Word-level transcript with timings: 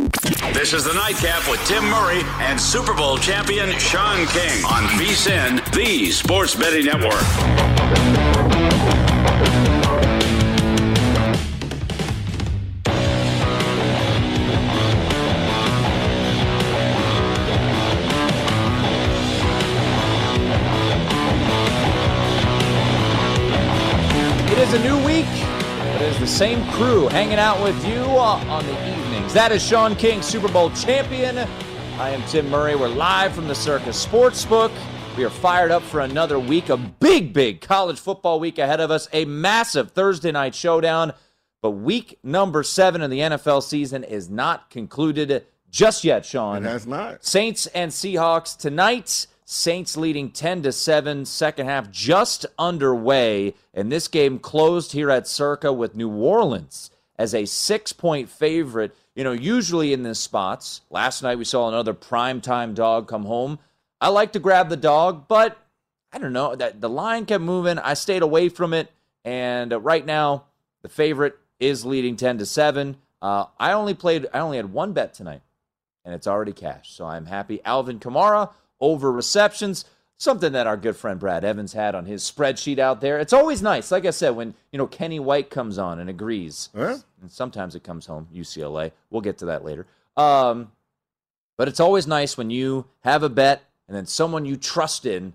This 0.00 0.72
is 0.72 0.84
the 0.84 0.94
Nightcap 0.94 1.46
with 1.50 1.62
Tim 1.66 1.84
Murray 1.84 2.22
and 2.38 2.58
Super 2.58 2.94
Bowl 2.94 3.18
champion 3.18 3.70
Sean 3.78 4.26
King 4.28 4.64
on 4.64 4.84
VSIN, 4.96 5.62
the 5.74 6.10
Sports 6.10 6.54
Betting 6.54 6.86
Network. 6.86 7.20
It 24.50 24.58
is 24.58 24.72
a 24.72 24.82
new 24.82 25.04
week. 25.04 25.26
But 25.78 26.02
it 26.02 26.02
is 26.02 26.18
the 26.20 26.26
same 26.26 26.64
crew 26.72 27.08
hanging 27.08 27.38
out 27.38 27.62
with 27.62 27.86
you 27.86 28.02
on 28.02 28.64
the 28.64 28.72
That 29.28 29.52
is 29.52 29.64
Sean 29.66 29.94
King, 29.94 30.22
Super 30.22 30.48
Bowl 30.48 30.70
champion. 30.70 31.38
I 31.38 32.10
am 32.10 32.22
Tim 32.28 32.48
Murray. 32.50 32.74
We're 32.74 32.88
live 32.88 33.32
from 33.32 33.46
the 33.46 33.54
Circa 33.54 33.90
Sportsbook. 33.90 34.72
We 35.16 35.24
are 35.24 35.30
fired 35.30 35.70
up 35.70 35.82
for 35.82 36.00
another 36.00 36.38
week, 36.38 36.68
a 36.68 36.76
big, 36.76 37.32
big 37.32 37.60
college 37.60 38.00
football 38.00 38.40
week 38.40 38.58
ahead 38.58 38.80
of 38.80 38.90
us, 38.90 39.08
a 39.12 39.24
massive 39.24 39.92
Thursday 39.92 40.32
night 40.32 40.54
showdown. 40.54 41.12
But 41.62 41.72
week 41.72 42.18
number 42.22 42.62
seven 42.62 43.02
in 43.02 43.10
the 43.10 43.20
NFL 43.20 43.62
season 43.62 44.02
is 44.02 44.28
not 44.28 44.70
concluded 44.70 45.44
just 45.70 46.04
yet, 46.04 46.24
Sean. 46.26 46.64
It 46.64 46.68
has 46.68 46.86
not. 46.86 47.24
Saints 47.24 47.66
and 47.68 47.92
Seahawks 47.92 48.56
tonight. 48.56 49.26
Saints 49.44 49.96
leading 49.96 50.30
10 50.30 50.62
to 50.62 50.72
7, 50.72 51.24
second 51.24 51.66
half 51.66 51.90
just 51.90 52.46
underway. 52.58 53.54
And 53.74 53.90
this 53.90 54.06
game 54.06 54.38
closed 54.38 54.92
here 54.92 55.10
at 55.10 55.26
Circa 55.26 55.72
with 55.72 55.96
New 55.96 56.10
Orleans 56.10 56.90
as 57.18 57.34
a 57.34 57.44
six 57.44 57.92
point 57.92 58.28
favorite. 58.28 58.96
You 59.20 59.24
know, 59.24 59.32
usually 59.32 59.92
in 59.92 60.02
these 60.02 60.18
spots, 60.18 60.80
last 60.88 61.22
night 61.22 61.36
we 61.36 61.44
saw 61.44 61.68
another 61.68 61.92
primetime 61.92 62.74
dog 62.74 63.06
come 63.06 63.26
home. 63.26 63.58
I 64.00 64.08
like 64.08 64.32
to 64.32 64.38
grab 64.38 64.70
the 64.70 64.78
dog, 64.78 65.28
but 65.28 65.58
I 66.10 66.16
don't 66.16 66.32
know. 66.32 66.56
That 66.56 66.80
the 66.80 66.88
line 66.88 67.26
kept 67.26 67.44
moving. 67.44 67.78
I 67.78 67.92
stayed 67.92 68.22
away 68.22 68.48
from 68.48 68.72
it. 68.72 68.90
And 69.22 69.74
uh, 69.74 69.80
right 69.80 70.06
now, 70.06 70.44
the 70.80 70.88
favorite 70.88 71.38
is 71.58 71.84
leading 71.84 72.16
10 72.16 72.38
to 72.38 72.46
7. 72.46 72.96
Uh, 73.20 73.44
I 73.58 73.72
only 73.72 73.92
played, 73.92 74.26
I 74.32 74.38
only 74.38 74.56
had 74.56 74.72
one 74.72 74.94
bet 74.94 75.12
tonight, 75.12 75.42
and 76.02 76.14
it's 76.14 76.26
already 76.26 76.54
cashed. 76.54 76.96
So 76.96 77.04
I'm 77.04 77.26
happy. 77.26 77.60
Alvin 77.62 78.00
Kamara 78.00 78.50
over 78.80 79.12
receptions, 79.12 79.84
something 80.20 80.52
that 80.52 80.66
our 80.66 80.76
good 80.76 80.96
friend 80.96 81.18
Brad 81.18 81.44
Evans 81.44 81.72
had 81.72 81.94
on 81.94 82.04
his 82.04 82.22
spreadsheet 82.22 82.78
out 82.78 83.00
there. 83.00 83.18
It's 83.18 83.32
always 83.32 83.62
nice, 83.62 83.90
like 83.90 84.04
I 84.04 84.10
said, 84.10 84.30
when 84.30 84.54
you 84.70 84.78
know 84.78 84.86
Kenny 84.86 85.18
White 85.18 85.50
comes 85.50 85.78
on 85.78 85.98
and 85.98 86.08
agrees. 86.10 86.68
Huh? 86.76 86.98
And 87.20 87.30
sometimes 87.30 87.74
it 87.74 87.82
comes 87.82 88.06
home 88.06 88.28
UCLA. 88.32 88.92
We'll 89.08 89.22
get 89.22 89.38
to 89.38 89.46
that 89.46 89.64
later. 89.64 89.86
Um, 90.16 90.72
but 91.56 91.68
it's 91.68 91.80
always 91.80 92.06
nice 92.06 92.36
when 92.36 92.50
you 92.50 92.86
have 93.00 93.22
a 93.22 93.28
bet 93.28 93.62
and 93.88 93.96
then 93.96 94.06
someone 94.06 94.44
you 94.44 94.56
trust 94.56 95.06
in 95.06 95.32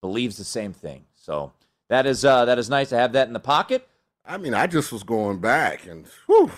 believes 0.00 0.36
the 0.36 0.44
same 0.44 0.72
thing. 0.72 1.04
So 1.14 1.52
that 1.88 2.04
is 2.04 2.24
uh, 2.24 2.44
that 2.46 2.58
is 2.58 2.68
nice 2.68 2.88
to 2.90 2.98
have 2.98 3.12
that 3.12 3.28
in 3.28 3.32
the 3.32 3.40
pocket. 3.40 3.88
I 4.24 4.38
mean, 4.38 4.54
I 4.54 4.66
just 4.66 4.90
was 4.92 5.04
going 5.04 5.38
back 5.38 5.86
and 5.86 6.06
whew, 6.26 6.50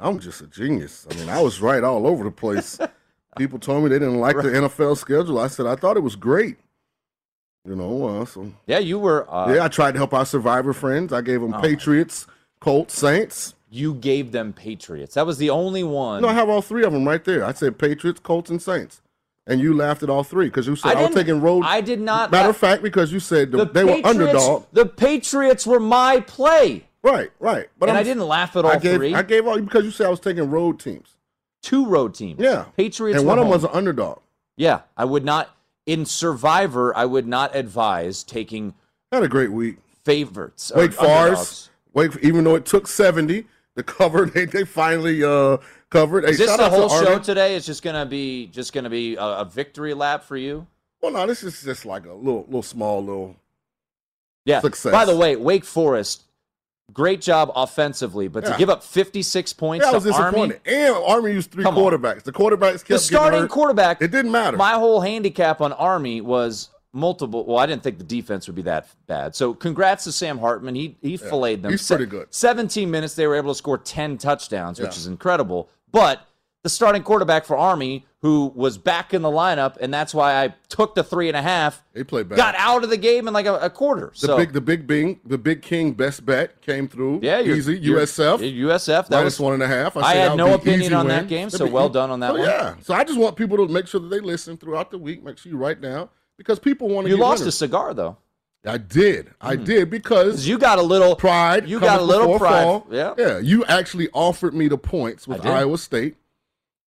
I'm 0.00 0.18
just 0.18 0.40
a 0.40 0.46
genius. 0.46 1.06
I 1.10 1.14
mean, 1.14 1.28
I 1.28 1.42
was 1.42 1.60
right 1.60 1.84
all 1.84 2.06
over 2.06 2.24
the 2.24 2.30
place. 2.30 2.78
People 3.36 3.58
told 3.58 3.82
me 3.84 3.90
they 3.90 3.98
didn't 3.98 4.20
like 4.20 4.36
the 4.36 4.42
NFL 4.42 4.96
schedule. 4.96 5.38
I 5.38 5.48
said 5.48 5.66
I 5.66 5.76
thought 5.76 5.96
it 5.96 6.02
was 6.02 6.16
great. 6.16 6.56
You 7.66 7.74
know, 7.76 8.06
uh, 8.20 8.24
so 8.26 8.52
Yeah, 8.66 8.78
you 8.78 8.98
were. 8.98 9.26
Uh, 9.32 9.54
yeah, 9.54 9.64
I 9.64 9.68
tried 9.68 9.92
to 9.92 9.98
help 9.98 10.12
our 10.12 10.26
survivor 10.26 10.72
friends. 10.72 11.12
I 11.12 11.22
gave 11.22 11.40
them 11.40 11.54
Oh. 11.54 11.60
Patriots, 11.60 12.26
Colts, 12.60 12.96
Saints. 12.98 13.54
You 13.70 13.94
gave 13.94 14.32
them 14.32 14.52
Patriots. 14.52 15.14
That 15.14 15.26
was 15.26 15.38
the 15.38 15.50
only 15.50 15.82
one. 15.82 16.22
No, 16.22 16.28
I 16.28 16.34
have 16.34 16.48
all 16.48 16.62
three 16.62 16.84
of 16.84 16.92
them 16.92 17.06
right 17.06 17.24
there. 17.24 17.44
I 17.44 17.52
said 17.52 17.78
Patriots, 17.78 18.20
Colts, 18.20 18.50
and 18.50 18.60
Saints. 18.60 19.00
And 19.46 19.60
you 19.60 19.74
laughed 19.74 20.02
at 20.02 20.08
all 20.10 20.22
three 20.24 20.46
because 20.46 20.66
you 20.66 20.76
said 20.76 20.96
I 20.96 21.00
I, 21.00 21.06
was 21.06 21.14
taking 21.14 21.40
road. 21.40 21.64
I 21.66 21.80
did 21.80 22.00
not 22.00 22.30
Matter 22.30 22.50
of 22.50 22.56
fact, 22.56 22.82
because 22.82 23.12
you 23.12 23.20
said 23.20 23.50
the, 23.50 23.58
the 23.58 23.64
they 23.66 23.84
were 23.84 23.90
Patriots- 23.96 24.08
underdog. 24.08 24.64
The 24.72 24.86
Patriots 24.86 25.66
were 25.66 25.80
my 25.80 26.20
play. 26.20 26.84
Right, 27.02 27.30
right. 27.40 27.68
But 27.78 27.88
and 27.90 27.98
I'm- 27.98 28.00
I 28.00 28.04
didn't 28.04 28.26
laugh 28.26 28.56
at 28.56 28.64
all 28.64 28.70
I 28.70 28.78
gave, 28.78 28.96
three. 28.96 29.14
I 29.14 29.22
gave 29.22 29.46
all 29.46 29.60
because 29.60 29.84
you 29.84 29.90
said 29.90 30.06
I 30.06 30.10
was 30.10 30.20
taking 30.20 30.50
road 30.50 30.78
teams. 30.80 31.13
Two 31.64 31.86
road 31.86 32.14
teams. 32.14 32.38
Yeah, 32.40 32.66
Patriots. 32.76 33.18
and 33.18 33.26
one 33.26 33.38
of 33.38 33.42
them 33.44 33.46
home. 33.52 33.62
was 33.62 33.64
an 33.64 33.70
underdog. 33.72 34.18
Yeah, 34.56 34.82
I 34.98 35.06
would 35.06 35.24
not 35.24 35.56
in 35.86 36.04
Survivor. 36.04 36.94
I 36.96 37.06
would 37.06 37.26
not 37.26 37.56
advise 37.56 38.22
taking 38.22 38.74
Had 39.10 39.22
a 39.22 39.28
great 39.28 39.50
week. 39.50 39.78
favorites. 40.04 40.70
Wake. 40.76 40.92
Forest. 40.92 41.70
Wake, 41.94 42.16
even 42.22 42.44
though 42.44 42.54
it 42.54 42.66
took 42.66 42.86
seventy 42.86 43.46
to 43.76 43.82
cover, 43.82 44.26
they, 44.34 44.44
they 44.44 44.64
finally 44.64 45.24
uh, 45.24 45.56
covered. 45.88 46.24
Hey, 46.24 46.32
Is 46.32 46.38
this 46.38 46.54
the 46.54 46.64
out 46.64 46.68
to 46.68 46.76
whole 46.76 46.88
show 46.90 47.18
today? 47.18 47.56
It's 47.56 47.64
just 47.64 47.82
gonna 47.82 48.04
be 48.04 48.46
just 48.48 48.74
gonna 48.74 48.90
be 48.90 49.16
a, 49.16 49.24
a 49.24 49.44
victory 49.46 49.94
lap 49.94 50.22
for 50.24 50.36
you. 50.36 50.66
Well, 51.00 51.12
no, 51.12 51.26
this 51.26 51.42
is 51.42 51.62
just 51.62 51.86
like 51.86 52.04
a 52.04 52.12
little, 52.12 52.44
little 52.44 52.62
small, 52.62 53.00
little. 53.02 53.36
Yeah. 54.44 54.60
Success. 54.60 54.92
By 54.92 55.06
the 55.06 55.16
way, 55.16 55.36
Wake 55.36 55.64
Forest, 55.64 56.24
great 56.92 57.20
job 57.20 57.50
offensively, 57.56 58.28
but 58.28 58.44
to 58.44 58.54
give 58.58 58.68
up 58.70 58.82
56 58.82 59.52
points 59.54 59.84
Yeah, 59.84 59.90
I 59.90 59.94
was 59.94 60.04
to 60.04 60.12
Army, 60.12 60.48
disappointed. 60.48 60.60
And 60.66 60.94
Army 61.06 61.32
used 61.32 61.50
three 61.50 61.64
Come 61.64 61.76
on. 61.78 61.82
quarterbacks. 61.84 62.22
The 62.22 62.32
quarterbacks 62.32 62.78
kept 62.78 62.88
the 62.88 62.98
starting 62.98 63.48
quarterback. 63.48 64.02
It 64.02 64.10
didn't 64.10 64.30
matter. 64.32 64.56
My 64.56 64.72
whole 64.72 65.00
handicap 65.00 65.60
on 65.60 65.72
Army 65.72 66.20
was 66.20 66.70
multiple. 66.92 67.44
Well, 67.46 67.58
I 67.58 67.66
didn't 67.66 67.82
think 67.82 67.98
the 67.98 68.04
defense 68.04 68.46
would 68.46 68.54
be 68.56 68.62
that 68.62 68.86
bad. 69.06 69.34
So 69.34 69.54
congrats 69.54 70.04
to 70.04 70.12
Sam 70.12 70.38
Hartman. 70.38 70.74
He 70.74 70.96
he 71.02 71.16
filleted 71.16 71.62
them. 71.62 71.72
he's 71.72 71.86
pretty 71.86 72.06
good. 72.06 72.28
17 72.30 72.90
minutes, 72.90 73.14
they 73.14 73.26
were 73.26 73.34
able 73.36 73.52
to 73.52 73.58
score 73.58 73.78
10 73.78 74.18
touchdowns, 74.18 74.78
which 74.80 74.96
is 74.96 75.06
incredible. 75.06 75.68
But 75.90 76.20
the 76.62 76.68
starting 76.68 77.02
quarterback 77.02 77.44
for 77.44 77.56
Army, 77.56 78.06
who 78.24 78.50
was 78.54 78.78
back 78.78 79.12
in 79.12 79.20
the 79.20 79.28
lineup, 79.28 79.76
and 79.82 79.92
that's 79.92 80.14
why 80.14 80.42
I 80.42 80.54
took 80.70 80.94
the 80.94 81.04
three 81.04 81.28
and 81.28 81.36
a 81.36 81.42
half. 81.42 81.84
They 81.92 82.04
played 82.04 82.26
bad. 82.26 82.38
Got 82.38 82.54
out 82.54 82.82
of 82.82 82.88
the 82.88 82.96
game 82.96 83.28
in 83.28 83.34
like 83.34 83.44
a, 83.44 83.58
a 83.58 83.68
quarter. 83.68 84.12
The 84.14 84.28
so 84.28 84.36
big, 84.38 84.54
the 84.54 84.62
big 84.62 84.86
Bing, 84.86 85.20
the 85.26 85.36
big 85.36 85.60
King 85.60 85.92
best 85.92 86.24
bet 86.24 86.62
came 86.62 86.88
through. 86.88 87.20
yeah, 87.22 87.40
you're, 87.40 87.54
easy. 87.54 87.78
you're- 87.78 88.00
USF 88.00 88.38
USF. 88.38 89.08
That 89.08 89.22
was 89.22 89.38
one 89.38 89.52
and 89.52 89.62
a 89.62 89.66
half. 89.66 89.98
I 89.98 90.14
said 90.14 90.28
had 90.30 90.36
no 90.38 90.54
opinion 90.54 90.94
on 90.94 91.06
win. 91.06 91.16
that 91.16 91.28
game, 91.28 91.50
That'd 91.50 91.68
so 91.68 91.70
well 91.70 91.84
easy. 91.84 91.92
done 91.92 92.10
on 92.10 92.20
that 92.20 92.30
Oh, 92.30 92.38
one. 92.38 92.48
Yeah. 92.48 92.76
So 92.80 92.94
I 92.94 93.04
just 93.04 93.18
want 93.18 93.36
people 93.36 93.58
to 93.58 93.70
make 93.70 93.86
sure 93.86 94.00
that 94.00 94.08
they 94.08 94.20
listen 94.20 94.56
throughout 94.56 94.90
the 94.90 94.96
week. 94.96 95.22
Make 95.22 95.36
sure 95.36 95.52
you 95.52 95.58
write 95.58 95.82
down 95.82 96.08
because 96.38 96.58
people 96.58 96.88
want 96.88 97.06
to. 97.06 97.10
You 97.10 97.18
lost 97.18 97.44
a 97.44 97.52
cigar 97.52 97.92
though. 97.92 98.16
I 98.64 98.78
did. 98.78 99.32
I 99.38 99.56
hmm. 99.56 99.64
did 99.64 99.90
because 99.90 100.48
you 100.48 100.56
got 100.56 100.78
a 100.78 100.82
little 100.82 101.14
pride. 101.14 101.68
you 101.68 101.78
got 101.78 102.00
a 102.00 102.02
little 102.02 102.38
pride. 102.38 102.62
fall. 102.62 102.86
Yeah. 102.90 103.12
Yeah. 103.18 103.38
You 103.38 103.66
actually 103.66 104.08
offered 104.14 104.54
me 104.54 104.68
the 104.68 104.78
points 104.78 105.28
with 105.28 105.44
Iowa 105.44 105.76
State. 105.76 106.16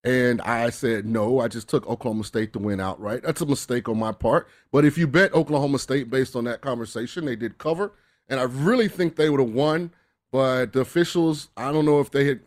And 0.07 0.41
I 0.41 0.69
said 0.69 1.05
no. 1.05 1.41
I 1.41 1.49
just 1.49 1.67
took 1.67 1.85
Oklahoma 1.85 2.23
State 2.23 2.53
to 2.53 2.59
win 2.59 2.79
outright. 2.79 3.23
That's 3.23 3.41
a 3.41 3.45
mistake 3.45 3.89
on 3.89 3.99
my 3.99 4.13
part. 4.13 4.47
But 4.71 4.85
if 4.85 4.97
you 4.97 5.05
bet 5.05 5.33
Oklahoma 5.33 5.79
State 5.79 6.09
based 6.09 6.35
on 6.35 6.45
that 6.45 6.61
conversation, 6.61 7.25
they 7.25 7.35
did 7.35 7.57
cover, 7.57 7.91
and 8.29 8.39
I 8.39 8.43
really 8.43 8.87
think 8.87 9.17
they 9.17 9.29
would 9.29 9.41
have 9.41 9.51
won. 9.51 9.91
But 10.31 10.71
the 10.71 10.79
officials, 10.79 11.49
I 11.57 11.73
don't 11.73 11.85
know 11.85 11.99
if 11.99 12.11
they 12.11 12.25
had 12.25 12.39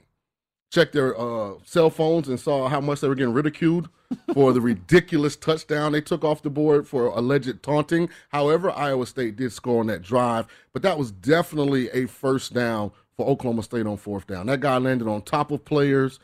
checked 0.71 0.95
their 0.95 1.19
uh, 1.21 1.55
cell 1.65 1.91
phones 1.91 2.29
and 2.29 2.41
saw 2.41 2.69
how 2.69 2.81
much 2.81 3.01
they 3.01 3.09
were 3.09 3.15
getting 3.15 3.35
ridiculed 3.35 3.91
for 4.35 4.53
the 4.53 4.61
ridiculous 4.61 5.37
touchdown 5.37 5.93
they 5.93 6.01
took 6.01 6.25
off 6.25 6.43
the 6.43 6.51
board 6.51 6.89
for 6.89 7.07
alleged 7.07 7.63
taunting. 7.63 8.09
However, 8.31 8.71
Iowa 8.71 9.05
State 9.07 9.37
did 9.37 9.53
score 9.53 9.81
on 9.81 9.89
that 9.89 10.03
drive, 10.03 10.47
but 10.73 10.83
that 10.83 10.99
was 10.99 11.11
definitely 11.11 11.91
a 11.91 12.07
first 12.07 12.55
down 12.55 12.93
for 13.17 13.27
Oklahoma 13.27 13.63
State 13.65 13.87
on 13.87 13.99
fourth 13.99 14.27
down. 14.27 14.47
That 14.47 14.61
guy 14.61 14.79
landed 14.79 15.09
on 15.09 15.23
top 15.23 15.51
of 15.51 15.65
players. 15.65 16.19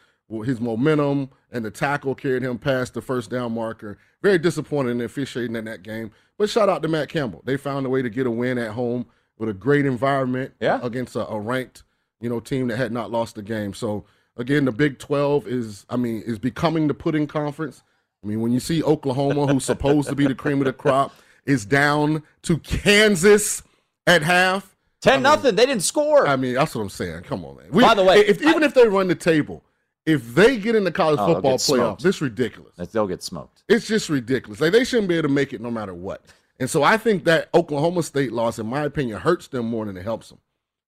His 0.45 0.61
momentum 0.61 1.31
and 1.53 1.65
the 1.65 1.71
tackle 1.71 2.15
carried 2.15 2.43
him 2.43 2.59
past 2.59 2.95
the 2.95 3.01
first 3.01 3.31
down 3.31 3.53
marker. 3.55 3.97
Very 4.23 4.39
disappointed 4.39 4.91
in 4.91 5.01
officiating 5.03 5.55
in 5.55 5.65
that 5.67 5.83
game. 5.83 6.11
But 6.37 6.51
shout 6.51 6.69
out 6.69 6.83
to 6.83 6.89
Matt 6.89 7.09
Campbell. 7.09 7.43
They 7.45 7.57
found 7.57 7.87
a 7.87 7.89
way 7.89 8.03
to 8.03 8.11
get 8.11 8.27
a 8.27 8.31
win 8.31 8.59
at 8.59 8.73
home 8.73 9.07
with 9.39 9.49
a 9.49 9.53
great 9.55 9.87
environment 9.87 10.53
Yeah. 10.61 10.81
against 10.83 11.15
a, 11.15 11.27
a 11.29 11.39
ranked, 11.39 11.85
you 12.21 12.29
know, 12.29 12.41
team 12.41 12.69
that 12.69 12.77
had 12.77 12.91
not 12.93 13.11
lost 13.13 13.37
the 13.37 13.43
game. 13.43 13.73
So 13.73 14.05
again, 14.37 14.65
the 14.65 14.73
Big 14.73 14.99
Twelve 14.99 15.47
is, 15.47 15.87
I 15.89 15.97
mean, 15.97 16.23
is 16.27 16.39
becoming 16.41 16.89
the 16.89 16.95
pudding 16.95 17.27
conference. 17.29 17.83
I 18.25 18.27
mean, 18.27 18.41
when 18.41 18.51
you 18.51 18.59
see 18.61 18.83
Oklahoma, 18.83 19.47
who's 19.47 19.65
supposed 19.65 20.09
to 20.09 20.17
be 20.17 20.27
the 20.27 20.35
cream 20.35 20.59
of 20.61 20.65
the 20.65 20.73
crop, 20.73 21.15
is 21.45 21.65
down 21.65 22.25
to 22.43 22.59
Kansas 22.59 23.63
at 24.09 24.23
half. 24.23 24.75
Ten 25.01 25.23
nothing. 25.23 25.55
They 25.55 25.67
didn't 25.67 25.85
score. 25.85 26.27
I 26.27 26.35
mean, 26.35 26.55
that's 26.55 26.75
what 26.75 26.81
I'm 26.83 26.89
saying. 26.89 27.23
Come 27.23 27.45
on, 27.45 27.57
man. 27.59 27.67
We- 27.71 27.83
By 27.85 27.95
the 27.95 28.03
way, 28.03 28.19
if 28.27 28.43
even 28.43 28.65
if 28.65 28.75
they 28.75 28.89
run 28.89 29.07
the 29.07 29.15
table, 29.15 29.63
if 30.07 30.35
they 30.35 30.57
get 30.57 30.75
in 30.75 30.85
the 30.85 30.93
college 30.93 31.19
Oh, 31.21 31.35
football 31.35 31.55
playoffs, 31.57 31.61
smoked. 31.61 32.05
it's 32.05 32.21
ridiculous. 32.21 32.73
They'll 32.93 33.07
get 33.09 33.23
smoked. 33.23 33.65
It's 33.69 33.87
just 33.87 34.09
ridiculous. 34.09 34.61
Like 34.61 34.73
they 34.73 34.85
shouldn't 34.85 35.09
be 35.09 35.17
able 35.17 35.29
to 35.29 35.35
make 35.35 35.53
it 35.53 35.61
no 35.61 35.71
matter 35.71 35.93
what. 35.95 36.25
And 36.59 36.71
so 36.71 36.83
I 36.83 36.97
think 36.97 37.25
that 37.25 37.49
Oklahoma 37.53 38.03
State 38.03 38.33
loss, 38.33 38.59
in 38.59 38.67
my 38.67 38.85
opinion, 38.85 39.21
hurts 39.21 39.49
them 39.49 39.67
more 39.67 39.85
than 39.85 39.97
it 39.97 40.05
helps 40.05 40.31
them. 40.31 40.39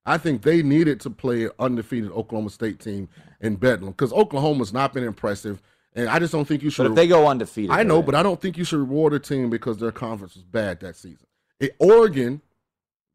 I 0.07 0.17
think 0.17 0.41
they 0.43 0.63
needed 0.63 1.01
to 1.01 1.11
play 1.11 1.45
an 1.45 1.51
undefeated 1.59 2.11
Oklahoma 2.13 2.49
State 2.49 2.81
team 2.81 3.09
in 3.43 3.57
Bedlam 3.57 3.91
because 3.91 4.13
Oklahoma's 4.13 4.73
not 4.73 4.95
been 4.95 5.05
impressive, 5.05 5.61
and 5.95 6.09
I 6.09 6.19
just 6.19 6.33
don't 6.33 6.47
think 6.49 6.63
you 6.63 6.71
should. 6.71 6.85
But 6.85 6.91
if 6.93 6.97
they 6.97 7.09
go 7.09 7.27
undefeated, 7.29 7.71
I 7.73 7.83
know, 7.83 8.01
but 8.03 8.15
I 8.15 8.23
don't 8.23 8.41
think 8.41 8.57
you 8.57 8.65
should 8.65 8.79
reward 8.79 9.13
a 9.13 9.19
team 9.19 9.51
because 9.51 9.77
their 9.77 9.93
conference 9.93 10.35
was 10.35 10.45
bad 10.45 10.81
that 10.81 10.97
season. 10.97 11.27
It, 11.61 11.77
Oregon 11.79 12.41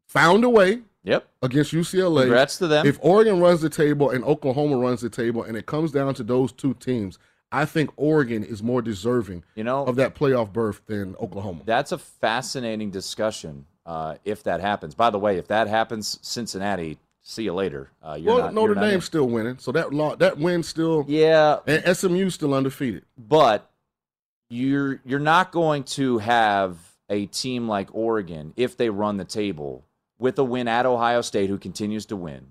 found 0.06 0.44
a 0.44 0.48
way. 0.48 0.82
Yep. 1.04 1.28
Against 1.42 1.72
UCLA. 1.72 2.22
Congrats 2.22 2.58
to 2.58 2.66
them. 2.66 2.86
If 2.86 2.98
Oregon 3.02 3.40
runs 3.40 3.60
the 3.60 3.68
table 3.70 4.10
and 4.10 4.24
Oklahoma 4.24 4.76
runs 4.78 5.00
the 5.02 5.10
table, 5.10 5.42
and 5.42 5.56
it 5.56 5.66
comes 5.66 5.92
down 5.92 6.14
to 6.14 6.22
those 6.22 6.50
two 6.50 6.74
teams, 6.74 7.18
I 7.52 7.66
think 7.66 7.90
Oregon 7.96 8.42
is 8.42 8.62
more 8.62 8.82
deserving 8.82 9.44
You 9.54 9.64
know- 9.64 9.84
of 9.84 9.96
that 9.96 10.14
playoff 10.14 10.52
berth 10.52 10.80
than 10.86 11.14
Oklahoma. 11.20 11.60
That's 11.64 11.92
a 11.92 11.98
fascinating 11.98 12.90
discussion. 12.90 13.66
Uh, 13.86 14.16
if 14.24 14.42
that 14.44 14.60
happens, 14.62 14.94
by 14.94 15.10
the 15.10 15.18
way, 15.18 15.36
if 15.36 15.46
that 15.48 15.68
happens, 15.68 16.18
Cincinnati, 16.22 16.96
see 17.22 17.42
you 17.44 17.52
later. 17.52 17.90
Uh, 18.02 18.16
you're 18.18 18.34
well, 18.34 18.44
not, 18.44 18.54
Notre 18.54 18.68
you're 18.68 18.74
not 18.76 18.84
in. 18.84 18.90
Dame's 18.92 19.04
still 19.04 19.28
winning, 19.28 19.58
so 19.58 19.72
that 19.72 19.92
law, 19.92 20.16
that 20.16 20.38
win 20.38 20.62
still. 20.62 21.04
Yeah, 21.06 21.58
and 21.66 21.84
SMU's 21.96 22.32
still 22.34 22.54
undefeated. 22.54 23.04
but 23.18 23.70
you're 24.48 25.00
you're 25.04 25.18
not 25.18 25.52
going 25.52 25.84
to 25.84 26.18
have 26.18 26.76
a 27.10 27.26
team 27.26 27.68
like 27.68 27.94
Oregon 27.94 28.52
if 28.56 28.76
they 28.76 28.88
run 28.90 29.16
the 29.18 29.24
table 29.24 29.84
with 30.18 30.38
a 30.38 30.44
win 30.44 30.68
at 30.68 30.86
Ohio 30.86 31.20
State, 31.20 31.50
who 31.50 31.58
continues 31.58 32.06
to 32.06 32.16
win. 32.16 32.46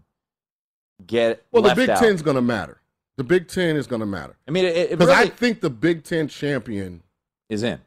Get 1.06 1.44
Well, 1.51 1.63
the 1.63 1.75
Big 1.75 1.89
out. 1.89 2.00
Ten's 2.00 2.21
going 2.21 2.36
to 2.36 2.42
matter. 2.42 2.80
The 3.18 3.24
Big 3.24 3.48
Ten 3.48 3.75
is 3.75 3.88
going 3.88 4.00
to 4.00 4.06
matter. 4.06 4.36
I 4.48 4.51
mean, 4.51 4.89
Because 4.89 5.10
I 5.10 5.27
think 5.27 5.62
the 5.62 5.69
Big 5.69 6.04
Ten 6.04 6.27
champion 6.27 7.04
is 7.50 7.63
in, 7.63 7.80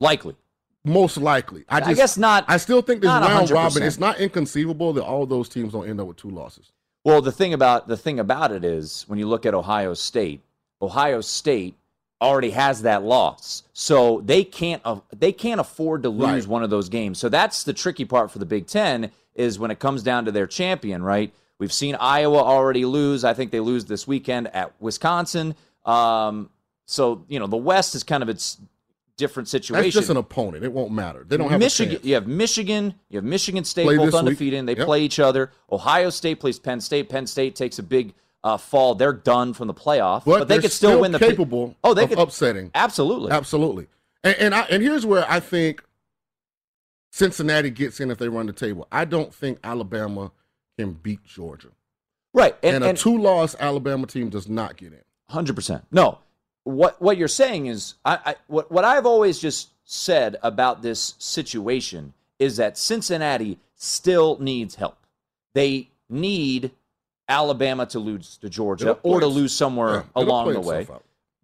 likely. 0.00 0.36
most 0.84 1.16
likely. 1.16 1.64
I, 1.68 1.76
I 1.76 1.80
just, 1.80 1.96
guess 1.96 2.16
not- 2.16 2.44
I 2.48 2.56
still 2.56 2.80
think 2.82 3.02
this 3.02 3.08
round 3.08 3.24
100%. 3.48 3.52
robin. 3.54 3.82
It's 3.82 3.98
not 3.98 4.18
inconceivable 4.20 4.92
that 4.94 5.04
all 5.04 5.26
those 5.26 5.48
teams 5.48 5.72
don't 5.72 5.88
end 5.88 6.00
up 6.00 6.06
with 6.06 6.16
two 6.16 6.30
losses. 6.30 6.72
Well, 7.04 7.22
the 7.22 7.32
thing 7.32 7.54
about 7.54 7.88
the 7.88 7.96
thing 7.96 8.20
about 8.20 8.52
it 8.52 8.62
is 8.64 9.04
when 9.08 9.18
you 9.18 9.26
look 9.26 9.46
at 9.46 9.54
Ohio 9.54 9.94
State, 9.94 10.42
Ohio 10.82 11.22
State 11.22 11.74
already 12.20 12.50
has 12.50 12.82
that 12.82 13.02
loss, 13.02 13.62
so 13.72 14.20
they 14.26 14.44
can't 14.44 14.82
uh, 14.84 15.00
they 15.16 15.32
can't 15.32 15.60
afford 15.62 16.02
to 16.02 16.10
lose 16.10 16.44
Right. 16.44 16.46
one 16.46 16.62
of 16.62 16.68
those 16.68 16.90
games. 16.90 17.18
So 17.18 17.30
that's 17.30 17.64
the 17.64 17.72
tricky 17.72 18.04
part 18.04 18.30
for 18.30 18.38
the 18.38 18.44
Big 18.44 18.66
Ten 18.66 19.10
is 19.34 19.58
when 19.58 19.70
it 19.70 19.78
comes 19.78 20.02
down 20.02 20.24
to 20.26 20.32
their 20.32 20.46
champion, 20.46 21.02
right? 21.02 21.32
We've 21.58 21.72
seen 21.72 21.94
Iowa 21.96 22.38
already 22.38 22.84
lose. 22.84 23.24
I 23.24 23.34
think 23.34 23.50
they 23.50 23.60
lose 23.60 23.84
this 23.84 24.06
weekend 24.06 24.48
at 24.54 24.72
Wisconsin. 24.80 25.54
Um, 25.84 26.50
so 26.86 27.24
you 27.28 27.38
know 27.38 27.46
the 27.46 27.56
West 27.56 27.94
is 27.94 28.02
kind 28.02 28.22
of 28.22 28.28
its 28.28 28.58
different 29.16 29.48
situation. 29.48 29.82
That's 29.84 29.94
just 29.94 30.08
an 30.10 30.16
opponent. 30.16 30.64
It 30.64 30.72
won't 30.72 30.92
matter. 30.92 31.24
They 31.28 31.36
don't 31.36 31.50
have 31.50 31.60
Michigan. 31.60 31.98
A. 32.02 32.06
You 32.06 32.14
have 32.14 32.26
Michigan. 32.26 32.94
You 33.10 33.18
have 33.18 33.24
Michigan 33.24 33.64
State 33.64 33.84
Play 33.84 33.96
both 33.98 34.14
undefeated. 34.14 34.58
and 34.58 34.68
They 34.68 34.76
Yep. 34.76 34.86
play 34.86 35.02
each 35.02 35.20
other. 35.20 35.52
Ohio 35.70 36.08
State 36.10 36.40
plays 36.40 36.58
Penn 36.58 36.80
State. 36.80 37.08
Penn 37.10 37.26
State 37.26 37.54
takes 37.54 37.78
a 37.78 37.82
big 37.82 38.14
uh, 38.42 38.56
fall. 38.56 38.94
They're 38.94 39.12
done 39.12 39.52
from 39.52 39.66
the 39.68 39.74
playoff, 39.74 40.24
But, 40.24 40.38
but, 40.40 40.48
they 40.48 40.58
could 40.58 40.72
still, 40.72 41.00
win 41.02 41.12
the 41.12 41.18
capable 41.18 41.76
Oh, 41.84 41.92
they 41.92 42.04
of 42.04 42.08
could 42.08 42.18
upsetting. 42.18 42.70
absolutely. 42.74 43.30
Absolutely. 43.32 43.86
And 44.24 44.36
and, 44.38 44.54
I, 44.54 44.62
and 44.62 44.82
here's 44.82 45.04
where 45.04 45.26
I 45.30 45.40
think 45.40 45.84
Cincinnati 47.10 47.70
gets 47.70 48.00
in 48.00 48.10
if 48.10 48.18
they 48.18 48.28
run 48.28 48.46
the 48.46 48.52
table. 48.52 48.86
I 48.90 49.04
don't 49.04 49.34
think 49.34 49.58
Alabama 49.64 50.32
can 50.78 50.92
beat 50.92 51.24
Georgia. 51.24 51.68
Right, 52.32 52.56
And, 52.62 52.76
and, 52.76 52.84
a 52.84 52.88
and 52.90 52.98
two-loss 52.98 53.56
Alabama 53.58 54.06
team 54.06 54.28
does 54.28 54.48
not 54.48 54.76
get 54.76 54.92
in. 54.92 55.00
Hundred 55.28 55.54
percent. 55.54 55.84
No, 55.90 56.18
what 56.64 57.00
what 57.00 57.16
you're 57.16 57.28
saying 57.28 57.66
is, 57.66 57.94
I, 58.04 58.18
I 58.24 58.34
what 58.46 58.70
what 58.70 58.84
I've 58.84 59.06
always 59.06 59.38
just 59.38 59.70
said 59.84 60.36
about 60.42 60.82
this 60.82 61.14
situation 61.18 62.12
is 62.38 62.56
that 62.56 62.78
Cincinnati 62.78 63.58
still 63.74 64.38
needs 64.40 64.74
help. 64.74 65.06
They 65.54 65.90
need 66.08 66.72
Alabama 67.28 67.86
to 67.86 67.98
lose 67.98 68.36
to 68.38 68.48
Georgia 68.48 68.98
or 69.02 69.20
to 69.20 69.26
lose 69.26 69.54
somewhere 69.54 69.94
yeah, 69.94 70.02
along 70.16 70.52
the 70.52 70.60
way. 70.60 70.86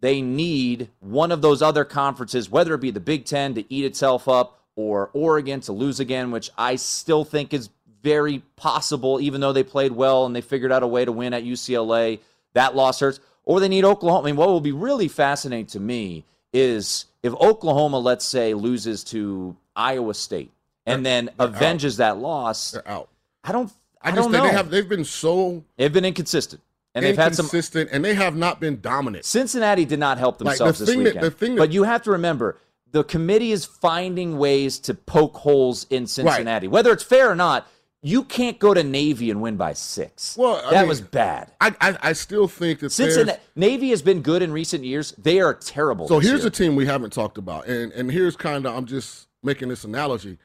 They 0.01 0.21
need 0.21 0.89
one 1.01 1.33
of 1.33 1.43
those 1.43 1.63
other 1.63 1.85
conferences, 1.85 2.51
whether 2.51 2.75
it 2.75 2.81
be 2.81 2.91
the 2.91 3.01
Big 3.01 3.25
Ten 3.25 3.55
to 3.55 3.73
eat 3.73 3.85
itself 3.85 4.29
up 4.29 4.61
or 4.77 5.11
Oregon 5.15 5.61
to 5.63 5.73
lose 5.73 5.99
again, 5.99 6.31
which 6.31 6.51
I 6.57 6.77
still 6.77 7.25
think 7.25 7.53
is 7.53 7.71
very 8.03 8.43
possible, 8.55 9.21
even 9.21 9.41
though 9.41 9.53
they 9.53 9.65
played 9.65 9.93
well 9.93 10.27
and 10.27 10.37
they 10.37 10.43
figured 10.43 10.71
out 10.71 10.83
a 10.83 10.87
way 10.87 11.05
to 11.05 11.11
win 11.11 11.35
at 11.35 11.43
UCLA. 11.43 12.21
That 12.53 12.77
loss 12.77 13.01
hurts. 13.01 13.19
Or 13.45 13.59
they 13.61 13.69
need 13.69 13.85
Oklahoma. 13.85 14.23
I 14.23 14.27
mean, 14.27 14.37
what 14.37 14.49
will 14.49 14.61
be 14.61 14.73
really 14.73 15.09
fascinating 15.09 15.67
to 15.67 15.81
me 15.81 16.25
is 16.53 17.07
if 17.23 17.33
Oklahoma, 17.35 17.99
let's 17.99 18.25
say, 18.25 18.55
loses 18.55 19.03
to 19.05 19.57
Iowa 19.75 20.15
State 20.15 20.53
and 20.85 21.05
then 21.05 21.31
avenges 21.39 21.97
that 21.99 22.19
loss. 22.19 22.73
They're 22.73 22.89
out. 22.89 23.09
I 23.45 23.53
don't. 23.53 23.71
I, 24.03 24.09
I, 24.09 24.13
just 24.13 24.23
don't 24.23 24.33
think 24.33 24.45
know. 24.45 24.51
they 24.51 24.57
have 24.57 24.71
they've 24.71 24.89
been 24.89 25.05
so 25.05 25.65
they've 25.77 25.93
been 25.93 26.05
inconsistent, 26.05 26.63
and 26.95 27.05
they've 27.05 27.17
had 27.17 27.35
some 27.35 27.47
inconsistent, 27.47 27.91
and 27.93 28.05
they 28.05 28.15
have 28.15 28.37
not 28.37 28.61
been 28.61 28.81
dominant. 28.81 29.25
Cincinnati 29.25 29.85
did 29.85 29.99
not 29.99 30.19
help 30.19 30.41
Like, 30.41 30.59
the 30.59 30.65
themselves 30.65 30.79
this 30.81 30.89
thing 30.89 30.99
that- 31.01 31.15
weekend. 31.15 31.25
the 31.25 31.47
that- 31.47 31.57
but 31.59 31.73
you 31.73 31.83
have 31.83 32.03
to 32.03 32.13
remember, 32.13 32.57
the 32.97 33.05
committee 33.05 33.53
is 33.53 33.67
finding 33.67 34.39
ways 34.39 34.79
to 34.79 34.95
poke 34.95 35.37
holes 35.37 35.87
in 35.91 36.07
Cincinnati. 36.07 36.67
Whether 36.67 36.93
it's 36.93 37.03
fair 37.03 37.31
or 37.31 37.35
not, 37.35 37.69
you 38.01 38.25
can't 38.25 38.59
go 38.59 38.73
to 38.73 38.83
Navy 38.83 39.31
and 39.31 39.43
win 39.43 39.59
by 39.59 39.75
six. 39.75 40.35
Well, 40.35 40.63
I 40.65 40.71
that 40.71 40.81
mean, 40.81 40.89
was 40.89 41.03
bad. 41.03 41.53
I, 41.61 41.75
I 41.79 41.99
I 42.01 42.13
still 42.15 42.49
think 42.49 42.81
that 42.81 42.91
Cincinnati 42.91 43.39
Navy 43.55 43.91
has 43.91 44.01
been 44.01 44.23
good 44.23 44.41
in 44.41 44.51
recent 44.51 44.83
years. 44.83 45.13
They 45.19 45.41
are 45.41 45.53
terrible. 45.53 46.09
So 46.09 46.21
here's 46.21 46.41
year. 46.41 46.49
a 46.49 46.51
team 46.51 46.75
we 46.75 46.87
haven't 46.87 47.13
talked 47.13 47.37
about, 47.37 47.67
and 47.67 47.93
and 47.93 48.11
here's 48.11 48.35
kind 48.35 48.65
of 48.65 48.75
I'm 48.75 48.87
just 48.87 49.29
making 49.43 49.69
this 49.69 49.85
analogy. 49.85 50.39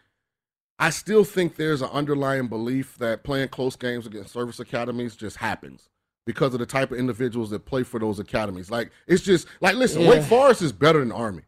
I 0.78 0.90
still 0.90 1.24
think 1.24 1.56
there's 1.56 1.82
an 1.82 1.90
underlying 1.94 2.50
belief 2.50 2.98
that 2.98 3.24
playing 3.24 3.48
close 3.48 3.78
games 3.78 4.06
against 4.06 4.34
service 4.34 4.60
academies 4.60 5.16
just 5.16 5.38
happens 5.38 5.88
because 6.26 6.54
of 6.54 6.60
the 6.60 6.66
type 6.66 6.92
of 6.92 6.98
individuals 6.98 7.50
that 7.52 7.66
play 7.66 7.84
for 7.84 7.98
those 7.98 8.20
academies. 8.20 8.70
Like 8.70 8.92
it's 9.08 9.24
just 9.24 9.48
like 9.62 9.76
listen, 9.76 10.02
Yeah. 10.02 10.10
Wake 10.10 10.24
Forest 10.24 10.62
is 10.64 10.74
better 10.74 11.00
than 11.00 11.14
Army. 11.14 11.44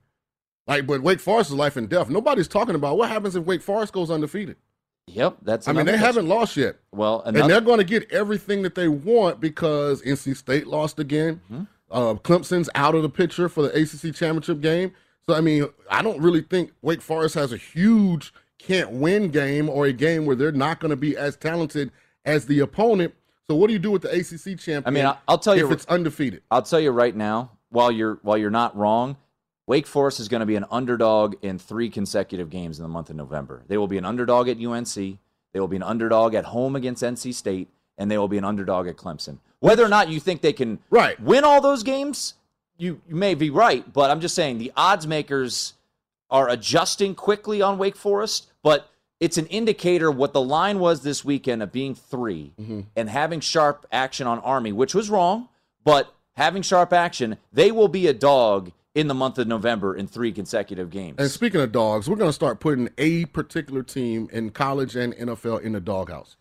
Like, 0.68 0.88
but 0.88 1.02
Wake 1.02 1.20
Forest 1.20 1.50
is 1.50 1.56
life 1.56 1.76
and 1.76 1.90
death. 1.90 2.10
Nobody's 2.10 2.48
talking 2.48 2.76
about 2.76 2.98
what 2.98 3.10
happens 3.10 3.36
if 3.36 3.44
Wake 3.46 3.62
Forest 3.62 3.94
goes 3.94 4.10
undefeated. 4.10 4.56
Yep, 5.08 5.38
that's. 5.42 5.68
I 5.68 5.74
mean, 5.74 5.86
they 5.86 5.98
haven't 5.98 6.28
lost 6.28 6.56
yet. 6.56 6.78
Well, 6.94 7.22
and 7.26 7.36
they're 7.36 7.60
going 7.62 7.80
to 7.80 7.84
get 7.84 8.10
everything 8.12 8.62
that 8.62 8.76
they 8.76 8.88
want 8.88 9.42
because 9.42 10.02
NC 10.02 10.38
State 10.38 10.66
lost 10.68 10.98
again. 11.00 11.42
Mm-hmm. 11.52 11.64
Uh, 11.92 12.14
Clemson's 12.16 12.70
out 12.76 12.96
of 12.96 13.04
the 13.04 13.10
picture 13.10 13.50
for 13.50 13.62
the 13.64 13.70
ACC 13.82 14.16
championship 14.16 14.62
game. 14.62 14.94
So 15.26 15.34
I 15.34 15.42
mean, 15.42 15.68
I 15.90 16.02
don't 16.02 16.20
really 16.22 16.42
think 16.42 16.72
Wake 16.82 17.02
Forest 17.02 17.36
has 17.36 17.52
a 17.52 17.58
huge 17.58 18.34
can't 18.60 18.92
win 18.92 19.30
game 19.30 19.68
or 19.70 19.86
a 19.86 19.94
game 19.94 20.26
where 20.26 20.36
they're 20.38 20.52
not 20.54 20.80
going 20.80 20.90
to 20.92 20.96
be 20.96 21.18
as 21.18 21.36
talented 21.36 21.92
as 22.24 22.46
the 22.46 22.60
opponent. 22.60 23.14
So 23.50 23.56
what 23.56 23.68
do 23.68 23.74
you 23.74 23.80
do 23.80 23.92
with 23.92 24.04
the 24.04 24.10
ACC 24.10 24.58
champion? 24.58 24.84
I 24.86 24.90
mean, 24.92 25.06
I- 25.06 25.18
I'll 25.28 25.38
tell 25.38 25.56
you 25.56 25.66
if 25.66 25.72
it's 25.72 25.86
undefeated. 25.88 26.44
I'll 26.50 26.62
tell 26.62 26.80
you 26.80 26.92
right 26.92 27.14
now, 27.16 27.52
while 27.70 27.92
you're 27.92 28.20
while 28.22 28.38
you're 28.38 28.50
not 28.50 28.76
wrong, 28.78 29.18
Wake 29.66 29.88
Forest 29.88 30.20
is 30.20 30.28
going 30.28 30.42
to 30.42 30.46
be 30.46 30.56
an 30.56 30.66
underdog 30.70 31.36
in 31.42 31.58
three 31.58 31.90
consecutive 31.90 32.50
games 32.50 32.78
in 32.80 32.84
the 32.84 32.90
month 32.90 33.10
of 33.10 33.16
November. 33.16 33.64
They 33.68 33.78
will 33.78 33.88
be 33.88 33.98
an 33.98 34.06
underdog 34.06 34.50
at 34.50 34.58
UNC. 34.58 34.94
They 34.96 35.60
will 35.60 35.70
be 35.70 35.78
an 35.78 35.84
underdog 35.84 36.34
at 36.36 36.46
home 36.46 36.76
against 36.76 37.02
NC 37.02 37.34
State, 37.34 37.70
and 37.98 38.12
they 38.12 38.18
will 38.18 38.28
be 38.28 38.38
an 38.38 38.44
underdog 38.44 38.88
at 38.88 38.98
Clemson. 38.98 39.38
Whether 39.60 39.84
or 39.86 39.90
not 39.90 40.10
you 40.10 40.20
think 40.20 40.42
they 40.42 40.52
can 40.52 40.80
right. 40.90 41.18
win 41.22 41.46
all 41.46 41.62
those 41.62 41.84
games, 41.84 42.34
you, 42.78 43.00
you 43.08 43.16
may 43.16 43.36
be 43.36 43.50
right, 43.50 43.92
but 43.94 44.12
I'm 44.12 44.20
just 44.20 44.36
saying 44.36 44.58
the 44.58 44.74
odds 44.76 45.08
makers 45.08 45.74
are 46.30 46.50
adjusting 46.50 47.16
quickly 47.16 47.62
on 47.62 47.78
Wake 47.78 47.96
Forest, 47.96 48.48
but 48.64 48.90
it's 49.22 49.38
an 49.38 49.46
indicator 49.46 50.12
what 50.12 50.34
the 50.34 50.42
line 50.42 50.80
was 50.80 51.04
this 51.04 51.24
weekend 51.24 51.64
of 51.64 51.72
being 51.72 51.96
3 51.96 52.52
Mm-hmm. 52.60 52.82
and 52.98 53.10
having 53.10 53.40
sharp 53.40 53.86
action 53.94 54.28
on 54.28 54.40
Army, 54.40 54.74
which 54.74 54.94
was 54.94 55.10
wrong, 55.10 55.48
but 55.86 56.14
having 56.34 56.64
sharp 56.64 56.92
action, 56.92 57.38
they 57.54 57.72
will 57.72 57.88
be 57.88 58.08
a 58.08 58.14
dog 58.14 58.74
in 58.96 59.08
the 59.08 59.14
month 59.14 59.40
of 59.40 59.48
November 59.48 59.96
in 59.96 60.08
three 60.08 60.32
consecutive 60.32 60.90
games. 60.90 61.16
And 61.18 61.30
speaking 61.30 61.62
of 61.62 61.72
dogs, 61.72 62.10
we're 62.10 62.16
going 62.16 62.30
to 62.30 62.34
start 62.34 62.60
putting 62.60 62.90
a 62.98 63.26
particular 63.26 63.82
team 63.84 64.30
in 64.32 64.52
college 64.52 64.96
and 64.96 65.14
NFL 65.14 65.62
in 65.62 65.74
the 65.74 65.80
doghouse. 65.80 66.36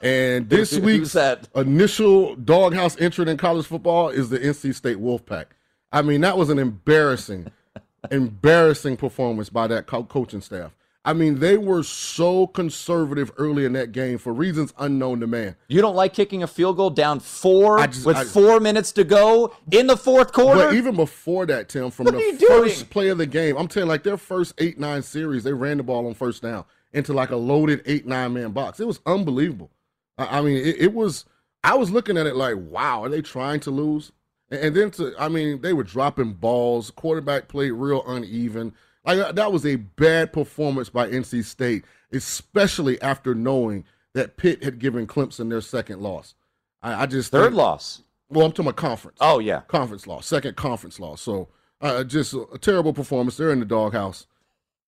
And 0.00 0.48
this 0.48 0.78
week's 0.78 1.14
that? 1.14 1.48
initial 1.54 2.36
doghouse 2.36 2.96
entrant 3.00 3.30
in 3.30 3.36
college 3.38 3.66
football 3.66 4.10
is 4.10 4.28
the 4.28 4.38
NC 4.38 4.74
State 4.74 4.98
Wolfpack. 4.98 5.46
I 5.90 6.02
mean, 6.02 6.20
that 6.20 6.36
was 6.36 6.50
an 6.50 6.58
embarrassing, 6.58 7.50
embarrassing 8.10 8.98
performance 8.98 9.48
by 9.48 9.66
that 9.68 9.86
co- 9.86 10.04
coaching 10.04 10.42
staff. 10.42 10.72
I 11.06 11.12
mean, 11.12 11.38
they 11.38 11.56
were 11.56 11.84
so 11.84 12.48
conservative 12.48 13.30
early 13.38 13.64
in 13.64 13.72
that 13.74 13.92
game 13.92 14.18
for 14.18 14.32
reasons 14.34 14.74
unknown 14.78 15.20
to 15.20 15.26
man. 15.28 15.54
You 15.68 15.80
don't 15.80 15.94
like 15.94 16.12
kicking 16.12 16.42
a 16.42 16.46
field 16.48 16.76
goal 16.76 16.90
down 16.90 17.20
four 17.20 17.86
just- 17.86 18.04
with 18.04 18.16
I- 18.16 18.24
four 18.24 18.58
minutes 18.60 18.90
to 18.92 19.04
go 19.04 19.54
in 19.70 19.86
the 19.86 19.96
fourth 19.96 20.32
quarter? 20.32 20.66
But 20.66 20.74
even 20.74 20.96
before 20.96 21.46
that, 21.46 21.68
Tim, 21.68 21.90
from 21.92 22.06
What 22.06 22.14
the 22.14 22.20
you 22.20 22.36
doing? 22.36 22.62
first 22.64 22.90
play 22.90 23.08
of 23.08 23.18
the 23.18 23.26
game, 23.26 23.56
I'm 23.56 23.68
telling 23.68 23.86
you, 23.86 23.92
like 23.92 24.02
their 24.02 24.16
first 24.16 24.54
eight 24.58 24.78
nine 24.80 25.02
series, 25.02 25.44
they 25.44 25.52
ran 25.52 25.76
the 25.76 25.84
ball 25.84 26.06
on 26.08 26.14
first 26.14 26.42
down 26.42 26.64
into 26.92 27.12
like 27.12 27.30
a 27.30 27.36
loaded 27.36 27.82
eight 27.86 28.04
nine 28.06 28.32
man 28.34 28.50
box. 28.50 28.80
It 28.80 28.86
was 28.86 28.98
unbelievable. 29.06 29.70
I, 30.18 30.38
I 30.38 30.42
mean, 30.42 30.56
it, 30.56 30.76
it 30.80 30.92
was. 30.92 31.24
I 31.62 31.74
was 31.76 31.90
looking 31.90 32.16
at 32.18 32.26
it 32.26 32.36
like, 32.36 32.54
wow, 32.58 33.02
are 33.04 33.08
they 33.08 33.22
trying 33.22 33.60
to 33.60 33.70
lose? 33.70 34.12
And, 34.50 34.60
and 34.60 34.76
then 34.76 34.90
to, 34.92 35.12
I 35.18 35.28
mean, 35.28 35.60
they 35.60 35.72
were 35.72 35.82
dropping 35.84 36.34
balls. 36.34 36.90
Quarterback 36.90 37.48
played 37.48 37.72
real 37.72 38.02
uneven. 38.08 38.72
Like 39.06 39.34
that 39.36 39.52
was 39.52 39.64
a 39.64 39.76
bad 39.76 40.32
performance 40.32 40.88
by 40.90 41.08
NC 41.08 41.44
State, 41.44 41.84
especially 42.12 43.00
after 43.00 43.34
knowing 43.34 43.84
that 44.14 44.36
Pitt 44.36 44.64
had 44.64 44.78
given 44.78 45.06
Clemson 45.06 45.48
their 45.48 45.60
second 45.60 46.00
loss. 46.00 46.34
I, 46.82 47.02
I 47.02 47.06
just 47.06 47.30
Third 47.30 47.44
think- 47.50 47.54
loss. 47.56 48.02
well, 48.28 48.44
I'm 48.46 48.52
talking 48.52 48.66
about 48.66 48.76
conference. 48.76 49.18
Oh 49.20 49.38
yeah, 49.38 49.60
conference 49.68 50.06
loss, 50.06 50.26
second 50.26 50.56
conference 50.56 50.98
loss. 50.98 51.20
So 51.22 51.48
uh, 51.80 52.02
just 52.04 52.32
a, 52.34 52.42
a 52.54 52.58
terrible 52.58 52.92
performance. 52.92 53.36
They're 53.36 53.52
in 53.52 53.60
the 53.60 53.66
doghouse. 53.66 54.26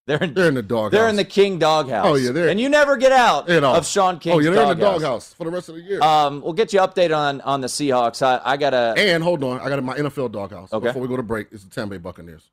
They're 0.07 0.23
in, 0.25 0.33
they're 0.33 0.49
in 0.49 0.55
the 0.55 0.63
doghouse. 0.63 0.93
They're 0.93 1.09
in 1.11 1.17
the 1.17 1.25
King 1.25 1.59
doghouse. 1.59 2.07
Oh, 2.09 2.15
yeah, 2.15 2.33
they're- 2.33 2.49
and 2.49 2.59
you 2.59 2.71
never 2.71 2.97
get 2.97 3.13
out 3.13 3.47
of 3.51 3.87
Sean 3.87 4.19
King. 4.19 4.33
Oh 4.33 4.39
yeah, 4.39 4.51
they're 4.51 4.63
in 4.63 4.69
the 4.71 4.75
doghouse. 4.85 5.35
for 5.35 5.45
the 5.45 5.51
rest 5.51 5.69
of 5.69 5.75
the 5.75 5.83
year. 5.83 6.01
Um, 6.03 6.41
we'll 6.41 6.55
get 6.55 6.73
you 6.73 6.81
updated 6.81 7.15
on 7.17 7.41
on 7.43 7.61
the 7.61 7.67
Seahawks. 7.67 8.23
I, 8.23 8.41
I 8.43 8.57
gotta. 8.57 8.95
and 8.97 9.23
hold 9.23 9.45
on, 9.45 9.61
I 9.61 9.69
got 9.69 9.83
my 9.85 9.97
NFL 9.99 10.33
doghouse. 10.33 10.73
Okay. 10.73 10.87
Before 10.87 11.03
we 11.03 11.09
go 11.09 11.17
to 11.19 11.23
break, 11.23 11.49
it's 11.53 11.63
the 11.65 11.71
Tampa 11.71 11.95
Bay 11.95 11.99
Buccaneers. 11.99 12.49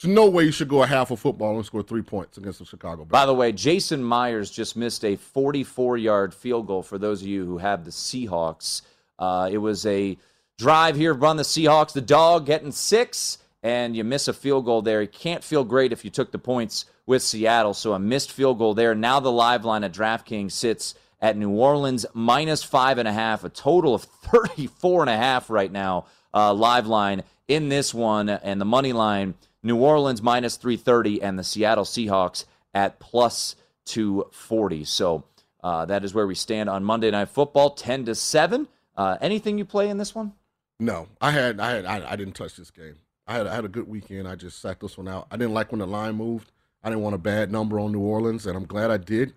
There's 0.00 0.14
no 0.14 0.28
way 0.28 0.44
you 0.44 0.52
should 0.52 0.68
go 0.68 0.82
a 0.82 0.86
half 0.86 1.10
of 1.10 1.20
football 1.20 1.56
and 1.56 1.64
score 1.64 1.82
three 1.82 2.02
points 2.02 2.36
against 2.36 2.58
the 2.58 2.66
Chicago 2.66 3.04
Bears. 3.04 3.10
By 3.10 3.24
the 3.24 3.34
way, 3.34 3.50
Jason 3.52 4.02
Myers 4.02 4.50
just 4.50 4.76
missed 4.76 5.04
a 5.04 5.16
44 5.16 5.96
yard 5.96 6.34
field 6.34 6.66
goal 6.66 6.82
for 6.82 6.98
those 6.98 7.22
of 7.22 7.28
you 7.28 7.46
who 7.46 7.58
have 7.58 7.84
the 7.84 7.90
Seahawks. 7.90 8.82
Uh, 9.18 9.48
it 9.50 9.56
was 9.58 9.86
a 9.86 10.18
drive 10.58 10.96
here 10.96 11.14
run 11.14 11.38
the 11.38 11.42
Seahawks, 11.42 11.92
the 11.92 12.02
dog 12.02 12.44
getting 12.44 12.72
six, 12.72 13.38
and 13.62 13.96
you 13.96 14.04
miss 14.04 14.28
a 14.28 14.34
field 14.34 14.66
goal 14.66 14.82
there. 14.82 15.00
You 15.00 15.08
can't 15.08 15.42
feel 15.42 15.64
great 15.64 15.92
if 15.92 16.04
you 16.04 16.10
took 16.10 16.30
the 16.30 16.38
points 16.38 16.84
with 17.06 17.22
Seattle, 17.22 17.72
so 17.72 17.94
a 17.94 17.98
missed 17.98 18.32
field 18.32 18.58
goal 18.58 18.74
there. 18.74 18.94
Now 18.94 19.20
the 19.20 19.32
live 19.32 19.64
line 19.64 19.82
at 19.84 19.92
DraftKings 19.92 20.52
sits 20.52 20.94
at 21.22 21.38
New 21.38 21.50
Orleans 21.50 22.04
minus 22.12 22.62
five 22.62 22.98
and 22.98 23.08
a 23.08 23.12
half, 23.12 23.44
a 23.44 23.48
total 23.48 23.94
of 23.94 24.02
34 24.24 25.04
and 25.04 25.10
a 25.10 25.16
half 25.16 25.48
right 25.48 25.72
now, 25.72 26.06
uh, 26.34 26.52
live 26.52 26.86
line 26.86 27.22
in 27.48 27.70
this 27.70 27.94
one, 27.94 28.28
and 28.28 28.60
the 28.60 28.66
money 28.66 28.92
line. 28.92 29.34
New 29.66 29.76
Orleans 29.76 30.22
minus 30.22 30.56
330 30.56 31.22
and 31.22 31.38
the 31.38 31.44
Seattle 31.44 31.84
Seahawks 31.84 32.44
at 32.72 32.98
plus 32.98 33.56
240. 33.86 34.84
So 34.84 35.24
uh, 35.62 35.84
that 35.86 36.04
is 36.04 36.14
where 36.14 36.26
we 36.26 36.34
stand 36.34 36.68
on 36.68 36.84
Monday 36.84 37.10
Night 37.10 37.28
Football, 37.28 37.70
10 37.70 38.06
to 38.06 38.14
7. 38.14 38.68
Uh, 38.96 39.18
anything 39.20 39.58
you 39.58 39.64
play 39.64 39.88
in 39.88 39.98
this 39.98 40.14
one? 40.14 40.32
No, 40.78 41.08
I 41.20 41.30
had, 41.30 41.58
I 41.60 41.70
had, 41.70 41.84
I, 41.84 42.12
I 42.12 42.16
didn't 42.16 42.34
touch 42.34 42.56
this 42.56 42.70
game. 42.70 42.96
I 43.26 43.34
had, 43.34 43.46
I 43.46 43.54
had 43.54 43.64
a 43.64 43.68
good 43.68 43.88
weekend. 43.88 44.28
I 44.28 44.36
just 44.36 44.60
sat 44.60 44.78
this 44.80 44.96
one 44.96 45.08
out. 45.08 45.26
I 45.30 45.36
didn't 45.36 45.54
like 45.54 45.72
when 45.72 45.80
the 45.80 45.86
line 45.86 46.14
moved. 46.14 46.52
I 46.84 46.88
didn't 46.88 47.02
want 47.02 47.14
a 47.14 47.18
bad 47.18 47.50
number 47.50 47.80
on 47.80 47.92
New 47.92 48.00
Orleans, 48.00 48.46
and 48.46 48.56
I'm 48.56 48.66
glad 48.66 48.90
I 48.90 48.96
did 48.96 49.34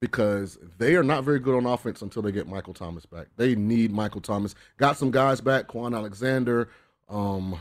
because 0.00 0.58
they 0.78 0.96
are 0.96 1.02
not 1.02 1.24
very 1.24 1.38
good 1.38 1.56
on 1.56 1.64
offense 1.64 2.02
until 2.02 2.20
they 2.22 2.32
get 2.32 2.48
Michael 2.48 2.74
Thomas 2.74 3.06
back. 3.06 3.28
They 3.36 3.54
need 3.54 3.92
Michael 3.92 4.20
Thomas. 4.20 4.54
Got 4.76 4.98
some 4.98 5.10
guys 5.10 5.40
back. 5.40 5.68
Kwon 5.68 5.96
Alexander, 5.96 6.68
um, 7.08 7.58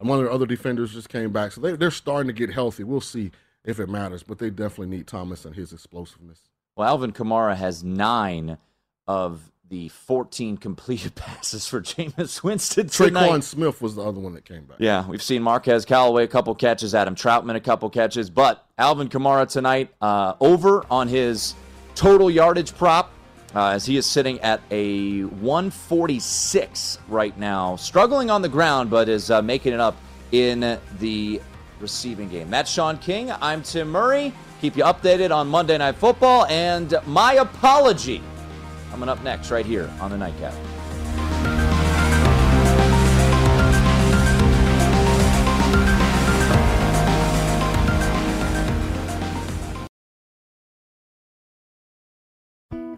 and 0.00 0.08
one 0.08 0.18
of 0.18 0.24
their 0.24 0.32
other 0.32 0.46
defenders 0.46 0.92
just 0.92 1.08
came 1.08 1.32
back, 1.32 1.52
so 1.52 1.60
they, 1.60 1.76
they're 1.76 1.90
starting 1.90 2.28
to 2.28 2.32
get 2.32 2.52
healthy. 2.52 2.84
We'll 2.84 3.00
see 3.00 3.30
if 3.64 3.80
it 3.80 3.88
matters, 3.88 4.22
but 4.22 4.38
they 4.38 4.50
definitely 4.50 4.96
need 4.96 5.06
Thomas 5.06 5.44
and 5.44 5.54
his 5.54 5.72
explosiveness. 5.72 6.40
Well, 6.76 6.88
Alvin 6.88 7.12
Kamara 7.12 7.56
has 7.56 7.82
nine 7.82 8.58
of 9.06 9.50
the 9.68 9.88
14 9.88 10.56
completed 10.58 11.14
passes 11.14 11.66
for 11.66 11.80
Jameis 11.80 12.42
Winston 12.42 12.88
tonight. 12.88 13.30
Tre'Quan 13.30 13.42
Smith 13.42 13.82
was 13.82 13.94
the 13.94 14.02
other 14.02 14.20
one 14.20 14.34
that 14.34 14.44
came 14.44 14.64
back. 14.64 14.76
Yeah, 14.78 15.06
we've 15.08 15.22
seen 15.22 15.42
Marquez 15.42 15.84
Callaway 15.84 16.24
a 16.24 16.28
couple 16.28 16.54
catches, 16.54 16.94
Adam 16.94 17.14
Trautman 17.14 17.56
a 17.56 17.60
couple 17.60 17.90
catches, 17.90 18.30
but 18.30 18.66
Alvin 18.78 19.08
Kamara 19.08 19.48
tonight 19.48 19.92
uh, 20.00 20.34
over 20.40 20.84
on 20.90 21.08
his 21.08 21.54
total 21.94 22.30
yardage 22.30 22.74
prop 22.76 23.10
uh, 23.56 23.70
as 23.70 23.86
he 23.86 23.96
is 23.96 24.04
sitting 24.04 24.38
at 24.40 24.60
a 24.70 25.22
146 25.22 26.98
right 27.08 27.36
now, 27.38 27.74
struggling 27.76 28.28
on 28.28 28.42
the 28.42 28.48
ground, 28.50 28.90
but 28.90 29.08
is 29.08 29.30
uh, 29.30 29.40
making 29.40 29.72
it 29.72 29.80
up 29.80 29.96
in 30.30 30.78
the 30.98 31.40
receiving 31.80 32.28
game. 32.28 32.50
That's 32.50 32.70
Sean 32.70 32.98
King. 32.98 33.32
I'm 33.32 33.62
Tim 33.62 33.88
Murray. 33.88 34.34
Keep 34.60 34.76
you 34.76 34.84
updated 34.84 35.34
on 35.34 35.48
Monday 35.48 35.78
Night 35.78 35.96
Football, 35.96 36.44
and 36.46 36.94
my 37.06 37.34
apology 37.34 38.22
coming 38.90 39.08
up 39.08 39.22
next 39.24 39.50
right 39.50 39.64
here 39.64 39.90
on 40.00 40.10
the 40.10 40.18
Nightcap. 40.18 40.52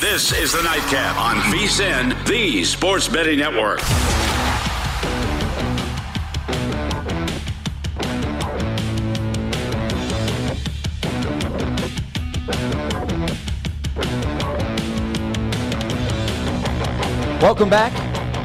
This 0.00 0.32
is 0.32 0.54
the 0.54 0.62
Nightcap 0.62 1.18
on 1.18 1.36
VSIN, 1.52 2.26
the 2.26 2.64
Sports 2.64 3.06
Betting 3.06 3.38
Network. 3.38 3.80
Welcome 17.42 17.68
back. 17.68 17.92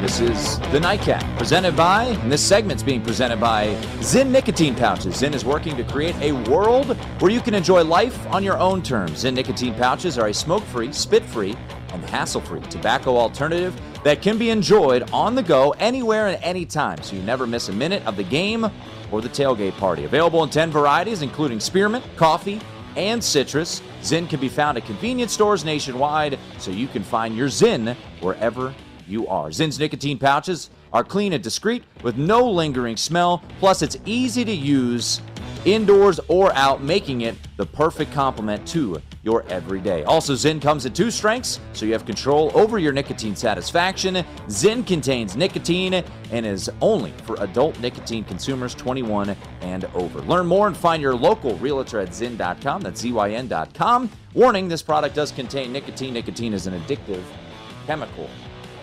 This 0.01 0.19
is 0.19 0.59
the 0.71 0.79
Nightcap, 0.81 1.23
presented 1.37 1.77
by, 1.77 2.03
and 2.03 2.29
this 2.29 2.45
segment's 2.45 2.83
being 2.83 3.01
presented 3.01 3.39
by 3.39 3.67
Zyn 4.01 4.27
Nicotine 4.27 4.75
Pouches. 4.75 5.21
Zyn 5.21 5.33
is 5.33 5.45
working 5.45 5.77
to 5.77 5.85
create 5.85 6.15
a 6.17 6.33
world 6.49 6.97
where 7.19 7.31
you 7.31 7.39
can 7.39 7.53
enjoy 7.53 7.83
life 7.83 8.25
on 8.27 8.43
your 8.43 8.57
own 8.57 8.81
terms. 8.81 9.23
Zyn 9.23 9.33
Nicotine 9.33 9.73
Pouches 9.75 10.17
are 10.17 10.27
a 10.27 10.33
smoke 10.33 10.63
free, 10.63 10.91
spit 10.91 11.23
free, 11.23 11.55
and 11.93 12.03
hassle 12.09 12.41
free 12.41 12.59
tobacco 12.61 13.15
alternative 13.15 13.79
that 14.03 14.21
can 14.21 14.37
be 14.37 14.49
enjoyed 14.49 15.09
on 15.11 15.33
the 15.33 15.41
go 15.41 15.71
anywhere 15.79 16.27
and 16.27 16.43
anytime, 16.43 17.01
so 17.01 17.15
you 17.15 17.21
never 17.21 17.47
miss 17.47 17.69
a 17.69 17.73
minute 17.73 18.05
of 18.05 18.17
the 18.17 18.23
game 18.23 18.69
or 19.11 19.21
the 19.21 19.29
tailgate 19.29 19.77
party. 19.77 20.03
Available 20.03 20.43
in 20.43 20.49
10 20.49 20.71
varieties, 20.71 21.21
including 21.21 21.59
spearmint, 21.59 22.03
coffee, 22.17 22.59
and 22.97 23.23
citrus. 23.23 23.81
Zyn 24.01 24.29
can 24.29 24.39
be 24.39 24.49
found 24.49 24.77
at 24.77 24.85
convenience 24.85 25.31
stores 25.31 25.63
nationwide, 25.63 26.37
so 26.57 26.71
you 26.71 26.87
can 26.87 27.03
find 27.03 27.35
your 27.35 27.47
Zyn 27.47 27.95
wherever 28.19 28.73
you 29.07 29.27
are. 29.27 29.49
Zyn's 29.49 29.79
nicotine 29.79 30.17
pouches 30.17 30.69
are 30.91 31.03
clean 31.03 31.33
and 31.33 31.43
discreet 31.43 31.83
with 32.03 32.17
no 32.17 32.49
lingering 32.49 32.97
smell. 32.97 33.43
Plus, 33.59 33.81
it's 33.81 33.97
easy 34.05 34.45
to 34.45 34.53
use 34.53 35.21
indoors 35.65 36.19
or 36.27 36.53
out, 36.53 36.81
making 36.81 37.21
it 37.21 37.35
the 37.57 37.65
perfect 37.65 38.11
complement 38.13 38.65
to 38.67 39.01
your 39.23 39.43
everyday. 39.49 40.03
Also, 40.03 40.33
Zyn 40.33 40.61
comes 40.61 40.85
in 40.85 40.93
two 40.93 41.11
strengths, 41.11 41.59
so 41.73 41.85
you 41.85 41.93
have 41.93 42.05
control 42.05 42.51
over 42.53 42.77
your 42.77 42.93
nicotine 42.93 43.35
satisfaction. 43.35 44.15
Zyn 44.47 44.85
contains 44.85 45.35
nicotine 45.35 46.03
and 46.31 46.45
is 46.45 46.69
only 46.81 47.11
for 47.23 47.35
adult 47.41 47.79
nicotine 47.79 48.23
consumers 48.23 48.75
21 48.75 49.35
and 49.61 49.85
over. 49.95 50.21
Learn 50.21 50.45
more 50.45 50.67
and 50.67 50.77
find 50.77 51.01
your 51.01 51.15
local 51.15 51.57
realtor 51.57 51.99
at 51.99 52.09
zyn.com. 52.09 52.81
That's 52.81 53.01
Z-Y-N.com. 53.01 54.09
Warning, 54.33 54.67
this 54.67 54.83
product 54.83 55.15
does 55.15 55.31
contain 55.31 55.73
nicotine. 55.73 56.13
Nicotine 56.13 56.53
is 56.53 56.67
an 56.67 56.79
addictive 56.81 57.23
chemical. 57.87 58.29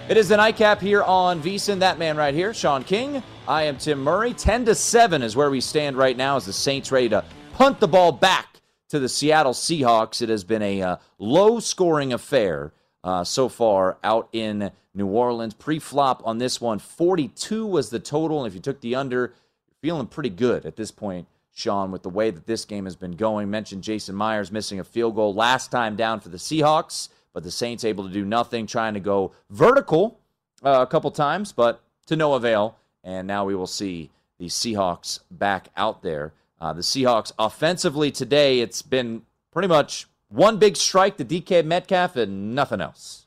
It 0.08 0.16
is 0.16 0.28
the 0.28 0.36
nightcap 0.36 0.80
here 0.80 1.02
on 1.04 1.40
VSIN. 1.40 1.78
That 1.78 1.98
man 1.98 2.16
right 2.16 2.34
here, 2.34 2.52
Sean 2.52 2.82
King. 2.82 3.22
I 3.48 3.64
am 3.64 3.76
Tim 3.76 4.00
Murray. 4.00 4.34
10 4.34 4.66
to 4.66 4.74
7 4.74 5.22
is 5.22 5.34
where 5.34 5.50
we 5.50 5.60
stand 5.60 5.96
right 5.96 6.16
now 6.16 6.36
as 6.36 6.46
the 6.46 6.52
Saints 6.52 6.92
ready 6.92 7.08
to 7.08 7.24
punt 7.54 7.80
the 7.80 7.88
ball 7.88 8.12
back 8.12 8.60
to 8.88 8.98
the 8.98 9.08
Seattle 9.08 9.52
Seahawks. 9.52 10.22
It 10.22 10.28
has 10.28 10.44
been 10.44 10.62
a 10.62 10.82
uh, 10.82 10.96
low 11.18 11.58
scoring 11.58 12.12
affair 12.12 12.72
uh, 13.02 13.24
so 13.24 13.48
far 13.48 13.98
out 14.04 14.28
in 14.32 14.70
New 14.94 15.08
Orleans. 15.08 15.54
Pre 15.54 15.78
flop 15.78 16.22
on 16.24 16.38
this 16.38 16.60
one, 16.60 16.78
42 16.78 17.66
was 17.66 17.90
the 17.90 17.98
total. 17.98 18.44
And 18.44 18.46
if 18.46 18.54
you 18.54 18.60
took 18.60 18.80
the 18.80 18.94
under, 18.94 19.16
you're 19.16 19.32
feeling 19.80 20.06
pretty 20.06 20.30
good 20.30 20.64
at 20.64 20.76
this 20.76 20.92
point, 20.92 21.26
Sean, 21.52 21.90
with 21.90 22.04
the 22.04 22.10
way 22.10 22.30
that 22.30 22.46
this 22.46 22.64
game 22.64 22.84
has 22.84 22.94
been 22.94 23.16
going. 23.16 23.50
Mentioned 23.50 23.82
Jason 23.82 24.14
Myers 24.14 24.52
missing 24.52 24.78
a 24.78 24.84
field 24.84 25.16
goal 25.16 25.34
last 25.34 25.70
time 25.70 25.96
down 25.96 26.20
for 26.20 26.28
the 26.28 26.38
Seahawks 26.38 27.08
but 27.32 27.42
the 27.42 27.50
Saints 27.50 27.84
able 27.84 28.06
to 28.06 28.12
do 28.12 28.24
nothing, 28.24 28.66
trying 28.66 28.94
to 28.94 29.00
go 29.00 29.32
vertical 29.50 30.20
uh, 30.64 30.80
a 30.80 30.86
couple 30.86 31.10
times, 31.10 31.52
but 31.52 31.82
to 32.06 32.16
no 32.16 32.34
avail. 32.34 32.76
And 33.04 33.26
now 33.26 33.44
we 33.44 33.54
will 33.54 33.66
see 33.66 34.10
the 34.38 34.46
Seahawks 34.46 35.20
back 35.30 35.68
out 35.76 36.02
there. 36.02 36.32
Uh, 36.60 36.72
the 36.72 36.82
Seahawks 36.82 37.32
offensively 37.38 38.10
today, 38.10 38.60
it's 38.60 38.82
been 38.82 39.22
pretty 39.50 39.68
much 39.68 40.06
one 40.28 40.58
big 40.58 40.76
strike 40.76 41.16
to 41.16 41.24
DK 41.24 41.64
Metcalf 41.64 42.16
and 42.16 42.54
nothing 42.54 42.80
else. 42.80 43.26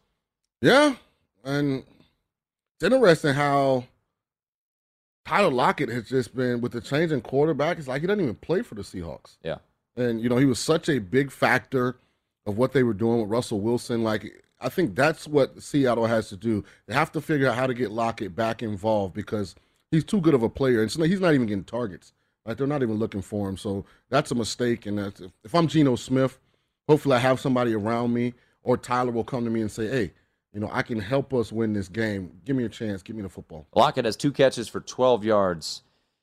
Yeah, 0.61 0.95
and 1.43 1.83
it's 2.75 2.83
interesting 2.83 3.33
how 3.33 3.85
Tyler 5.25 5.51
Lockett 5.51 5.89
has 5.89 6.07
just 6.07 6.35
been 6.35 6.61
with 6.61 6.71
the 6.71 6.81
change 6.81 7.11
in 7.11 7.21
quarterback. 7.21 7.77
It's 7.77 7.87
like 7.87 8.01
he 8.01 8.07
doesn't 8.07 8.23
even 8.23 8.35
play 8.35 8.61
for 8.61 8.75
the 8.75 8.81
Seahawks. 8.81 9.35
Yeah, 9.43 9.57
and 9.95 10.21
you 10.21 10.29
know 10.29 10.37
he 10.37 10.45
was 10.45 10.59
such 10.59 10.89
a 10.89 10.99
big 10.99 11.31
factor 11.31 11.97
of 12.45 12.57
what 12.57 12.73
they 12.73 12.83
were 12.83 12.93
doing 12.93 13.21
with 13.21 13.29
Russell 13.29 13.59
Wilson. 13.59 14.03
Like, 14.03 14.43
I 14.59 14.69
think 14.69 14.95
that's 14.95 15.27
what 15.27 15.61
Seattle 15.61 16.05
has 16.05 16.29
to 16.29 16.37
do. 16.37 16.63
They 16.87 16.93
have 16.93 17.11
to 17.13 17.21
figure 17.21 17.47
out 17.47 17.55
how 17.55 17.67
to 17.67 17.73
get 17.73 17.91
Lockett 17.91 18.35
back 18.35 18.63
involved 18.63 19.13
because 19.13 19.55
he's 19.95 20.03
too 20.03 20.21
good 20.21 20.33
of 20.33 20.43
a 20.43 20.49
player, 20.49 20.81
and 20.81 20.91
so 20.91 21.03
he's 21.03 21.19
not 21.19 21.33
even 21.33 21.47
getting 21.47 21.63
targets. 21.63 22.13
Like, 22.45 22.57
they're 22.57 22.67
not 22.67 22.83
even 22.83 22.95
looking 22.97 23.21
for 23.21 23.49
him. 23.49 23.57
So 23.57 23.85
that's 24.09 24.31
a 24.31 24.35
mistake. 24.35 24.85
And 24.85 24.99
that's, 24.99 25.21
if 25.43 25.55
I'm 25.55 25.67
Geno 25.67 25.95
Smith, 25.95 26.37
hopefully 26.87 27.15
I 27.15 27.19
have 27.19 27.39
somebody 27.39 27.73
around 27.73 28.13
me, 28.13 28.33
or 28.63 28.77
Tyler 28.77 29.11
will 29.11 29.23
come 29.23 29.43
to 29.45 29.49
me 29.49 29.61
and 29.61 29.71
say, 29.71 29.87
"Hey." 29.87 30.11
You 30.53 30.61
know, 30.61 30.69
I 30.71 30.83
can 30.83 31.01
help 31.01 31.33
us 31.33 31.51
win 31.51 31.73
this 31.73 31.89
game. 31.89 32.31
Give 32.45 32.55
me 32.55 32.63
a 32.63 32.69
chance. 32.69 33.03
Give 33.03 33.13
me 33.13 33.21
the 33.21 33.27
football. 33.27 33.67
Lockett 33.75 34.05
has 34.05 34.15
two 34.15 34.31
catches 34.31 34.69
for 34.69 34.79
12 34.79 35.25
yards 35.25 35.81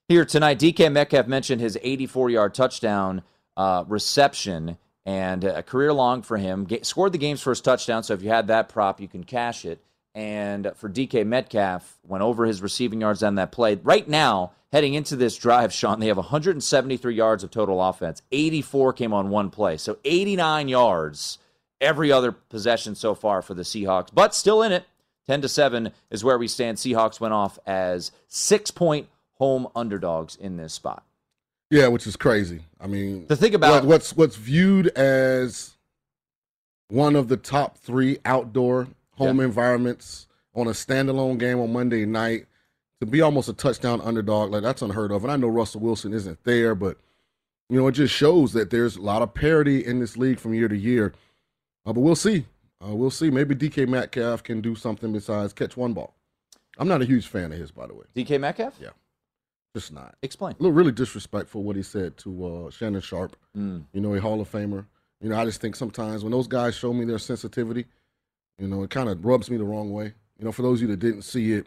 here 0.09 0.25
tonight. 0.25 0.59
DK 0.59 0.91
Metcalf 0.91 1.27
mentioned 1.27 1.61
his 1.61 1.79
84 1.83 2.31
yard 2.31 2.55
touchdown 2.55 3.23
uh, 3.59 3.85
reception 3.87 4.79
and 5.05 5.45
a 5.45 5.63
career 5.63 5.93
long 5.93 6.23
for 6.23 6.39
him. 6.39 6.67
Scored 6.83 7.13
the 7.13 7.19
game's 7.19 7.43
first 7.43 7.65
touchdown, 7.65 8.03
so 8.03 8.15
if 8.15 8.23
you 8.23 8.31
had 8.31 8.47
that 8.47 8.69
prop, 8.69 9.01
you 9.01 9.09
can 9.09 9.25
cash 9.25 9.65
it. 9.65 9.81
And 10.15 10.73
for 10.77 10.91
DK 10.91 11.27
Metcalf, 11.27 11.99
went 12.07 12.23
over 12.23 12.45
his 12.45 12.61
receiving 12.61 13.01
yards 13.01 13.23
on 13.23 13.37
that 13.37 13.51
play. 13.51 13.77
Right 13.77 14.07
now, 14.07 14.53
heading 14.71 14.95
into 14.95 15.17
this 15.17 15.37
drive, 15.37 15.73
Sean, 15.73 16.01
they 16.01 16.09
have 16.09 16.19
173 16.19 17.15
yards 17.15 17.43
of 17.43 17.51
total 17.51 17.83
offense. 17.83 18.23
84 18.31 18.93
came 18.93 19.15
on 19.15 19.31
one 19.31 19.51
play, 19.51 19.77
so 19.77 19.99
89 20.05 20.69
yards 20.69 21.39
every 21.81 22.13
other 22.13 22.33
possession 22.33 22.95
so 22.95 23.15
far 23.15 23.43
for 23.43 23.55
the 23.55 23.63
Seahawks, 23.63 24.09
but 24.13 24.35
still 24.35 24.63
in 24.63 24.73
it. 24.73 24.85
10 25.27 25.43
to 25.43 25.49
7 25.49 25.93
is 26.11 26.25
where 26.25 26.39
we 26.39 26.49
stand. 26.49 26.79
Seahawks 26.79 27.21
went 27.21 27.35
off 27.35 27.59
as 27.67 28.11
six 28.27 28.71
point 28.71 29.09
home 29.35 29.69
underdogs 29.75 30.37
in 30.37 30.57
this 30.57 30.73
spot. 30.73 31.05
Yeah, 31.71 31.89
which 31.89 32.07
is 32.07 32.17
crazy. 32.17 32.63
I 32.81 32.87
mean, 32.87 33.27
to 33.29 33.37
think 33.37 33.55
about 33.55 33.85
what's 33.85 34.15
what's 34.15 34.37
viewed 34.37 34.89
as 34.89 35.77
one 36.89 37.17
of 37.17 37.29
the 37.29 37.37
top 37.37 37.79
three 37.79 38.19
outdoor 38.25 38.89
home 39.17 39.39
yeah. 39.39 39.45
environments 39.45 40.27
on 40.55 40.67
a 40.67 40.71
standalone 40.71 41.39
game 41.39 41.59
on 41.61 41.73
Monday 41.73 42.05
night 42.05 42.47
to 43.01 43.07
be 43.07 43.21
almost 43.21 43.49
a 43.49 43.53
touchdown 43.53 44.01
underdog, 44.01 44.53
like 44.53 44.63
that's 44.63 44.83
unheard 44.83 45.11
of. 45.11 45.25
And 45.25 45.33
I 45.33 45.37
know 45.37 45.49
Russell 45.49 45.81
Wilson 45.81 46.13
isn't 46.13 46.43
there, 46.45 46.75
but 46.75 46.99
you 47.69 47.77
know, 47.81 47.89
it 47.89 47.93
just 47.93 48.15
shows 48.15 48.53
that 48.53 48.71
there's 48.71 48.97
a 48.97 49.03
lot 49.03 49.23
of 49.23 49.35
parity 49.35 49.85
in 49.85 49.99
this 49.99 50.17
league 50.17 50.39
from 50.39 50.55
year 50.55 50.69
to 50.69 50.77
year. 50.77 51.15
Uh, 51.87 51.93
but 51.93 52.01
we'll 52.01 52.15
see. 52.15 52.45
Uh, 52.85 52.95
we'll 52.95 53.11
see. 53.11 53.31
Maybe 53.31 53.55
DK 53.55 53.89
Metcalf 53.89 54.43
can 54.43 54.61
do 54.61 54.75
something 54.75 55.13
besides 55.13 55.53
catch 55.53 55.77
one 55.77 55.93
ball. 55.95 56.15
I'm 56.79 56.89
not 56.89 57.03
a 57.03 57.05
huge 57.05 57.27
fan 57.27 57.53
of 57.53 57.59
his, 57.59 57.71
by 57.71 57.87
the 57.87 57.95
way. 57.95 58.05
DK 58.15 58.41
Metcalf? 58.41 58.75
Yeah. 58.81 58.91
Just 59.75 59.93
not. 59.93 60.17
Explain. 60.23 60.55
A 60.59 60.63
little 60.63 60.73
really 60.73 60.93
disrespectful 60.93 61.63
what 61.63 61.77
he 61.77 61.83
said 61.83 62.17
to 62.19 62.47
uh, 62.67 62.71
Shannon 62.71 63.01
Sharpe. 63.01 63.37
mm. 63.57 63.85
you 63.93 64.01
know, 64.01 64.15
a 64.15 64.21
Hall 64.21 64.41
of 64.41 64.51
Famer. 64.51 64.87
You 65.21 65.31
know, 65.31 65.41
I 65.41 65.45
just 65.45 65.61
think 65.61 65.77
sometimes 65.77 66.25
when 66.25 66.33
those 66.33 66.49
guys 66.49 66.75
show 66.75 66.93
me 66.93 67.05
their 67.05 67.19
sensitivity, 67.19 67.87
you 68.63 68.69
know, 68.69 68.85
it 68.85 68.91
kind 68.91 69.09
of 69.09 69.25
rubs 69.25 69.51
me 69.51 69.57
the 69.57 69.65
wrong 69.65 69.91
way. 69.91 70.15
You 70.39 70.45
know, 70.45 70.53
for 70.53 70.63
those 70.63 70.79
of 70.79 70.83
you 70.83 70.89
that 70.89 71.01
didn't 71.01 71.23
see 71.23 71.53
it, 71.53 71.67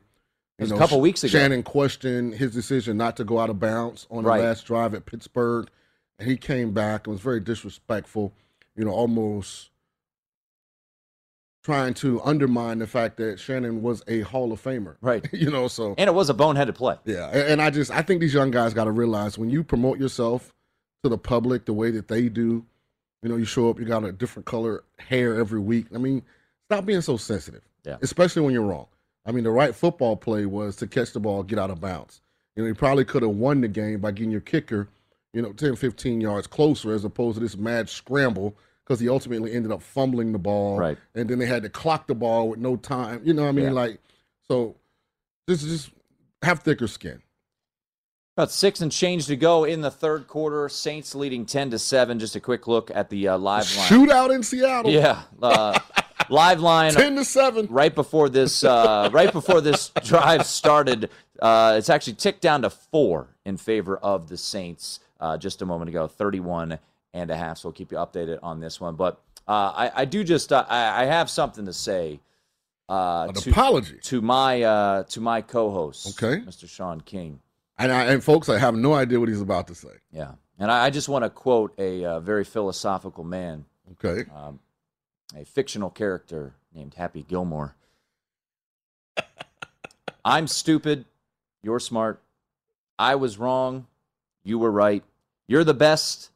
you 0.58 0.68
know, 0.68 0.76
a 0.78 0.80
couple 0.80 1.02
weeks 1.02 1.26
ago, 1.26 1.32
Shannon 1.32 1.62
questioned 1.62 2.36
his 2.36 2.54
decision 2.54 2.96
not 2.96 3.18
to 3.18 3.26
go 3.26 3.38
out 3.38 3.50
of 3.50 3.60
bounds 3.60 4.08
on 4.10 4.24
the 4.24 4.30
right. 4.30 4.42
last 4.42 4.66
drive 4.66 4.94
at 4.94 5.06
Pittsburgh, 5.06 5.68
and 6.18 6.30
he 6.30 6.38
came 6.38 6.72
back 6.72 7.06
and 7.06 7.14
was 7.14 7.22
very 7.22 7.42
disrespectful. 7.42 8.32
You 8.78 8.86
know, 8.86 8.92
almost 8.92 9.72
trying 11.64 11.94
to 11.96 12.22
undermine 12.22 12.80
the 12.80 12.88
fact 12.88 13.18
that 13.18 13.42
Shannon 13.42 13.82
was 13.82 14.02
a 14.08 14.22
Hall 14.22 14.54
of 14.54 14.64
Famer. 14.64 14.96
Right. 15.02 15.28
you 15.34 15.52
know, 15.52 15.68
so 15.68 15.96
and 15.98 16.08
it 16.08 16.14
was 16.14 16.30
a 16.30 16.34
boneheaded 16.34 16.76
play. 16.76 16.96
Yeah, 17.04 17.28
and 17.28 17.62
I 17.62 17.72
just 17.72 17.92
I 17.92 18.04
think 18.04 18.22
these 18.22 18.34
young 18.34 18.52
guys 18.52 18.74
got 18.74 18.86
to 18.86 18.92
realize 18.92 19.38
when 19.38 19.50
you 19.50 19.66
promote 19.66 20.00
yourself 20.00 20.54
to 21.04 21.10
the 21.10 21.18
public 21.18 21.66
the 21.66 21.74
way 21.74 21.92
that 21.92 22.08
they 22.08 22.30
do, 22.30 22.66
you 23.22 23.28
know, 23.28 23.36
you 23.36 23.44
show 23.44 23.70
up, 23.70 23.80
you 23.80 23.86
got 23.86 24.06
a 24.06 24.14
different 24.14 24.46
color 24.46 24.86
hair 24.98 25.36
every 25.36 25.60
week. 25.60 25.88
I 25.94 25.98
mean, 25.98 26.24
stop 26.66 26.86
being 26.86 27.02
so 27.02 27.18
sensitive. 27.18 27.64
Yeah. 27.86 27.98
Especially 28.02 28.42
when 28.42 28.54
you're 28.54 28.64
wrong. 28.64 28.88
I 29.26 29.32
mean, 29.32 29.44
the 29.44 29.52
right 29.52 29.74
football 29.74 30.16
play 30.16 30.46
was 30.46 30.76
to 30.78 30.88
catch 30.88 31.14
the 31.14 31.20
ball, 31.20 31.44
get 31.44 31.60
out 31.60 31.72
of 31.72 31.82
bounds. 31.82 32.22
You 32.56 32.64
know, 32.64 32.68
you 32.68 32.76
probably 32.76 33.06
could 33.06 33.24
have 33.24 33.32
won 33.32 33.62
the 33.62 33.68
game 33.68 34.00
by 34.00 34.12
getting 34.12 34.32
your 34.32 34.42
kicker, 34.42 34.88
you 35.34 35.42
know, 35.42 35.52
10, 35.52 35.76
15 35.76 36.22
yards 36.22 36.48
closer 36.48 36.94
as 36.94 37.04
opposed 37.04 37.36
to 37.36 37.42
this 37.42 37.58
mad 37.58 37.90
scramble 37.90 38.56
because 38.84 39.00
he 39.00 39.10
ultimately 39.10 39.52
ended 39.52 39.72
up 39.72 39.82
fumbling 39.82 40.32
the 40.32 40.40
ball. 40.40 40.78
Right. 40.78 40.98
And 41.16 41.28
then 41.28 41.40
they 41.40 41.48
had 41.48 41.64
to 41.64 41.70
clock 41.70 42.08
the 42.08 42.16
ball 42.16 42.50
with 42.50 42.60
no 42.60 42.76
time. 42.76 43.22
You 43.24 43.34
know 43.34 43.44
what 43.44 43.50
I 43.50 43.54
mean? 43.54 43.66
Yeah. 43.66 43.72
Like, 43.72 44.00
so 44.48 44.76
just, 45.50 45.66
just 45.66 45.90
have 46.44 46.60
thicker 46.60 46.88
skin. 46.88 47.22
About 48.38 48.52
six 48.52 48.82
and 48.82 48.92
change 48.92 49.28
to 49.28 49.38
go 49.38 49.64
in 49.64 49.82
the 49.82 49.90
third 49.90 50.28
quarter. 50.28 50.68
Saints 50.70 51.16
leading 51.16 51.46
10 51.46 51.72
to 51.72 51.80
7. 51.80 52.20
Just 52.20 52.36
a 52.36 52.40
quick 52.40 52.68
look 52.68 52.92
at 52.94 53.10
the 53.10 53.30
uh, 53.30 53.38
live 53.38 53.76
line. 53.76 53.88
Shootout 53.88 54.36
in 54.36 54.44
Seattle. 54.44 54.92
Yeah. 54.92 55.22
Uh, 55.42 55.80
live 56.30 56.60
line 56.60 56.94
10 56.94 57.16
to 57.16 57.26
7 57.26 57.68
right 57.70 57.94
before 57.94 58.30
this 58.30 58.64
uh, 58.64 59.10
right 59.12 59.32
before 59.32 59.62
this 59.62 59.90
drive 60.04 60.46
started 60.46 61.10
uh, 61.42 61.76
it's 61.78 61.90
actually 61.90 62.14
ticked 62.14 62.42
down 62.42 62.62
to 62.62 62.70
four 62.70 63.28
in 63.46 63.58
favor 63.58 63.98
of 63.98 64.30
the 64.30 64.38
saints 64.38 65.00
uh, 65.20 65.38
just 65.38 65.62
a 65.62 65.66
moment 65.66 65.90
ago 65.90 66.08
31 66.08 66.78
and 67.14 67.30
a 67.30 67.36
half. 67.36 67.58
So 67.58 67.70
we'll 67.70 67.74
keep 67.74 67.92
you 67.92 67.98
updated 67.98 68.40
on 68.44 68.60
this 68.60 68.80
one. 68.80 68.96
But 68.96 69.22
uh, 69.48 69.52
I, 69.76 69.92
I, 70.02 70.06
do 70.06 70.24
just 70.24 70.52
uh, 70.52 70.66
I, 70.68 71.04
I, 71.04 71.06
have 71.06 71.30
something 71.30 71.66
to 71.66 71.74
say 71.74 72.20
uh, 72.90 73.28
An 73.30 73.36
to, 73.36 73.50
apology. 73.52 73.98
to 74.04 74.22
my 74.22 75.04
to 75.10 75.22
my 75.22 75.42
co-host 75.42 76.24
okay. 76.24 76.44
Mr 76.44 76.68
sean 76.68 77.02
king. 77.02 77.40
And, 77.78 77.92
I, 77.92 78.06
and 78.06 78.24
folks 78.24 78.48
i 78.48 78.58
have 78.58 78.74
no 78.76 78.94
idea 78.94 79.20
what 79.20 79.30
he's 79.30 79.42
about 79.42 79.68
to 79.68 79.76
say. 79.76 79.90
Yeah. 80.12 80.32
And 80.58 80.72
i, 80.72 80.86
I 80.86 80.90
just 80.90 81.10
want 81.10 81.24
to 81.26 81.30
quote 81.30 81.74
a 81.80 82.20
very 82.22 82.44
philosophical 82.44 83.24
man 83.24 83.66
okay. 83.94 84.30
um, 84.34 84.60
a 85.34 85.46
fictional 85.46 85.90
character 85.90 86.54
named 86.74 86.94
Happy 86.96 87.24
Gilmore. 87.24 87.76
I'm 90.26 90.48
stupid. 90.48 91.06
You're 91.64 91.80
smart. 91.80 92.22
I 93.00 93.16
was 93.16 93.38
wrong. 93.38 93.88
You 94.44 94.60
were 94.60 94.72
right. 94.72 95.04
You're 95.48 95.64
the 95.64 95.74
best. 95.74 96.30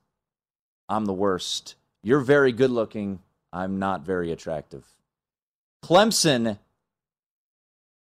I'm 0.87 1.05
the 1.05 1.13
worst. 1.13 1.75
You're 2.03 2.19
very 2.19 2.51
good 2.51 2.71
looking. 2.71 3.19
I'm 3.51 3.79
not 3.79 4.01
very 4.01 4.31
attractive. 4.31 4.85
Clemson 5.83 6.57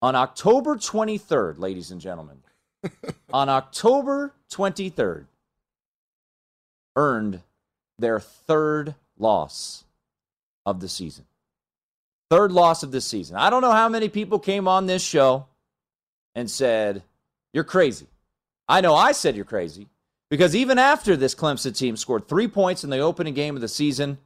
on 0.01 0.17
October 0.17 0.77
23rd, 0.77 1.59
ladies 1.59 1.91
and 1.91 2.01
gentlemen, 2.01 2.39
on 3.33 3.49
October 3.49 4.35
23rd, 4.51 5.27
earned 6.97 7.41
their 7.99 8.19
third 8.19 8.95
loss 9.17 9.85
of 10.67 10.81
the 10.81 10.89
season. 10.89 11.25
Third 12.31 12.53
loss 12.53 12.83
of 12.83 12.93
the 12.93 13.01
season. 13.01 13.37
I 13.37 13.51
don't 13.51 13.63
know 13.63 13.73
how 13.73 13.89
many 13.89 14.09
people 14.09 14.39
came 14.39 14.67
on 14.67 14.87
this 14.87 15.03
show 15.03 15.47
and 16.35 16.51
said, 16.51 17.03
You're 17.53 17.65
crazy. 17.65 18.07
I 18.69 18.81
know 18.81 18.95
I 18.95 19.13
said 19.13 19.37
you're 19.37 19.45
crazy 19.45 19.89
because 20.31 20.57
even 20.57 20.79
after 20.79 21.17
this 21.17 21.35
Clemson 21.35 21.77
team 21.77 21.97
scored 21.97 22.27
three 22.27 22.49
points 22.49 22.85
in 22.85 22.91
the 22.91 23.01
opening 23.01 23.35
game 23.35 23.55
of 23.55 23.61
the 23.61 23.69
season, 23.69 24.19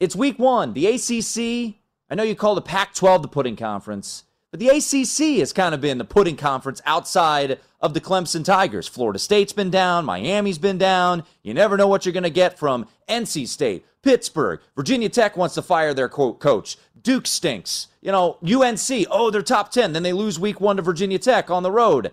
it's 0.00 0.16
week 0.16 0.38
one. 0.38 0.72
The 0.72 0.86
ACC, 0.86 1.76
I 2.10 2.14
know 2.16 2.24
you 2.24 2.34
call 2.34 2.56
the 2.56 2.62
Pac 2.62 2.94
12 2.94 3.22
the 3.22 3.28
pudding 3.28 3.54
conference, 3.54 4.24
but 4.50 4.58
the 4.58 4.70
ACC 4.70 5.38
has 5.38 5.52
kind 5.52 5.74
of 5.74 5.80
been 5.80 5.98
the 5.98 6.04
pudding 6.04 6.36
conference 6.36 6.82
outside 6.84 7.60
of 7.84 7.92
the 7.92 8.00
Clemson 8.00 8.42
Tigers. 8.42 8.88
Florida 8.88 9.18
State's 9.18 9.52
been 9.52 9.68
down, 9.68 10.06
Miami's 10.06 10.56
been 10.56 10.78
down. 10.78 11.22
You 11.42 11.52
never 11.52 11.76
know 11.76 11.86
what 11.86 12.06
you're 12.06 12.14
going 12.14 12.22
to 12.22 12.30
get 12.30 12.58
from 12.58 12.88
NC 13.10 13.46
State, 13.46 13.84
Pittsburgh, 14.02 14.60
Virginia 14.74 15.10
Tech 15.10 15.36
wants 15.36 15.54
to 15.56 15.62
fire 15.62 15.92
their 15.92 16.08
coach. 16.08 16.78
Duke 17.02 17.26
stinks. 17.26 17.88
You 18.00 18.10
know, 18.10 18.38
UNC, 18.42 19.06
oh, 19.10 19.30
they're 19.30 19.42
top 19.42 19.70
10. 19.70 19.92
Then 19.92 20.02
they 20.02 20.14
lose 20.14 20.40
week 20.40 20.62
one 20.62 20.76
to 20.76 20.82
Virginia 20.82 21.18
Tech 21.18 21.50
on 21.50 21.62
the 21.62 21.70
road. 21.70 22.12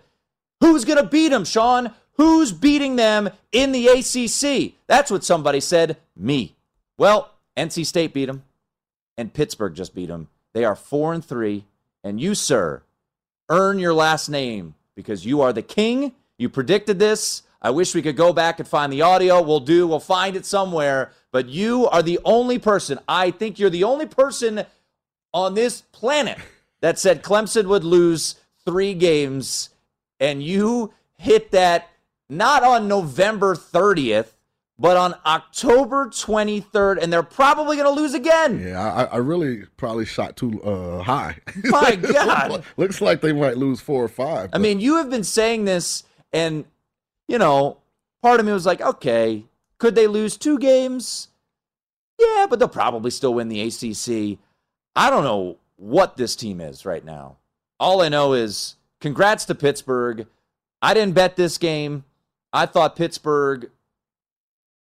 Who's 0.60 0.84
going 0.84 0.98
to 0.98 1.10
beat 1.10 1.30
them, 1.30 1.46
Sean? 1.46 1.92
Who's 2.18 2.52
beating 2.52 2.98
them 2.98 3.30
in 3.54 3.72
the 3.72 3.88
ACC? 3.88 4.74
That's 4.88 5.10
what 5.10 5.24
somebody 5.24 5.62
said. 5.62 5.96
Me. 6.18 6.54
Well, 6.98 7.32
NC 7.56 7.86
State 7.86 8.14
beat 8.14 8.26
them, 8.26 8.44
and 9.18 9.34
Pittsburgh 9.34 9.74
just 9.74 9.96
beat 9.96 10.10
them. 10.10 10.28
They 10.52 10.66
are 10.66 10.76
four 10.76 11.14
and 11.14 11.24
three, 11.24 11.64
and 12.04 12.20
you, 12.20 12.36
sir, 12.36 12.84
earn 13.48 13.80
your 13.80 13.94
last 13.94 14.28
name 14.28 14.76
because 14.96 15.26
you 15.26 15.42
are 15.42 15.54
the 15.54 15.62
king. 15.62 16.14
You 16.38 16.50
predicted 16.50 17.00
this. 17.00 17.44
I 17.62 17.70
wish 17.70 17.94
we 17.94 18.02
could 18.02 18.18
go 18.18 18.34
back 18.34 18.60
and 18.60 18.68
find 18.68 18.92
the 18.92 19.04
audio. 19.04 19.42
We'll 19.42 19.60
do. 19.60 19.88
We'll 19.88 20.00
find 20.00 20.36
it 20.36 20.46
somewhere. 20.46 21.12
But 21.32 21.48
you 21.48 21.88
are 21.88 22.02
the 22.02 22.20
only 22.26 22.58
person. 22.58 23.00
I 23.08 23.32
think 23.32 23.60
you're 23.60 23.70
the 23.70 23.84
only 23.84 24.08
person 24.08 24.66
on 25.34 25.54
this 25.54 25.82
planet 25.82 26.38
that 26.82 27.00
said 27.00 27.24
Clemson 27.24 27.68
would 27.68 27.84
lose 27.84 28.36
three 28.66 28.94
games, 28.94 29.70
and 30.20 30.44
you 30.44 30.94
hit 31.18 31.52
that 31.52 31.90
not 32.30 32.64
on 32.64 32.88
November 32.88 33.56
30th, 33.56 34.32
but 34.82 34.98
on 34.98 35.14
October 35.28 36.08
23rd, 36.08 37.04
and 37.04 37.14
they're 37.14 37.22
probably 37.22 37.78
going 37.78 37.88
to 37.88 38.02
lose 38.02 38.16
again. 38.16 38.60
Yeah, 38.60 38.82
I, 38.82 39.04
I, 39.04 39.18
really 39.18 39.66
probably 39.78 40.06
shot 40.06 40.36
too 40.36 40.60
uh, 40.64 41.04
high. 41.04 41.38
My 41.66 41.96
God. 41.96 42.64
Looks 42.78 43.00
like 43.00 43.22
they 43.22 43.32
might 43.32 43.58
lose 43.58 43.80
four 43.80 44.04
or 44.04 44.08
five. 44.08 44.50
But. 44.50 44.58
I 44.58 44.60
mean, 44.60 44.80
you 44.80 44.96
have 44.96 45.12
been 45.12 45.24
saying 45.24 45.66
this, 45.66 46.04
and, 46.34 46.66
you 47.28 47.38
know, 47.38 47.78
part 48.24 48.40
of 48.40 48.46
me 48.48 48.54
was 48.54 48.66
like, 48.66 48.82
okay, 48.82 49.46
could 49.78 49.94
they 49.94 50.08
lose 50.08 50.36
two 50.36 50.58
games? 50.58 51.28
Yeah, 52.20 52.48
but 52.50 52.58
they'll 52.58 52.68
probably 52.68 53.12
still 53.12 53.36
win 53.36 53.50
the 53.50 53.62
ACC. 53.62 54.40
I 54.96 55.12
don't 55.12 55.24
know 55.24 55.58
what 55.76 56.18
this 56.18 56.36
team 56.36 56.60
is 56.60 56.88
right 56.88 57.06
now. 57.06 57.38
All 57.80 58.02
I 58.02 58.10
know 58.10 58.34
is 58.34 58.78
congrats 59.00 59.46
to 59.46 59.54
Pittsburgh. 59.54 60.26
I 60.82 60.96
didn't 60.96 61.14
bet 61.14 61.36
this 61.36 61.60
game. 61.60 62.04
I 62.52 62.66
thought 62.66 62.96
Pittsburgh 62.96 63.70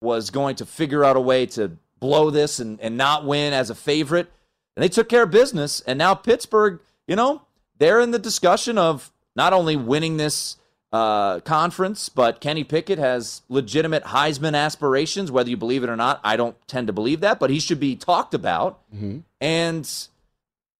was 0.02 0.32
going 0.32 0.56
to 0.58 0.66
figure 0.66 1.06
out 1.06 1.16
a 1.16 1.22
way 1.22 1.46
to 1.46 1.78
blow 2.00 2.30
this 2.30 2.60
and, 2.60 2.80
and 2.82 2.98
not 2.98 3.26
win 3.26 3.54
as 3.54 3.70
a 3.70 3.76
favorite. 3.76 4.32
And 4.76 4.84
they 4.84 4.90
took 4.90 5.08
care 5.08 5.24
of 5.24 5.32
business. 5.32 5.82
And 5.82 5.98
now 5.98 6.16
Pittsburgh, 6.16 6.80
you 7.08 7.16
know, 7.16 7.44
they're 7.78 8.02
in 8.02 8.12
the 8.12 8.20
discussion 8.20 8.78
of 8.78 9.12
not 9.36 9.54
only 9.54 9.76
winning 9.76 10.18
this 10.18 10.58
uh, 10.92 11.40
conference, 11.42 12.10
but 12.10 12.42
Kenny 12.42 12.64
Pickett 12.64 13.00
has 13.00 13.44
legitimate 13.48 14.04
Heisman 14.04 14.56
aspirations, 14.56 15.32
whether 15.32 15.50
you 15.50 15.58
believe 15.58 15.84
it 15.84 15.90
or 15.90 15.96
not. 15.96 16.20
I 16.24 16.36
don't 16.36 16.56
tend 16.68 16.88
to 16.88 16.94
believe 16.94 17.22
that, 17.22 17.40
but 17.40 17.50
he 17.50 17.60
should 17.60 17.80
be 17.80 17.96
talked 17.96 18.34
about. 18.34 18.82
Mm-hmm. 18.94 19.20
And, 19.40 19.90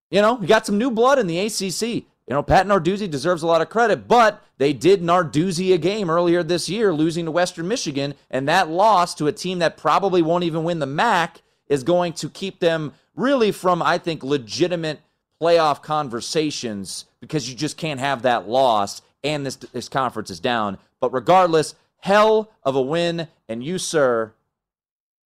you 0.10 0.22
know, 0.22 0.38
he 0.38 0.48
got 0.48 0.66
some 0.66 0.78
new 0.78 0.92
blood 0.92 1.20
in 1.20 1.28
the 1.28 1.40
ACC. 1.40 2.06
You 2.32 2.36
know, 2.36 2.44
Pat 2.44 2.66
Narduzzi 2.66 3.12
deserves 3.12 3.44
a 3.44 3.48
lot 3.48 3.62
of 3.62 3.68
credit, 3.68 4.08
but 4.08 4.42
they 4.58 4.72
did 4.72 5.02
Narduzzi 5.02 5.74
a 5.74 5.78
game 5.78 6.10
earlier 6.10 6.44
this 6.44 6.70
year, 6.70 6.94
losing 6.94 7.26
to 7.26 7.32
Western 7.32 7.68
Michigan, 7.68 8.14
and 8.30 8.48
that 8.48 8.70
loss 8.70 9.14
to 9.16 9.28
a 9.28 9.34
team 9.34 9.60
that 9.60 9.76
probably 9.76 10.22
won't 10.22 10.46
even 10.46 10.64
win 10.64 10.80
the 10.80 10.86
MAC 10.86 11.42
is 11.68 11.84
going 11.84 12.14
to 12.14 12.30
keep 12.30 12.62
them 12.62 12.94
really 13.18 13.52
from, 13.52 13.82
I 13.82 13.98
think, 13.98 14.24
legitimate 14.24 15.02
playoff 15.42 15.84
conversations 15.84 17.04
because 17.20 17.50
you 17.50 17.56
just 17.58 17.76
can't 17.76 18.00
have 18.00 18.22
that 18.22 18.48
loss 18.48 19.02
and 19.26 19.46
this 19.46 19.58
this 19.58 19.90
conference 19.90 20.30
is 20.30 20.40
down. 20.40 20.78
But 21.02 21.12
regardless, 21.12 21.76
hell 21.98 22.50
of 22.64 22.78
a 22.78 22.82
win 22.82 23.28
and 23.50 23.62
you 23.62 23.78
sir 23.78 24.32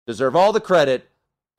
deserve 0.04 0.34
all 0.34 0.52
the 0.52 0.60
credit. 0.60 1.08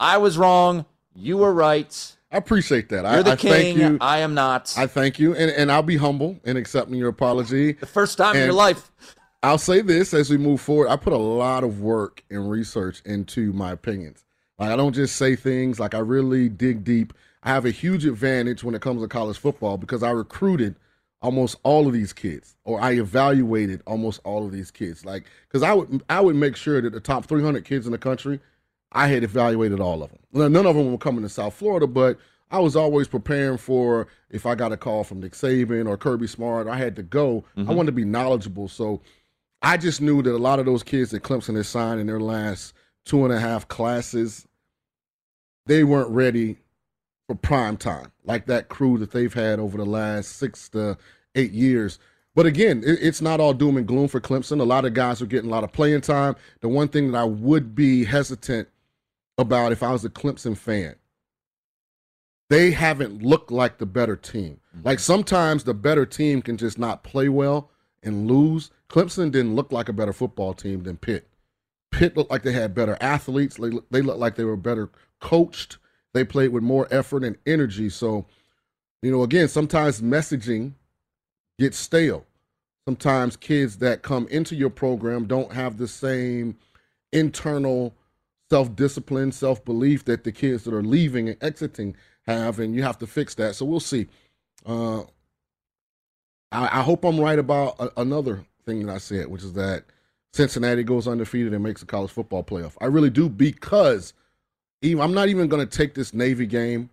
I 0.01 0.17
was 0.17 0.37
wrong, 0.37 0.85
you 1.15 1.37
were 1.37 1.53
right. 1.53 2.17
I 2.31 2.37
appreciate 2.37 2.89
that. 2.89 3.05
You're 3.05 3.07
I, 3.07 3.21
the 3.23 3.31
I 3.31 3.35
thank 3.35 3.77
you. 3.77 3.97
I 4.01 4.19
am 4.19 4.33
not. 4.33 4.73
I 4.77 4.85
thank 4.85 5.19
you, 5.19 5.35
and, 5.35 5.49
and 5.51 5.71
I'll 5.71 5.81
be 5.81 5.97
humble 5.97 6.39
in 6.43 6.57
accepting 6.57 6.95
your 6.95 7.09
apology. 7.09 7.73
the 7.73 7.85
first 7.85 8.17
time 8.17 8.35
in 8.35 8.43
your 8.43 8.53
life. 8.53 8.91
I'll 9.41 9.57
say 9.57 9.81
this 9.81 10.13
as 10.13 10.29
we 10.29 10.37
move 10.37 10.61
forward. 10.61 10.89
I 10.89 10.97
put 10.97 11.13
a 11.13 11.17
lot 11.17 11.63
of 11.63 11.79
work 11.79 12.23
and 12.29 12.49
research 12.49 13.01
into 13.05 13.53
my 13.53 13.71
opinions. 13.71 14.25
Like 14.59 14.71
I 14.71 14.75
don't 14.75 14.93
just 14.93 15.15
say 15.15 15.35
things. 15.35 15.79
Like 15.79 15.95
I 15.95 15.99
really 15.99 16.49
dig 16.49 16.83
deep. 16.83 17.13
I 17.41 17.49
have 17.49 17.65
a 17.65 17.71
huge 17.71 18.05
advantage 18.05 18.63
when 18.63 18.75
it 18.75 18.81
comes 18.81 19.01
to 19.01 19.07
college 19.07 19.37
football 19.37 19.77
because 19.77 20.03
I 20.03 20.11
recruited 20.11 20.75
almost 21.21 21.55
all 21.63 21.87
of 21.87 21.93
these 21.93 22.13
kids, 22.13 22.57
or 22.65 22.81
I 22.81 22.91
evaluated 22.91 23.81
almost 23.87 24.19
all 24.25 24.45
of 24.45 24.51
these 24.51 24.71
kids. 24.71 25.05
Like 25.05 25.23
because 25.47 25.63
I 25.63 25.73
would 25.73 26.03
I 26.09 26.19
would 26.19 26.35
make 26.35 26.57
sure 26.57 26.81
that 26.81 26.91
the 26.91 26.99
top 26.99 27.25
300 27.25 27.63
kids 27.63 27.85
in 27.85 27.93
the 27.93 27.97
country, 27.97 28.41
I 28.91 29.07
had 29.07 29.23
evaluated 29.23 29.79
all 29.79 30.01
of 30.03 30.09
them. 30.09 30.19
Now, 30.33 30.47
none 30.47 30.65
of 30.65 30.75
them 30.75 30.91
were 30.91 30.97
coming 30.97 31.21
to 31.23 31.29
South 31.29 31.53
Florida, 31.53 31.85
but 31.87 32.17
I 32.51 32.59
was 32.59 32.75
always 32.75 33.07
preparing 33.07 33.57
for 33.57 34.07
if 34.31 34.45
I 34.45 34.55
got 34.55 34.71
a 34.71 34.77
call 34.77 35.03
from 35.03 35.19
Nick 35.19 35.33
Saban 35.33 35.87
or 35.87 35.97
Kirby 35.97 36.27
Smart, 36.27 36.67
I 36.67 36.77
had 36.77 36.95
to 36.95 37.03
go. 37.03 37.43
I 37.55 37.61
Mhm. 37.61 37.75
wanted 37.75 37.87
to 37.87 37.91
be 37.95 38.05
knowledgeable, 38.05 38.67
so 38.67 39.01
I 39.61 39.77
just 39.77 40.01
knew 40.01 40.21
that 40.23 40.33
a 40.33 40.37
lot 40.37 40.59
of 40.59 40.65
those 40.65 40.81
kids 40.83 41.11
that 41.11 41.21
Clemson 41.23 41.55
has 41.55 41.67
signed 41.67 41.99
in 41.99 42.07
their 42.07 42.19
last 42.19 42.73
two 43.05 43.23
and 43.23 43.33
a 43.33 43.39
half 43.39 43.67
classes, 43.67 44.47
they 45.65 45.83
weren't 45.83 46.09
ready 46.09 46.57
for 47.27 47.35
prime 47.35 47.77
time, 47.77 48.11
like 48.25 48.47
that 48.47 48.69
crew 48.69 48.97
that 48.97 49.11
they've 49.11 49.33
had 49.33 49.59
over 49.59 49.77
the 49.77 49.85
last 49.85 50.37
six 50.37 50.69
to 50.69 50.97
eight 51.35 51.51
years. 51.51 51.99
But 52.33 52.45
again, 52.47 52.83
it, 52.85 52.99
it's 53.01 53.21
not 53.21 53.39
all 53.39 53.53
doom 53.53 53.77
and 53.77 53.85
gloom 53.87 54.07
for 54.07 54.19
Clemson. 54.19 54.59
A 54.59 54.63
lot 54.63 54.85
of 54.85 54.93
guys 54.95 55.21
are 55.21 55.25
getting 55.27 55.49
a 55.49 55.53
lot 55.53 55.63
of 55.63 55.71
playing 55.71 56.01
time. 56.01 56.35
The 56.61 56.69
one 56.69 56.87
thing 56.87 57.11
that 57.11 57.17
I 57.19 57.23
would 57.25 57.75
be 57.75 58.05
hesitant 58.05 58.67
about 59.39 59.71
if 59.71 59.81
I 59.81 59.91
was 59.91 60.03
a 60.03 60.09
Clemson 60.09 60.55
fan, 60.55 60.95
they 62.49 62.71
haven't 62.71 63.23
looked 63.23 63.51
like 63.51 63.77
the 63.77 63.85
better 63.85 64.17
team. 64.17 64.59
Mm-hmm. 64.75 64.85
Like 64.85 64.99
sometimes 64.99 65.63
the 65.63 65.73
better 65.73 66.05
team 66.05 66.41
can 66.41 66.57
just 66.57 66.77
not 66.77 67.03
play 67.03 67.29
well 67.29 67.71
and 68.03 68.27
lose. 68.27 68.69
Clemson 68.89 69.31
didn't 69.31 69.55
look 69.55 69.71
like 69.71 69.87
a 69.87 69.93
better 69.93 70.13
football 70.13 70.53
team 70.53 70.83
than 70.83 70.97
Pitt. 70.97 71.27
Pitt 71.91 72.17
looked 72.17 72.29
like 72.29 72.43
they 72.43 72.51
had 72.51 72.75
better 72.75 72.97
athletes. 72.99 73.55
They, 73.55 73.71
they 73.89 74.01
looked 74.01 74.19
like 74.19 74.35
they 74.35 74.43
were 74.43 74.57
better 74.57 74.89
coached. 75.21 75.77
They 76.13 76.25
played 76.25 76.49
with 76.49 76.63
more 76.63 76.87
effort 76.91 77.23
and 77.23 77.37
energy. 77.45 77.89
So, 77.89 78.25
you 79.01 79.11
know, 79.11 79.23
again, 79.23 79.47
sometimes 79.47 80.01
messaging 80.01 80.73
gets 81.57 81.77
stale. 81.77 82.25
Sometimes 82.85 83.37
kids 83.37 83.77
that 83.77 84.01
come 84.01 84.27
into 84.27 84.55
your 84.55 84.69
program 84.69 85.27
don't 85.27 85.53
have 85.53 85.77
the 85.77 85.87
same 85.87 86.57
internal 87.13 87.95
self 88.49 88.75
discipline, 88.75 89.31
self 89.31 89.63
belief 89.63 90.05
that 90.05 90.23
the 90.23 90.31
kids 90.31 90.63
that 90.63 90.73
are 90.73 90.83
leaving 90.83 91.29
and 91.29 91.43
exiting 91.43 91.95
have, 92.25 92.59
and 92.59 92.75
you 92.75 92.83
have 92.83 92.97
to 92.99 93.07
fix 93.07 93.35
that. 93.35 93.55
So 93.55 93.65
we'll 93.65 93.79
see. 93.79 94.07
Uh, 94.65 95.01
I, 96.51 96.79
I 96.79 96.81
hope 96.81 97.03
I'm 97.03 97.19
right 97.19 97.39
about 97.39 97.79
a, 97.79 98.01
another 98.01 98.45
thing 98.65 98.85
that 98.85 98.93
I 98.93 98.97
said, 98.97 99.27
which 99.27 99.43
is 99.43 99.53
that 99.53 99.85
Cincinnati 100.33 100.83
goes 100.83 101.07
undefeated 101.07 101.53
and 101.53 101.63
makes 101.63 101.81
a 101.81 101.85
college 101.85 102.11
football 102.11 102.43
playoff. 102.43 102.73
I 102.81 102.85
really 102.85 103.09
do 103.09 103.29
because 103.29 104.13
even, 104.81 105.01
I'm 105.03 105.13
not 105.13 105.29
even 105.29 105.47
going 105.47 105.67
to 105.67 105.77
take 105.77 105.93
this 105.93 106.13
Navy 106.13 106.45
game 106.45 106.89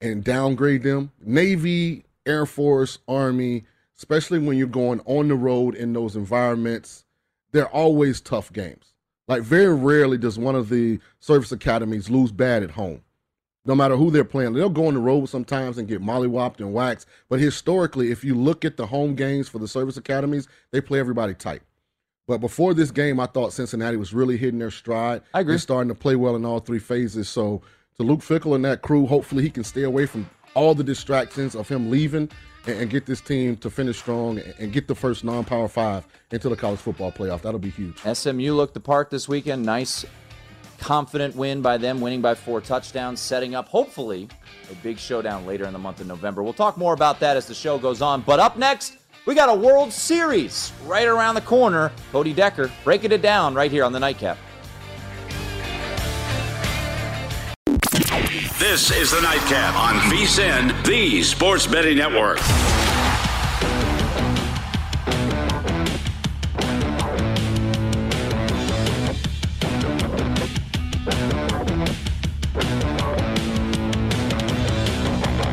and 0.00 0.22
downgrade 0.22 0.82
them. 0.82 1.10
Navy, 1.20 2.04
Air 2.26 2.46
Force, 2.46 2.98
Army, 3.08 3.64
especially 3.96 4.38
when 4.38 4.56
you're 4.56 4.68
going 4.68 5.00
on 5.06 5.28
the 5.28 5.34
road 5.34 5.74
in 5.74 5.92
those 5.92 6.14
environments, 6.14 7.04
they're 7.52 7.68
always 7.68 8.20
tough 8.20 8.52
games. 8.52 8.92
Like 9.28 9.42
very 9.42 9.74
rarely 9.74 10.18
does 10.18 10.38
one 10.38 10.54
of 10.54 10.70
the 10.70 10.98
service 11.20 11.52
academies 11.52 12.10
lose 12.10 12.32
bad 12.32 12.62
at 12.62 12.72
home. 12.72 13.02
No 13.66 13.74
matter 13.74 13.96
who 13.96 14.10
they're 14.10 14.24
playing, 14.24 14.54
they'll 14.54 14.70
go 14.70 14.86
on 14.86 14.94
the 14.94 15.00
road 15.00 15.28
sometimes 15.28 15.76
and 15.76 15.86
get 15.86 16.02
mollywopped 16.02 16.58
and 16.58 16.72
waxed. 16.72 17.06
But 17.28 17.38
historically, 17.38 18.10
if 18.10 18.24
you 18.24 18.34
look 18.34 18.64
at 18.64 18.78
the 18.78 18.86
home 18.86 19.14
games 19.14 19.46
for 19.48 19.58
the 19.58 19.68
service 19.68 19.98
academies, 19.98 20.48
they 20.70 20.80
play 20.80 20.98
everybody 20.98 21.34
tight. 21.34 21.60
But 22.26 22.38
before 22.38 22.72
this 22.72 22.90
game, 22.90 23.20
I 23.20 23.26
thought 23.26 23.52
Cincinnati 23.52 23.98
was 23.98 24.14
really 24.14 24.38
hitting 24.38 24.58
their 24.58 24.70
stride. 24.70 25.22
I 25.34 25.40
agree. 25.40 25.52
They're 25.52 25.58
starting 25.58 25.88
to 25.88 25.94
play 25.94 26.16
well 26.16 26.34
in 26.34 26.46
all 26.46 26.60
three 26.60 26.78
phases. 26.78 27.28
So 27.28 27.60
to 27.96 28.02
Luke 28.02 28.20
Fickell 28.20 28.54
and 28.54 28.64
that 28.64 28.80
crew, 28.80 29.06
hopefully 29.06 29.42
he 29.42 29.50
can 29.50 29.64
stay 29.64 29.82
away 29.82 30.06
from 30.06 30.28
all 30.58 30.74
the 30.74 30.82
distractions 30.82 31.54
of 31.54 31.68
him 31.68 31.88
leaving 31.88 32.28
and, 32.66 32.80
and 32.80 32.90
get 32.90 33.06
this 33.06 33.20
team 33.20 33.56
to 33.58 33.70
finish 33.70 33.96
strong 33.96 34.38
and, 34.38 34.54
and 34.58 34.72
get 34.72 34.88
the 34.88 34.94
first 34.94 35.22
non-power 35.22 35.68
five 35.68 36.04
into 36.32 36.48
the 36.48 36.56
college 36.56 36.80
football 36.80 37.12
playoff. 37.12 37.42
That'll 37.42 37.60
be 37.60 37.70
huge. 37.70 37.98
SMU 38.00 38.52
looked 38.54 38.74
the 38.74 38.80
part 38.80 39.08
this 39.08 39.28
weekend. 39.28 39.64
Nice, 39.64 40.04
confident 40.80 41.36
win 41.36 41.62
by 41.62 41.78
them, 41.78 42.00
winning 42.00 42.20
by 42.20 42.34
four 42.34 42.60
touchdowns, 42.60 43.20
setting 43.20 43.54
up, 43.54 43.68
hopefully, 43.68 44.28
a 44.70 44.74
big 44.76 44.98
showdown 44.98 45.46
later 45.46 45.64
in 45.64 45.72
the 45.72 45.78
month 45.78 46.00
of 46.00 46.08
November. 46.08 46.42
We'll 46.42 46.52
talk 46.52 46.76
more 46.76 46.92
about 46.92 47.20
that 47.20 47.36
as 47.36 47.46
the 47.46 47.54
show 47.54 47.78
goes 47.78 48.02
on. 48.02 48.22
But 48.22 48.40
up 48.40 48.58
next, 48.58 48.98
we 49.26 49.36
got 49.36 49.48
a 49.48 49.54
World 49.54 49.92
Series 49.92 50.72
right 50.86 51.06
around 51.06 51.36
the 51.36 51.40
corner. 51.42 51.92
Cody 52.10 52.32
Decker 52.32 52.68
breaking 52.82 53.12
it 53.12 53.22
down 53.22 53.54
right 53.54 53.70
here 53.70 53.84
on 53.84 53.92
the 53.92 54.00
Nightcap. 54.00 54.38
This 58.70 58.90
is 58.90 59.10
the 59.10 59.22
Nightcap 59.22 59.74
on 59.76 59.94
VSIN, 60.10 60.84
the 60.84 61.22
Sports 61.22 61.66
Betting 61.66 61.96
Network. 61.96 62.36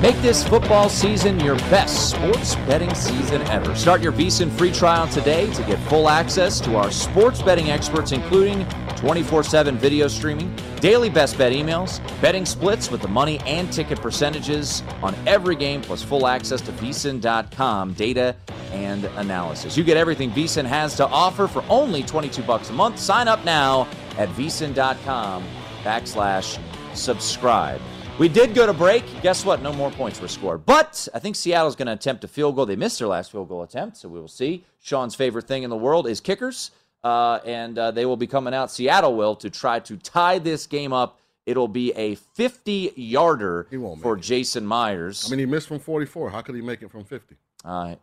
Make 0.01 0.21
this 0.21 0.45
football 0.45 0.89
season 0.89 1.39
your 1.39 1.55
best 1.69 2.09
sports 2.09 2.55
betting 2.67 2.93
season 2.93 3.41
ever. 3.43 3.73
Start 3.75 4.01
your 4.01 4.11
VSIN 4.11 4.51
free 4.51 4.73
trial 4.73 5.07
today 5.07 5.49
to 5.53 5.63
get 5.63 5.79
full 5.87 6.09
access 6.09 6.59
to 6.59 6.75
our 6.75 6.91
sports 6.91 7.41
betting 7.41 7.71
experts, 7.71 8.11
including 8.11 8.65
24 8.97 9.43
7 9.43 9.77
video 9.77 10.09
streaming, 10.09 10.53
daily 10.85 11.09
best 11.09 11.35
bet 11.35 11.51
emails, 11.51 11.99
betting 12.21 12.45
splits 12.45 12.91
with 12.91 13.01
the 13.01 13.07
money 13.07 13.39
and 13.47 13.73
ticket 13.73 13.99
percentages 13.99 14.83
on 15.01 15.15
every 15.25 15.55
game, 15.55 15.81
plus 15.81 16.03
full 16.03 16.27
access 16.27 16.61
to 16.61 16.71
VSIN.com 16.73 17.91
data 17.93 18.35
and 18.71 19.05
analysis. 19.15 19.75
You 19.75 19.83
get 19.83 19.97
everything 19.97 20.29
VSIN 20.29 20.63
has 20.63 20.95
to 20.97 21.07
offer 21.07 21.47
for 21.47 21.63
only 21.69 22.03
22 22.03 22.43
bucks 22.43 22.69
a 22.69 22.73
month. 22.73 22.99
Sign 22.99 23.27
up 23.27 23.43
now 23.43 23.87
at 24.19 24.29
VSIN.com 24.29 25.43
backslash 25.83 26.59
subscribe. 26.95 27.81
We 28.19 28.29
did 28.29 28.53
go 28.53 28.67
to 28.67 28.73
break. 28.73 29.03
Guess 29.23 29.43
what? 29.43 29.63
No 29.63 29.73
more 29.73 29.89
points 29.89 30.21
were 30.21 30.27
scored. 30.27 30.67
But 30.67 31.07
I 31.15 31.17
think 31.17 31.35
Seattle's 31.35 31.75
going 31.75 31.87
to 31.87 31.93
attempt 31.93 32.23
a 32.25 32.27
field 32.27 32.55
goal. 32.55 32.67
They 32.67 32.75
missed 32.75 32.99
their 32.99 33.07
last 33.07 33.31
field 33.31 33.49
goal 33.49 33.63
attempt, 33.63 33.97
so 33.97 34.07
we 34.07 34.19
will 34.19 34.27
see. 34.27 34.63
Sean's 34.81 35.15
favorite 35.15 35.47
thing 35.47 35.63
in 35.63 35.71
the 35.71 35.75
world 35.75 36.05
is 36.05 36.21
kickers, 36.21 36.69
uh, 37.05 37.39
and 37.45 37.77
uh, 37.77 37.91
they 37.91 38.05
will 38.05 38.17
be 38.17 38.25
coming 38.25 38.53
out. 38.53 38.71
Seattle 38.71 39.15
will 39.15 39.35
to 39.35 39.49
try 39.51 39.79
to 39.79 39.95
tie 39.97 40.39
this 40.39 40.65
game 40.65 40.91
up. 40.91 41.19
It'll 41.45 41.67
be 41.67 41.93
a 41.93 42.15
50 42.15 42.93
yarder 42.95 43.67
for 44.01 44.17
Jason 44.17 44.65
Myers. 44.65 45.23
I 45.27 45.29
mean, 45.29 45.39
he 45.39 45.45
missed 45.45 45.67
from 45.67 45.77
44. 45.77 46.31
How 46.31 46.41
could 46.41 46.55
he 46.55 46.61
make 46.61 46.81
it 46.81 46.89
from 46.89 47.03
50? 47.03 47.35
Uh, 47.63 47.95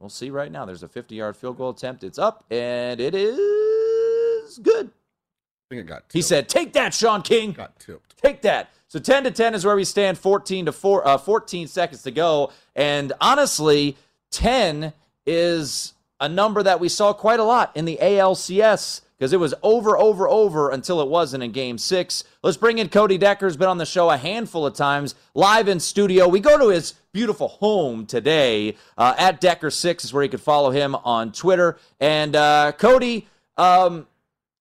we'll 0.00 0.10
see 0.10 0.30
right 0.30 0.50
now. 0.50 0.64
There's 0.64 0.82
a 0.82 0.88
50 0.88 1.14
yard 1.14 1.36
field 1.36 1.56
goal 1.56 1.70
attempt. 1.70 2.02
It's 2.02 2.18
up, 2.18 2.44
and 2.50 3.00
it 3.00 3.14
is 3.14 4.58
good. 4.58 4.86
I 4.88 5.64
think 5.70 5.82
it 5.82 5.86
got 5.86 6.00
tipped. 6.00 6.12
He 6.14 6.22
said, 6.22 6.48
Take 6.48 6.72
that, 6.72 6.92
Sean 6.92 7.22
King. 7.22 7.52
Got 7.52 7.78
tipped. 7.78 8.20
Take 8.20 8.42
that. 8.42 8.70
So 8.88 8.98
10 8.98 9.24
to 9.24 9.30
10 9.30 9.54
is 9.54 9.64
where 9.64 9.76
we 9.76 9.84
stand. 9.84 10.18
14 10.18 10.66
to 10.66 10.72
4, 10.72 11.06
uh, 11.06 11.18
14 11.18 11.68
seconds 11.68 12.02
to 12.02 12.10
go. 12.10 12.50
And 12.74 13.12
honestly, 13.20 13.96
10 14.32 14.92
is 15.26 15.92
a 16.20 16.28
number 16.28 16.62
that 16.62 16.80
we 16.80 16.88
saw 16.88 17.12
quite 17.12 17.40
a 17.40 17.44
lot 17.44 17.70
in 17.76 17.84
the 17.84 17.98
ALCS 18.00 19.02
because 19.18 19.32
it 19.32 19.40
was 19.40 19.52
over, 19.62 19.98
over, 19.98 20.28
over 20.28 20.70
until 20.70 21.00
it 21.00 21.08
wasn't 21.08 21.42
in 21.42 21.50
game 21.50 21.76
six. 21.76 22.22
Let's 22.42 22.56
bring 22.56 22.78
in 22.78 22.88
Cody 22.88 23.18
Decker, 23.18 23.46
who's 23.46 23.56
been 23.56 23.68
on 23.68 23.78
the 23.78 23.86
show 23.86 24.10
a 24.10 24.16
handful 24.16 24.64
of 24.64 24.74
times, 24.74 25.16
live 25.34 25.66
in 25.66 25.80
studio. 25.80 26.28
We 26.28 26.38
go 26.38 26.56
to 26.56 26.68
his 26.68 26.94
beautiful 27.12 27.48
home 27.48 28.06
today. 28.06 28.76
Uh, 28.96 29.14
at 29.18 29.40
Decker6 29.40 30.04
is 30.04 30.12
where 30.12 30.22
you 30.22 30.28
can 30.28 30.38
follow 30.38 30.70
him 30.70 30.94
on 30.94 31.32
Twitter. 31.32 31.78
And 31.98 32.36
uh, 32.36 32.72
Cody, 32.78 33.26
um, 33.56 34.06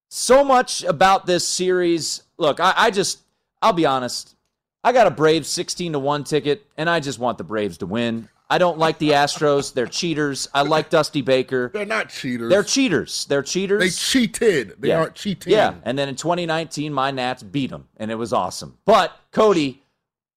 so 0.10 0.44
much 0.44 0.84
about 0.84 1.28
this 1.28 1.48
series. 1.48 2.24
Look, 2.38 2.60
I, 2.60 2.74
I 2.76 2.92
just, 2.92 3.20
I'll 3.62 3.74
be 3.74 3.86
honest. 3.86 4.36
I 4.84 4.92
got 4.92 5.06
a 5.06 5.12
Braves 5.12 5.50
16 5.50 5.94
to 5.94 6.00
1 6.00 6.24
ticket, 6.24 6.66
and 6.78 6.90
I 6.90 7.00
just 7.00 7.20
want 7.20 7.38
the 7.38 7.44
Braves 7.44 7.78
to 7.80 7.86
win. 7.86 8.30
I 8.50 8.58
don't 8.58 8.78
like 8.78 8.98
the 8.98 9.10
Astros. 9.10 9.74
They're 9.74 9.88
cheaters. 9.88 10.48
I 10.54 10.62
like 10.62 10.90
Dusty 10.90 11.22
Baker. 11.22 11.70
They're 11.74 11.86
not 11.86 12.10
cheaters. 12.10 12.50
They're 12.50 12.64
cheaters. 12.64 13.26
They're 13.26 13.42
cheaters. 13.44 13.82
They 13.82 13.90
cheated. 13.90 14.76
They 14.80 14.90
Yeah. 14.90 15.00
aren't 15.00 15.16
cheating. 15.16 15.52
Yeah. 15.52 15.74
And 15.84 16.00
then 16.00 16.08
in 16.08 16.16
2019, 16.16 16.94
my 16.94 17.12
Nats 17.12 17.44
beat 17.44 17.72
them, 17.72 17.88
and 17.98 18.10
it 18.10 18.16
was 18.16 18.32
awesome. 18.32 18.78
But, 18.86 19.12
Cody, 19.32 19.84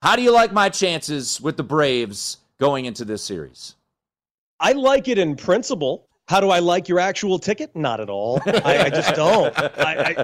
How 0.03 0.17
do 0.17 0.23
you 0.23 0.33
like 0.33 0.51
my 0.51 0.71
chances 0.71 1.43
with 1.43 1.59
the 1.59 1.63
Braves 1.63 2.39
going 2.59 2.87
into 2.87 3.05
this 3.05 3.23
series? 3.23 3.75
I 4.59 4.73
like 4.73 5.09
it 5.09 5.19
in 5.19 5.37
principle. 5.37 6.07
How 6.31 6.41
do 6.41 6.51
I 6.51 6.61
like 6.61 6.89
your 6.89 7.01
actual 7.01 7.41
ticket? 7.41 7.75
Not 7.75 7.99
at 7.99 8.09
all. 8.09 8.41
I, 8.47 8.85
I 8.85 8.89
just 8.89 9.17
don't. 9.17 9.53
I, 9.59 10.15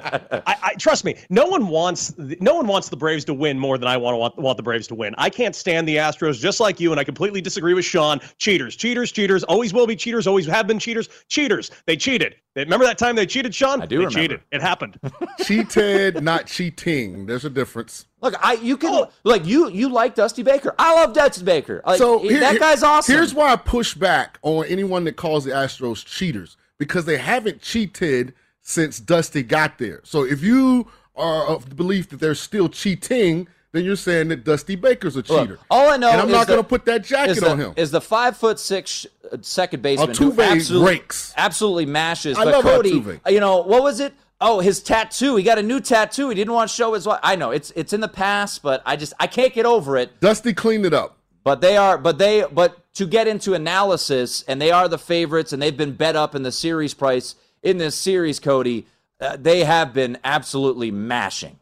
I, 0.47 0.57
I, 0.63 0.75
trust 0.75 1.05
me. 1.05 1.17
No 1.31 1.47
one 1.47 1.67
wants 1.67 2.15
no 2.17 2.55
one 2.55 2.69
wants 2.69 2.91
the 2.91 2.97
Braves 2.97 3.25
to 3.25 3.35
win 3.35 3.59
more 3.59 3.77
than 3.77 3.89
I 3.89 3.97
want, 3.97 4.17
want 4.17 4.39
want 4.39 4.57
the 4.57 4.63
Braves 4.63 4.87
to 4.87 4.95
win. 4.95 5.17
I 5.19 5.29
can't 5.31 5.57
stand 5.57 5.89
the 5.89 5.97
Astros, 5.97 6.39
just 6.39 6.61
like 6.61 6.79
you, 6.79 6.93
and 6.93 7.01
I 7.01 7.03
completely 7.03 7.41
disagree 7.41 7.75
with 7.75 7.85
Sean. 7.85 8.21
Cheaters, 8.39 8.77
cheaters, 8.77 9.11
cheaters. 9.11 9.43
Always 9.43 9.75
will 9.75 9.89
be 9.89 9.97
cheaters. 9.97 10.29
Always 10.29 10.47
have 10.47 10.69
been 10.69 10.79
cheaters. 10.79 11.09
Cheaters. 11.29 11.73
They 11.87 11.97
cheated. 11.97 12.37
Remember 12.65 12.87
that 12.87 12.97
time 12.97 13.17
they 13.17 13.27
cheated, 13.27 13.55
Sean? 13.55 13.83
I 13.83 13.87
do 13.87 13.97
they 13.97 14.07
remember. 14.07 14.19
cheated. 14.19 14.41
It 14.51 14.63
happened. 14.63 14.99
Cheated, 15.45 16.23
not 16.23 16.47
cheating. 16.47 17.27
There's 17.27 17.45
a 17.45 17.51
difference. 17.51 18.07
Look, 18.23 18.35
I 18.43 18.55
you 18.55 18.77
can 18.79 18.95
oh. 18.95 19.11
like 19.25 19.45
you 19.45 19.69
you 19.71 19.91
like 19.91 20.15
Dusty 20.15 20.43
Baker. 20.43 20.75
I 20.79 20.95
love 20.95 21.13
Dusty 21.13 21.45
Baker. 21.45 21.83
Like, 21.87 21.99
so 21.99 22.19
he- 22.21 22.31
here- 22.31 22.41
that 22.41 22.59
guy's 22.59 22.83
awesome. 22.83 23.15
Here's 23.15 23.35
why 23.35 23.53
I 23.53 23.57
push 23.57 23.95
back 23.95 24.39
on 24.43 24.65
anyone 24.67 25.05
that 25.05 25.17
calls 25.17 25.45
the 25.45 25.51
Astros 25.51 26.05
cheaters 26.05 26.57
because 26.79 27.05
they 27.05 27.19
haven't 27.19 27.61
cheated 27.61 28.35
since 28.63 28.99
Dusty 28.99 29.43
got 29.43 29.79
there. 29.79 30.01
So 30.05 30.25
if 30.25 30.43
you 30.43 30.89
are 31.15 31.47
of 31.47 31.69
the 31.69 31.75
belief 31.75 32.09
that 32.09 32.21
they're 32.21 32.35
still 32.35 32.69
cheating, 32.69 33.49
then 33.73 33.85
you're 33.85 33.97
saying 33.97 34.29
that 34.29 34.45
Dusty 34.45 34.75
Baker's 34.75 35.17
a 35.17 35.19
Look, 35.19 35.27
cheater. 35.27 35.59
all 35.71 35.89
I 35.89 35.97
know 35.97 36.11
and 36.11 36.21
I'm 36.23 36.29
is 36.29 36.33
not 36.33 36.47
going 36.47 36.61
to 36.61 36.67
put 36.67 36.85
that 36.87 37.05
jacket 37.05 37.33
is 37.33 37.41
the, 37.41 37.51
on 37.51 37.59
him. 37.59 37.75
Is 37.77 37.91
the 37.91 38.01
five 38.01 38.37
foot 38.37 38.59
six 38.59 39.07
second 39.43 39.83
baseman 39.83 40.15
who 40.15 40.41
absolutely, 40.41 40.93
rakes. 40.93 41.35
absolutely 41.37 41.87
mashes. 41.87 42.37
I 42.39 42.45
but 42.45 42.55
love 42.55 42.65
Cody, 42.65 43.01
Altuve. 43.01 43.33
you 43.33 43.41
know 43.41 43.63
what 43.63 43.83
was 43.83 44.01
it? 44.01 44.15
Oh, 44.41 44.61
his 44.61 44.83
tattoo. 44.83 45.37
He 45.37 45.43
got 45.43 45.59
a 45.59 45.63
new 45.63 45.81
tattoo. 45.81 46.29
He 46.29 46.35
didn't 46.35 46.53
want 46.53 46.69
to 46.69 46.77
show 46.77 46.93
his 46.93 47.07
wife. 47.07 47.21
I 47.23 47.37
know 47.37 47.51
it's 47.51 47.71
it's 47.77 47.93
in 47.93 48.01
the 48.01 48.09
past, 48.09 48.63
but 48.63 48.83
I 48.85 48.97
just 48.97 49.15
I 49.19 49.27
can't 49.27 49.55
get 49.55 49.67
over 49.67 49.97
it. 49.97 50.21
Dusty 50.21 50.53
cleaned 50.53 50.85
it 50.85 50.93
up. 50.93 51.19
But 51.47 51.61
they 51.61 51.77
are, 51.77 51.97
but 51.97 52.19
they, 52.19 52.45
but 52.51 52.93
to 52.95 53.07
get 53.07 53.29
into 53.29 53.55
analysis, 53.55 54.43
and 54.49 54.61
they 54.61 54.73
are 54.73 54.89
the 54.89 54.99
favorites, 54.99 55.53
and 55.53 55.63
they've 55.63 55.77
been 55.77 55.93
bet 55.93 56.17
up 56.17 56.35
in 56.35 56.43
the 56.43 56.51
series 56.51 56.93
price 56.93 57.37
in 57.63 57.79
this 57.79 57.95
series, 57.95 58.41
Cody. 58.41 58.87
Uh, 59.21 59.37
they 59.41 59.63
have 59.63 59.95
been 59.95 60.19
absolutely 60.25 60.91
mashing. 60.91 61.59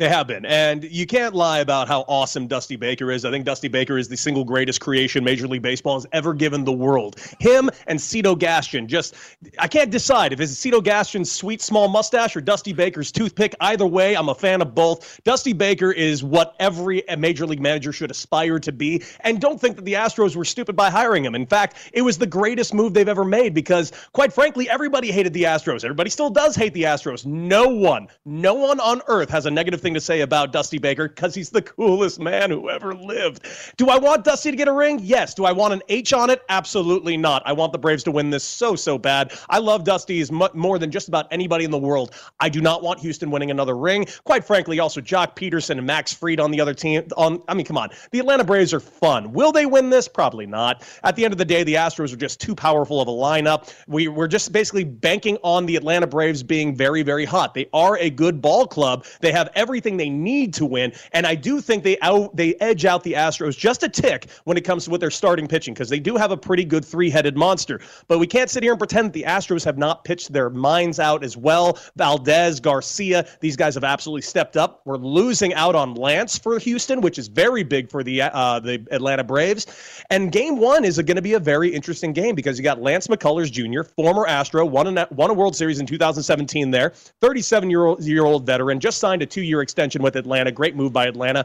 They 0.00 0.08
have 0.08 0.26
been. 0.26 0.44
And 0.44 0.82
you 0.82 1.06
can't 1.06 1.36
lie 1.36 1.60
about 1.60 1.86
how 1.86 2.00
awesome 2.08 2.48
Dusty 2.48 2.74
Baker 2.74 3.12
is. 3.12 3.24
I 3.24 3.30
think 3.30 3.44
Dusty 3.44 3.68
Baker 3.68 3.96
is 3.96 4.08
the 4.08 4.16
single 4.16 4.42
greatest 4.42 4.80
creation 4.80 5.22
Major 5.22 5.46
League 5.46 5.62
Baseball 5.62 5.94
has 5.94 6.04
ever 6.10 6.34
given 6.34 6.64
the 6.64 6.72
world. 6.72 7.14
Him 7.38 7.70
and 7.86 8.00
Cito 8.00 8.34
Gaston. 8.34 8.88
Just, 8.88 9.14
I 9.60 9.68
can't 9.68 9.92
decide 9.92 10.32
if 10.32 10.40
it's 10.40 10.50
Cito 10.50 10.80
Gaston's 10.80 11.30
sweet 11.30 11.62
small 11.62 11.86
mustache 11.86 12.34
or 12.34 12.40
Dusty 12.40 12.72
Baker's 12.72 13.12
toothpick. 13.12 13.54
Either 13.60 13.86
way, 13.86 14.16
I'm 14.16 14.28
a 14.28 14.34
fan 14.34 14.60
of 14.62 14.74
both. 14.74 15.22
Dusty 15.22 15.52
Baker 15.52 15.92
is 15.92 16.24
what 16.24 16.56
every 16.58 17.04
Major 17.16 17.46
League 17.46 17.62
manager 17.62 17.92
should 17.92 18.10
aspire 18.10 18.58
to 18.58 18.72
be. 18.72 19.00
And 19.20 19.40
don't 19.40 19.60
think 19.60 19.76
that 19.76 19.84
the 19.84 19.92
Astros 19.92 20.34
were 20.34 20.44
stupid 20.44 20.74
by 20.74 20.90
hiring 20.90 21.24
him. 21.24 21.36
In 21.36 21.46
fact, 21.46 21.92
it 21.92 22.02
was 22.02 22.18
the 22.18 22.26
greatest 22.26 22.74
move 22.74 22.94
they've 22.94 23.08
ever 23.08 23.24
made 23.24 23.54
because, 23.54 23.92
quite 24.12 24.32
frankly, 24.32 24.68
everybody 24.68 25.12
hated 25.12 25.32
the 25.32 25.44
Astros. 25.44 25.84
Everybody 25.84 26.10
still 26.10 26.30
does 26.30 26.56
hate 26.56 26.74
the 26.74 26.82
Astros. 26.82 27.24
No 27.24 27.68
one, 27.68 28.08
no 28.24 28.54
one 28.54 28.80
on 28.80 29.00
earth 29.06 29.30
has 29.30 29.46
a 29.46 29.50
negative 29.52 29.84
thing 29.84 29.93
to 29.94 30.00
say 30.00 30.20
about 30.20 30.52
Dusty 30.52 30.78
Baker 30.78 31.08
because 31.08 31.34
he's 31.34 31.50
the 31.50 31.62
coolest 31.62 32.20
man 32.20 32.50
who 32.50 32.70
ever 32.70 32.94
lived. 32.94 33.46
Do 33.76 33.88
I 33.88 33.98
want 33.98 34.24
Dusty 34.24 34.50
to 34.50 34.56
get 34.56 34.68
a 34.68 34.72
ring? 34.72 35.00
Yes. 35.02 35.34
Do 35.34 35.44
I 35.44 35.52
want 35.52 35.74
an 35.74 35.82
H 35.88 36.12
on 36.12 36.30
it? 36.30 36.42
Absolutely 36.48 37.16
not. 37.16 37.42
I 37.46 37.52
want 37.52 37.72
the 37.72 37.78
Braves 37.78 38.04
to 38.04 38.10
win 38.10 38.30
this 38.30 38.44
so, 38.44 38.76
so 38.76 38.98
bad. 38.98 39.32
I 39.48 39.58
love 39.58 39.84
Dusty 39.84 40.20
as 40.20 40.30
more 40.30 40.78
than 40.78 40.90
just 40.90 41.08
about 41.08 41.26
anybody 41.30 41.64
in 41.64 41.70
the 41.70 41.78
world. 41.78 42.14
I 42.40 42.48
do 42.48 42.60
not 42.60 42.82
want 42.82 43.00
Houston 43.00 43.30
winning 43.30 43.50
another 43.50 43.76
ring. 43.76 44.06
Quite 44.24 44.44
frankly, 44.44 44.78
also 44.80 45.00
Joc 45.00 45.36
Pederson 45.36 45.78
and 45.78 45.86
Max 45.86 46.12
Fried 46.12 46.40
on 46.40 46.50
the 46.50 46.60
other 46.60 46.74
team. 46.74 47.06
On, 47.16 47.42
I 47.48 47.54
mean, 47.54 47.66
come 47.66 47.78
on. 47.78 47.90
The 48.10 48.18
Atlanta 48.18 48.44
Braves 48.44 48.72
are 48.72 48.80
fun. 48.80 49.32
Will 49.32 49.52
they 49.52 49.66
win 49.66 49.90
this? 49.90 50.08
Probably 50.08 50.46
not. 50.46 50.82
At 51.02 51.16
the 51.16 51.24
end 51.24 51.32
of 51.32 51.38
the 51.38 51.44
day, 51.44 51.62
the 51.64 51.74
Astros 51.74 52.12
are 52.12 52.16
just 52.16 52.40
too 52.40 52.54
powerful 52.54 53.00
of 53.00 53.08
a 53.08 53.10
lineup. 53.10 53.72
We, 53.86 54.08
we're 54.08 54.28
just 54.28 54.52
basically 54.52 54.84
banking 54.84 55.38
on 55.42 55.66
the 55.66 55.76
Atlanta 55.76 56.06
Braves 56.06 56.42
being 56.42 56.74
very, 56.76 57.02
very 57.02 57.24
hot. 57.24 57.54
They 57.54 57.68
are 57.72 57.98
a 57.98 58.10
good 58.10 58.40
ball 58.40 58.66
club. 58.66 59.06
They 59.20 59.32
have 59.32 59.48
everything 59.74 59.96
they 59.96 60.08
need 60.08 60.54
to 60.54 60.64
win, 60.64 60.92
and 61.10 61.26
I 61.26 61.34
do 61.34 61.60
think 61.60 61.82
they 61.82 61.98
out 61.98 62.36
they 62.36 62.54
edge 62.60 62.84
out 62.84 63.02
the 63.02 63.14
Astros 63.14 63.58
just 63.58 63.82
a 63.82 63.88
tick 63.88 64.28
when 64.44 64.56
it 64.56 64.60
comes 64.60 64.84
to 64.84 64.90
what 64.90 65.00
their 65.00 65.10
starting 65.10 65.48
pitching 65.48 65.74
because 65.74 65.88
they 65.88 65.98
do 65.98 66.14
have 66.14 66.30
a 66.30 66.36
pretty 66.36 66.64
good 66.64 66.84
three-headed 66.84 67.36
monster. 67.36 67.80
But 68.06 68.20
we 68.20 68.28
can't 68.28 68.48
sit 68.48 68.62
here 68.62 68.70
and 68.70 68.78
pretend 68.78 69.12
the 69.12 69.24
Astros 69.24 69.64
have 69.64 69.76
not 69.76 70.04
pitched 70.04 70.32
their 70.32 70.48
minds 70.48 71.00
out 71.00 71.24
as 71.24 71.36
well. 71.36 71.76
Valdez, 71.96 72.60
Garcia, 72.60 73.26
these 73.40 73.56
guys 73.56 73.74
have 73.74 73.82
absolutely 73.82 74.22
stepped 74.22 74.56
up. 74.56 74.80
We're 74.84 74.96
losing 74.96 75.52
out 75.54 75.74
on 75.74 75.94
Lance 75.94 76.38
for 76.38 76.56
Houston, 76.60 77.00
which 77.00 77.18
is 77.18 77.26
very 77.26 77.64
big 77.64 77.90
for 77.90 78.04
the 78.04 78.22
uh, 78.22 78.60
the 78.60 78.86
Atlanta 78.92 79.24
Braves. 79.24 79.66
And 80.10 80.30
Game 80.30 80.58
One 80.58 80.84
is 80.84 80.98
going 80.98 81.16
to 81.16 81.22
be 81.22 81.32
a 81.32 81.40
very 81.40 81.68
interesting 81.68 82.12
game 82.12 82.36
because 82.36 82.58
you 82.58 82.62
got 82.62 82.80
Lance 82.80 83.08
McCullers 83.08 83.50
Jr., 83.50 83.82
former 83.82 84.24
Astro, 84.28 84.64
won 84.64 84.96
a 84.96 85.08
won 85.10 85.30
a 85.30 85.34
World 85.34 85.56
Series 85.56 85.80
in 85.80 85.86
2017. 85.86 86.70
There, 86.70 86.92
37 87.20 87.70
year 87.70 87.86
old 87.86 88.04
year 88.04 88.24
old 88.24 88.46
veteran, 88.46 88.78
just 88.78 88.98
signed 88.98 89.20
a 89.22 89.26
two 89.26 89.42
year 89.42 89.63
extension 89.64 90.00
with 90.02 90.14
Atlanta. 90.14 90.52
Great 90.52 90.76
move 90.76 90.92
by 90.92 91.06
Atlanta. 91.06 91.44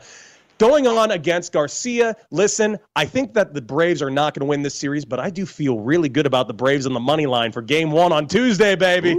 Going 0.60 0.86
on 0.88 1.10
against 1.10 1.54
Garcia, 1.54 2.16
listen, 2.32 2.78
I 2.96 3.06
think 3.06 3.34
that 3.34 3.54
the 3.54 3.62
Braves 3.62 4.02
are 4.02 4.12
not 4.12 4.34
going 4.34 4.42
to 4.42 4.46
win 4.46 4.62
this 4.62 4.76
series, 4.76 5.06
but 5.06 5.18
I 5.18 5.30
do 5.30 5.46
feel 5.46 5.80
really 5.80 6.10
good 6.10 6.26
about 6.26 6.48
the 6.48 6.54
Braves 6.54 6.86
on 6.86 6.94
the 6.94 7.00
money 7.00 7.26
line 7.26 7.54
for 7.54 7.62
game 7.62 7.92
one 7.92 8.12
on 8.12 8.28
Tuesday, 8.28 8.76
baby. 8.76 9.16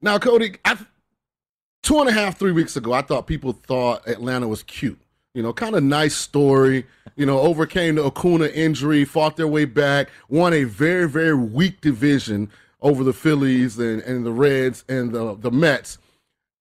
Now, 0.00 0.18
Cody, 0.18 0.56
I, 0.64 0.78
two 1.82 2.00
and 2.00 2.08
a 2.08 2.12
half, 2.12 2.38
three 2.38 2.52
weeks 2.52 2.74
ago, 2.74 2.94
I 2.94 3.02
thought 3.02 3.26
people 3.26 3.52
thought 3.52 4.08
Atlanta 4.08 4.48
was 4.48 4.62
cute. 4.62 4.98
You 5.34 5.42
know, 5.42 5.52
kind 5.52 5.74
of 5.74 5.82
nice 5.82 6.16
story. 6.16 6.86
You 7.16 7.26
know, 7.26 7.40
overcame 7.40 7.96
the 7.96 8.06
Acuna 8.06 8.46
injury, 8.46 9.04
fought 9.04 9.36
their 9.36 9.48
way 9.48 9.66
back, 9.66 10.08
won 10.30 10.54
a 10.54 10.64
very, 10.64 11.06
very 11.06 11.34
weak 11.34 11.82
division 11.82 12.50
over 12.80 13.04
the 13.04 13.12
Phillies 13.12 13.78
and, 13.78 14.00
and 14.02 14.24
the 14.24 14.32
Reds 14.32 14.84
and 14.88 15.12
the, 15.12 15.36
the 15.36 15.50
Mets. 15.50 15.98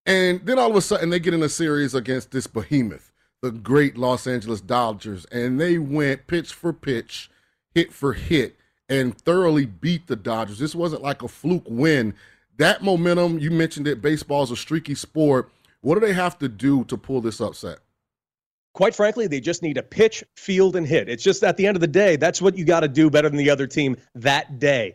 And 0.05 0.45
then 0.45 0.57
all 0.57 0.69
of 0.69 0.75
a 0.75 0.81
sudden, 0.81 1.09
they 1.09 1.19
get 1.19 1.33
in 1.33 1.43
a 1.43 1.49
series 1.49 1.93
against 1.93 2.31
this 2.31 2.47
behemoth, 2.47 3.11
the 3.41 3.51
great 3.51 3.97
Los 3.97 4.25
Angeles 4.25 4.61
Dodgers, 4.61 5.25
and 5.25 5.59
they 5.59 5.77
went 5.77 6.27
pitch 6.27 6.53
for 6.53 6.73
pitch, 6.73 7.29
hit 7.73 7.93
for 7.93 8.13
hit, 8.13 8.57
and 8.89 9.17
thoroughly 9.17 9.65
beat 9.65 10.07
the 10.07 10.15
Dodgers. 10.15 10.59
This 10.59 10.75
wasn't 10.75 11.03
like 11.03 11.21
a 11.21 11.27
fluke 11.27 11.65
win. 11.67 12.13
That 12.57 12.83
momentum, 12.83 13.39
you 13.39 13.51
mentioned 13.51 13.87
it, 13.87 14.01
baseball 14.01 14.43
is 14.43 14.51
a 14.51 14.55
streaky 14.55 14.95
sport. 14.95 15.49
What 15.81 15.95
do 15.95 16.05
they 16.05 16.13
have 16.13 16.37
to 16.39 16.49
do 16.49 16.83
to 16.85 16.97
pull 16.97 17.21
this 17.21 17.39
upset? 17.39 17.79
Quite 18.73 18.95
frankly, 18.95 19.27
they 19.27 19.39
just 19.39 19.63
need 19.63 19.73
to 19.75 19.83
pitch, 19.83 20.23
field, 20.35 20.75
and 20.75 20.87
hit. 20.87 21.09
It's 21.09 21.23
just 21.23 21.43
at 21.43 21.57
the 21.57 21.67
end 21.67 21.75
of 21.75 21.81
the 21.81 21.87
day, 21.87 22.15
that's 22.15 22.41
what 22.41 22.57
you 22.57 22.63
got 22.63 22.81
to 22.81 22.87
do 22.87 23.09
better 23.09 23.29
than 23.29 23.37
the 23.37 23.49
other 23.49 23.67
team 23.67 23.97
that 24.15 24.59
day. 24.59 24.93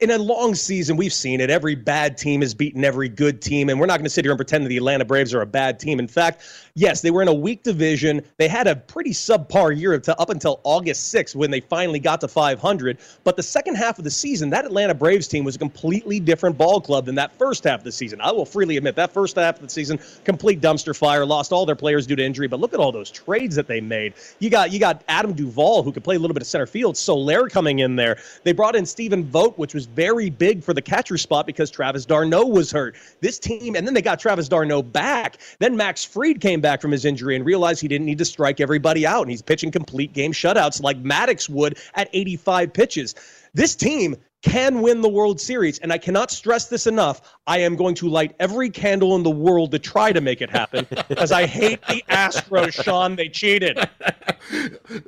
In 0.00 0.12
a 0.12 0.18
long 0.18 0.54
season, 0.54 0.96
we've 0.96 1.12
seen 1.12 1.40
it. 1.40 1.50
Every 1.50 1.74
bad 1.74 2.16
team 2.16 2.40
has 2.42 2.54
beaten 2.54 2.84
every 2.84 3.08
good 3.08 3.42
team, 3.42 3.68
and 3.68 3.80
we're 3.80 3.86
not 3.86 3.96
going 3.96 4.04
to 4.04 4.10
sit 4.10 4.24
here 4.24 4.30
and 4.30 4.38
pretend 4.38 4.64
that 4.64 4.68
the 4.68 4.76
Atlanta 4.76 5.04
Braves 5.04 5.34
are 5.34 5.40
a 5.40 5.46
bad 5.46 5.80
team. 5.80 5.98
In 5.98 6.06
fact, 6.06 6.42
yes, 6.76 7.00
they 7.00 7.10
were 7.10 7.20
in 7.20 7.26
a 7.26 7.34
weak 7.34 7.64
division. 7.64 8.22
They 8.36 8.46
had 8.46 8.68
a 8.68 8.76
pretty 8.76 9.10
subpar 9.10 9.76
year 9.76 10.00
up 10.16 10.30
until 10.30 10.60
August 10.62 11.12
6th 11.12 11.34
when 11.34 11.50
they 11.50 11.58
finally 11.58 11.98
got 11.98 12.20
to 12.20 12.28
500. 12.28 12.98
But 13.24 13.34
the 13.34 13.42
second 13.42 13.74
half 13.74 13.98
of 13.98 14.04
the 14.04 14.10
season, 14.10 14.50
that 14.50 14.64
Atlanta 14.64 14.94
Braves 14.94 15.26
team 15.26 15.42
was 15.42 15.56
a 15.56 15.58
completely 15.58 16.20
different 16.20 16.56
ball 16.56 16.80
club 16.80 17.04
than 17.06 17.16
that 17.16 17.36
first 17.36 17.64
half 17.64 17.80
of 17.80 17.84
the 17.84 17.90
season. 17.90 18.20
I 18.20 18.30
will 18.30 18.46
freely 18.46 18.76
admit 18.76 18.94
that 18.94 19.12
first 19.12 19.34
half 19.34 19.56
of 19.56 19.62
the 19.62 19.68
season, 19.68 19.98
complete 20.22 20.60
dumpster 20.60 20.96
fire, 20.96 21.26
lost 21.26 21.52
all 21.52 21.66
their 21.66 21.74
players 21.74 22.06
due 22.06 22.14
to 22.14 22.24
injury. 22.24 22.46
But 22.46 22.60
look 22.60 22.72
at 22.72 22.78
all 22.78 22.92
those 22.92 23.10
trades 23.10 23.56
that 23.56 23.66
they 23.66 23.80
made. 23.80 24.14
You 24.38 24.48
got 24.48 24.70
you 24.70 24.78
got 24.78 25.02
Adam 25.08 25.32
Duvall 25.32 25.82
who 25.82 25.90
could 25.90 26.04
play 26.04 26.14
a 26.14 26.20
little 26.20 26.34
bit 26.34 26.42
of 26.42 26.46
center 26.46 26.68
field. 26.68 26.96
Soler 26.96 27.48
coming 27.48 27.80
in 27.80 27.96
there. 27.96 28.18
They 28.44 28.52
brought 28.52 28.76
in 28.76 28.86
Stephen 28.86 29.24
Vogt, 29.24 29.58
which 29.58 29.74
was 29.74 29.87
very 29.94 30.30
big 30.30 30.62
for 30.62 30.72
the 30.72 30.82
catcher 30.82 31.18
spot 31.18 31.46
because 31.46 31.70
Travis 31.70 32.06
d'Arnaud 32.06 32.46
was 32.46 32.70
hurt. 32.70 32.96
This 33.20 33.38
team, 33.38 33.74
and 33.76 33.86
then 33.86 33.94
they 33.94 34.02
got 34.02 34.18
Travis 34.20 34.48
d'Arnaud 34.48 34.82
back. 34.82 35.38
Then 35.58 35.76
Max 35.76 36.04
Fried 36.04 36.40
came 36.40 36.60
back 36.60 36.80
from 36.80 36.90
his 36.90 37.04
injury 37.04 37.36
and 37.36 37.44
realized 37.44 37.80
he 37.80 37.88
didn't 37.88 38.06
need 38.06 38.18
to 38.18 38.24
strike 38.24 38.60
everybody 38.60 39.06
out, 39.06 39.22
and 39.22 39.30
he's 39.30 39.42
pitching 39.42 39.70
complete 39.70 40.12
game 40.12 40.32
shutouts 40.32 40.82
like 40.82 41.02
Maddux 41.02 41.48
would 41.48 41.78
at 41.94 42.08
85 42.12 42.72
pitches. 42.72 43.14
This 43.54 43.74
team 43.74 44.16
can 44.42 44.80
win 44.80 45.00
the 45.00 45.08
World 45.08 45.40
Series, 45.40 45.78
and 45.80 45.92
I 45.92 45.98
cannot 45.98 46.30
stress 46.30 46.68
this 46.68 46.86
enough. 46.86 47.36
I 47.46 47.58
am 47.58 47.76
going 47.76 47.94
to 47.96 48.08
light 48.08 48.34
every 48.38 48.70
candle 48.70 49.16
in 49.16 49.22
the 49.22 49.30
world 49.30 49.72
to 49.72 49.78
try 49.78 50.12
to 50.12 50.20
make 50.20 50.40
it 50.40 50.50
happen 50.50 50.86
because 51.08 51.32
I 51.32 51.46
hate 51.46 51.80
the 51.88 52.04
Astros, 52.08 52.72
Sean. 52.82 53.16
They 53.16 53.28
cheated. 53.28 53.78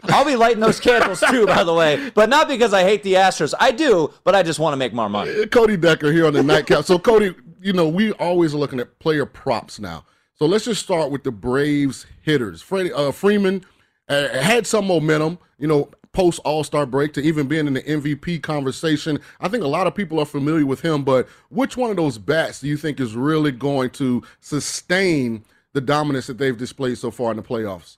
I'll 0.05 0.25
be 0.25 0.37
lighting 0.37 0.61
those 0.61 0.81
candles 0.81 1.21
too, 1.21 1.47
by 1.47 1.63
the 1.63 1.75
way, 1.75 2.11
but 2.15 2.29
not 2.29 2.49
because 2.49 2.75
I 2.75 2.83
hate 2.83 3.03
the 3.03 3.15
Astros. 3.15 3.55
I 3.61 3.71
do, 3.71 4.13
but 4.25 4.35
I 4.35 4.43
just 4.43 4.59
want 4.59 4.73
to 4.73 4.77
make 4.77 4.93
more 4.93 5.09
money. 5.09 5.47
Cody 5.47 5.77
Decker 5.77 6.13
here 6.13 6.27
on 6.27 6.33
the 6.33 6.43
nightcap. 6.43 6.85
So, 6.85 6.99
Cody, 6.99 7.35
you 7.61 7.73
know, 7.73 7.89
we 7.89 8.13
always 8.13 8.55
are 8.55 8.59
looking 8.59 8.81
at 8.81 8.99
player 8.99 9.27
props 9.27 9.79
now. 9.79 10.05
So 10.35 10.47
let's 10.47 10.65
just 10.65 10.83
start 10.83 11.11
with 11.11 11.23
the 11.23 11.31
Braves 11.31 12.07
hitters. 12.23 12.63
Freddie 12.63 12.93
uh, 12.93 13.13
Freeman 13.13 13.65
uh, 14.09 14.29
had 14.29 14.67
some 14.67 14.87
momentum, 14.87 15.39
you 15.59 15.69
know, 15.69 15.91
post 16.13 16.41
All 16.45 16.65
Star 16.65 16.87
break 16.87 17.13
to 17.15 17.23
even 17.23 17.47
being 17.47 17.67
in 17.67 17.75
the 17.75 17.83
MVP 17.83 18.43
conversation. 18.43 19.19
I 19.41 19.49
think 19.49 19.65
a 19.65 19.69
lot 19.69 19.87
of 19.87 19.95
people 19.95 20.19
are 20.19 20.27
familiar 20.27 20.67
with 20.67 20.81
him, 20.81 21.05
but 21.05 21.29
which 21.49 21.77
one 21.77 21.91
of 21.91 21.97
those 21.97 22.19
bats 22.19 22.61
do 22.61 22.69
you 22.69 22.77
think 22.77 23.01
is 23.01 23.15
really 23.15 23.53
going 23.53 23.91
to 23.91 24.23
sustain 24.41 25.45
the 25.73 25.81
dominance 25.81 26.27
that 26.27 26.39
they've 26.39 26.57
displayed 26.57 26.99
so 26.99 27.11
far 27.11 27.31
in 27.31 27.37
the 27.37 27.43
playoffs? 27.43 27.97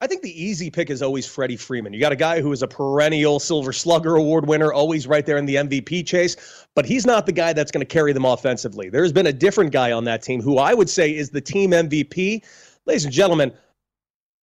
I 0.00 0.06
think 0.06 0.22
the 0.22 0.42
easy 0.44 0.70
pick 0.70 0.90
is 0.90 1.02
always 1.02 1.26
Freddie 1.26 1.56
Freeman. 1.56 1.92
You 1.92 1.98
got 1.98 2.12
a 2.12 2.16
guy 2.16 2.40
who 2.40 2.52
is 2.52 2.62
a 2.62 2.68
perennial 2.68 3.40
Silver 3.40 3.72
Slugger 3.72 4.14
Award 4.14 4.46
winner, 4.46 4.72
always 4.72 5.08
right 5.08 5.26
there 5.26 5.36
in 5.36 5.44
the 5.44 5.56
MVP 5.56 6.06
chase, 6.06 6.36
but 6.76 6.86
he's 6.86 7.04
not 7.04 7.26
the 7.26 7.32
guy 7.32 7.52
that's 7.52 7.72
going 7.72 7.84
to 7.84 7.92
carry 7.92 8.12
them 8.12 8.24
offensively. 8.24 8.88
There's 8.88 9.12
been 9.12 9.26
a 9.26 9.32
different 9.32 9.72
guy 9.72 9.90
on 9.90 10.04
that 10.04 10.22
team 10.22 10.40
who 10.40 10.58
I 10.58 10.72
would 10.72 10.88
say 10.88 11.14
is 11.14 11.30
the 11.30 11.40
team 11.40 11.72
MVP. 11.72 12.44
Ladies 12.86 13.04
and 13.04 13.12
gentlemen, 13.12 13.52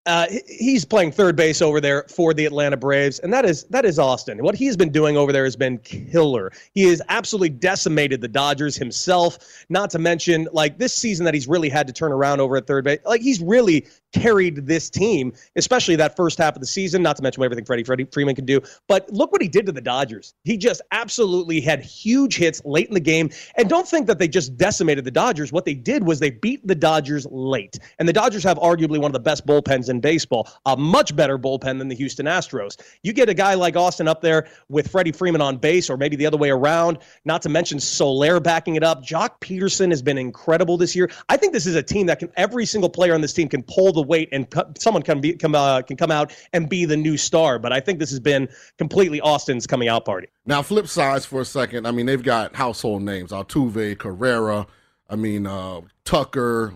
uh, 0.08 0.26
he's 0.48 0.84
playing 0.84 1.12
third 1.12 1.36
base 1.36 1.62
over 1.62 1.80
there 1.80 2.06
for 2.10 2.34
the 2.34 2.46
Atlanta 2.46 2.76
Braves, 2.76 3.20
and 3.20 3.32
that 3.32 3.46
is 3.46 3.66
that 3.66 3.86
is 3.86 4.00
Austin. 4.00 4.42
What 4.44 4.56
he's 4.56 4.76
been 4.76 4.92
doing 4.92 5.16
over 5.16 5.32
there 5.32 5.44
has 5.44 5.56
been 5.56 5.78
killer. 5.80 6.52
He 6.74 6.84
has 6.86 7.02
absolutely 7.10 7.50
decimated 7.50 8.20
the 8.20 8.28
Dodgers 8.28 8.76
himself. 8.76 9.38
Not 9.70 9.92
to 9.92 10.00
mention, 10.00 10.48
like 10.54 10.80
this 10.80 10.96
season 10.96 11.24
that 11.26 11.36
he's 11.36 11.48
really 11.48 11.70
had 11.70 11.86
to 11.86 11.94
turn 11.94 12.12
around 12.12 12.42
over 12.42 12.58
at 12.58 12.66
third 12.66 12.84
base. 12.84 13.00
Like 13.06 13.22
he's 13.22 13.42
really 13.42 13.86
carried 14.14 14.68
this 14.68 14.90
team, 14.90 15.34
especially 15.56 15.96
that 15.98 16.16
first 16.16 16.38
half 16.38 16.56
of 16.56 16.62
the 16.62 16.68
season. 16.68 17.02
Not 17.02 17.16
to 17.18 17.24
mention 17.24 17.44
everything 17.44 17.66
Freddie 17.66 17.84
Freddie 17.84 18.06
Freeman 18.12 18.36
can 18.36 18.46
do. 18.46 18.62
But 18.88 19.12
look 19.12 19.32
what 19.32 19.42
he 19.42 19.48
did 19.48 19.66
to 19.66 19.72
the 19.72 19.82
Dodgers. 19.82 20.34
He 20.44 20.58
just 20.58 20.82
absolutely 20.92 21.62
had 21.62 21.82
huge 21.82 22.38
hits 22.38 22.62
late 22.66 22.88
in 22.88 22.94
the 22.94 23.00
game. 23.00 23.30
And 23.58 23.70
don't 23.70 23.88
think 23.88 24.08
that 24.08 24.20
they 24.20 24.28
just 24.28 24.58
decimated 24.58 25.06
the 25.06 25.12
Dodgers. 25.12 25.52
What 25.52 25.66
they 25.66 25.74
did 25.74 26.06
was 26.06 26.20
they 26.20 26.32
beat 26.32 26.66
the 26.66 26.76
Dodgers 26.76 27.26
late, 27.32 27.80
and 28.00 28.08
the 28.08 28.14
Dodgers 28.14 28.44
have 28.44 28.58
arguably 28.58 29.00
one 29.00 29.06
of 29.06 29.14
the 29.14 29.20
best 29.20 29.46
bullpens 29.46 29.90
in 29.90 30.00
baseball, 30.00 30.50
a 30.66 30.76
much 30.78 31.16
better 31.16 31.38
bullpen 31.38 31.78
than 31.78 31.88
the 31.88 31.96
Houston 31.96 32.26
Astros. 32.26 32.80
You 33.04 33.14
get 33.14 33.30
a 33.30 33.34
guy 33.34 33.54
like 33.54 33.76
Austin 33.76 34.08
up 34.08 34.22
there 34.22 34.48
with 34.70 34.90
Freddie 34.90 35.12
Freeman 35.12 35.42
on 35.42 35.58
base, 35.58 35.90
or 35.90 35.98
maybe 35.98 36.16
the 36.16 36.26
other 36.26 36.38
way 36.38 36.50
around, 36.50 37.00
not 37.26 37.42
to 37.44 37.50
mention 37.50 37.80
Soler 37.80 38.40
backing 38.40 38.76
it 38.76 38.84
up. 38.84 39.04
Joc 39.04 39.40
Pederson 39.42 39.90
has 39.90 40.02
been 40.02 40.18
incredible 40.18 40.78
this 40.78 40.96
year. 40.96 41.10
I 41.30 41.38
think 41.38 41.54
this 41.54 41.66
is 41.66 41.76
a 41.76 41.84
team 41.84 42.08
that 42.08 42.20
can, 42.20 42.32
every 42.38 42.66
single 42.66 42.90
player 42.90 43.14
on 43.14 43.22
this 43.22 43.34
team 43.34 43.48
can 43.48 43.64
pull 43.64 43.92
the 43.92 44.01
weight 44.02 44.30
and 44.32 44.48
someone 44.78 45.04
can, 45.04 45.22
be, 45.22 45.34
come, 45.34 45.56
uh, 45.56 45.82
can 45.82 45.98
come 45.98 46.12
out 46.12 46.34
and 46.54 46.70
be 46.70 46.86
the 46.86 46.98
new 46.98 47.18
star. 47.18 47.60
But 47.60 47.74
I 47.74 47.80
think 47.80 48.00
this 48.00 48.10
has 48.10 48.20
been 48.20 48.48
completely 48.78 49.22
Austin's 49.22 49.68
coming 49.68 49.88
out 49.88 50.06
party. 50.06 50.28
Now, 50.46 50.62
flip 50.62 50.88
sides 50.88 51.26
for 51.26 51.42
a 51.42 51.46
second. 51.46 51.86
I 51.86 51.92
mean, 51.92 52.06
they've 52.06 52.22
got 52.22 52.56
household 52.56 53.04
names 53.04 53.32
Altuve, 53.32 53.98
Correa, 53.98 54.66
I 55.10 55.16
mean, 55.16 55.46
uh, 55.46 55.82
Tucker, 56.06 56.74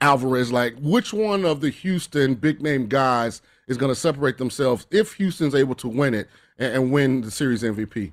Alvarez, 0.00 0.50
like 0.50 0.74
which 0.80 1.12
one 1.12 1.44
of 1.44 1.60
the 1.60 1.70
Houston 1.70 2.34
big 2.34 2.62
name 2.62 2.86
guys 2.86 3.42
is 3.68 3.76
going 3.76 3.90
to 3.90 3.94
separate 3.94 4.38
themselves 4.38 4.86
if 4.90 5.14
Houston's 5.14 5.54
able 5.54 5.74
to 5.76 5.88
win 5.88 6.14
it 6.14 6.28
and, 6.58 6.74
and 6.74 6.92
win 6.92 7.20
the 7.20 7.30
series 7.30 7.62
MVP? 7.62 8.12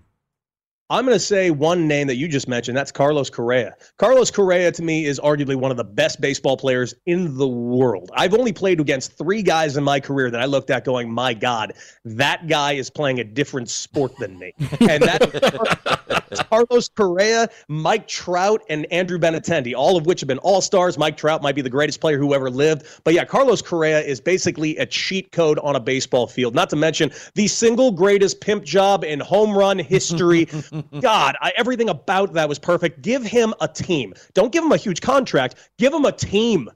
I'm 0.92 1.06
going 1.06 1.16
to 1.16 1.24
say 1.24 1.52
one 1.52 1.88
name 1.88 2.08
that 2.08 2.18
you 2.18 2.28
just 2.28 2.50
mentioned. 2.50 2.76
That's 2.76 2.92
Carlos 2.92 3.30
Correa. 3.30 3.76
Carlos 3.96 4.30
Correa, 4.30 4.74
to 4.74 4.84
me, 4.84 5.06
is 5.06 5.22
arguably 5.22 5.56
one 5.56 5.72
of 5.72 5.78
the 5.78 5.86
best 5.86 6.20
baseball 6.20 6.58
players 6.58 6.94
in 7.06 7.38
the 7.38 7.48
world. 7.48 8.12
I've 8.14 8.34
only 8.34 8.52
played 8.52 8.82
against 8.82 9.18
three 9.18 9.42
guys 9.42 9.78
in 9.78 9.86
my 9.86 10.02
career 10.02 10.30
that 10.30 10.42
I 10.42 10.46
looked 10.46 10.70
at 10.70 10.84
going, 10.84 11.10
my 11.10 11.34
God, 11.34 11.72
that 12.04 12.48
guy 12.48 12.74
is 12.74 12.90
playing 12.90 13.22
a 13.22 13.24
different 13.24 13.70
sport 13.70 14.12
than 14.18 14.38
me. 14.38 14.54
And 14.82 15.02
that's 15.02 16.21
Carlos 16.40 16.90
Correa, 16.90 17.50
Mike 17.68 18.08
Trout, 18.08 18.62
and 18.70 18.86
Andrew 18.92 19.18
Benintendi, 19.18 19.74
all 19.76 19.98
of 19.98 20.06
which 20.06 20.20
have 20.22 20.28
been 20.28 20.38
all 20.40 20.62
stars. 20.62 20.98
Mike 20.98 21.18
Trout 21.18 21.42
might 21.42 21.56
be 21.56 21.62
the 21.62 21.70
greatest 21.70 22.02
player 22.02 22.18
who 22.18 22.34
ever 22.34 22.50
lived. 22.50 22.86
But 23.04 23.14
yeah, 23.14 23.26
Carlos 23.26 23.62
Correa 23.62 24.02
is 24.02 24.22
basically 24.22 24.78
a 24.78 24.86
cheat 24.86 25.32
code 25.32 25.60
on 25.60 25.76
a 25.76 25.80
baseball 25.80 26.28
field. 26.28 26.56
Not 26.56 26.70
to 26.72 26.76
mention 26.76 27.12
the 27.36 27.48
single 27.48 27.92
greatest 27.92 28.42
pimp 28.42 28.64
job 28.64 29.04
in 29.04 29.20
home 29.20 29.56
run 29.56 29.80
history. 29.80 30.46
God, 31.02 31.36
I, 31.42 31.54
everything 31.58 31.90
about 31.90 32.34
that 32.34 32.48
was 32.48 32.60
perfect. 32.60 33.02
Give 33.02 33.24
him 33.24 33.54
a 33.62 33.68
team. 33.68 34.14
Don't 34.34 34.52
give 34.52 34.64
him 34.64 34.72
a 34.72 34.78
huge 34.78 35.02
contract. 35.02 35.56
Give 35.78 35.94
him 35.94 36.06
a 36.06 36.12
team. 36.12 36.70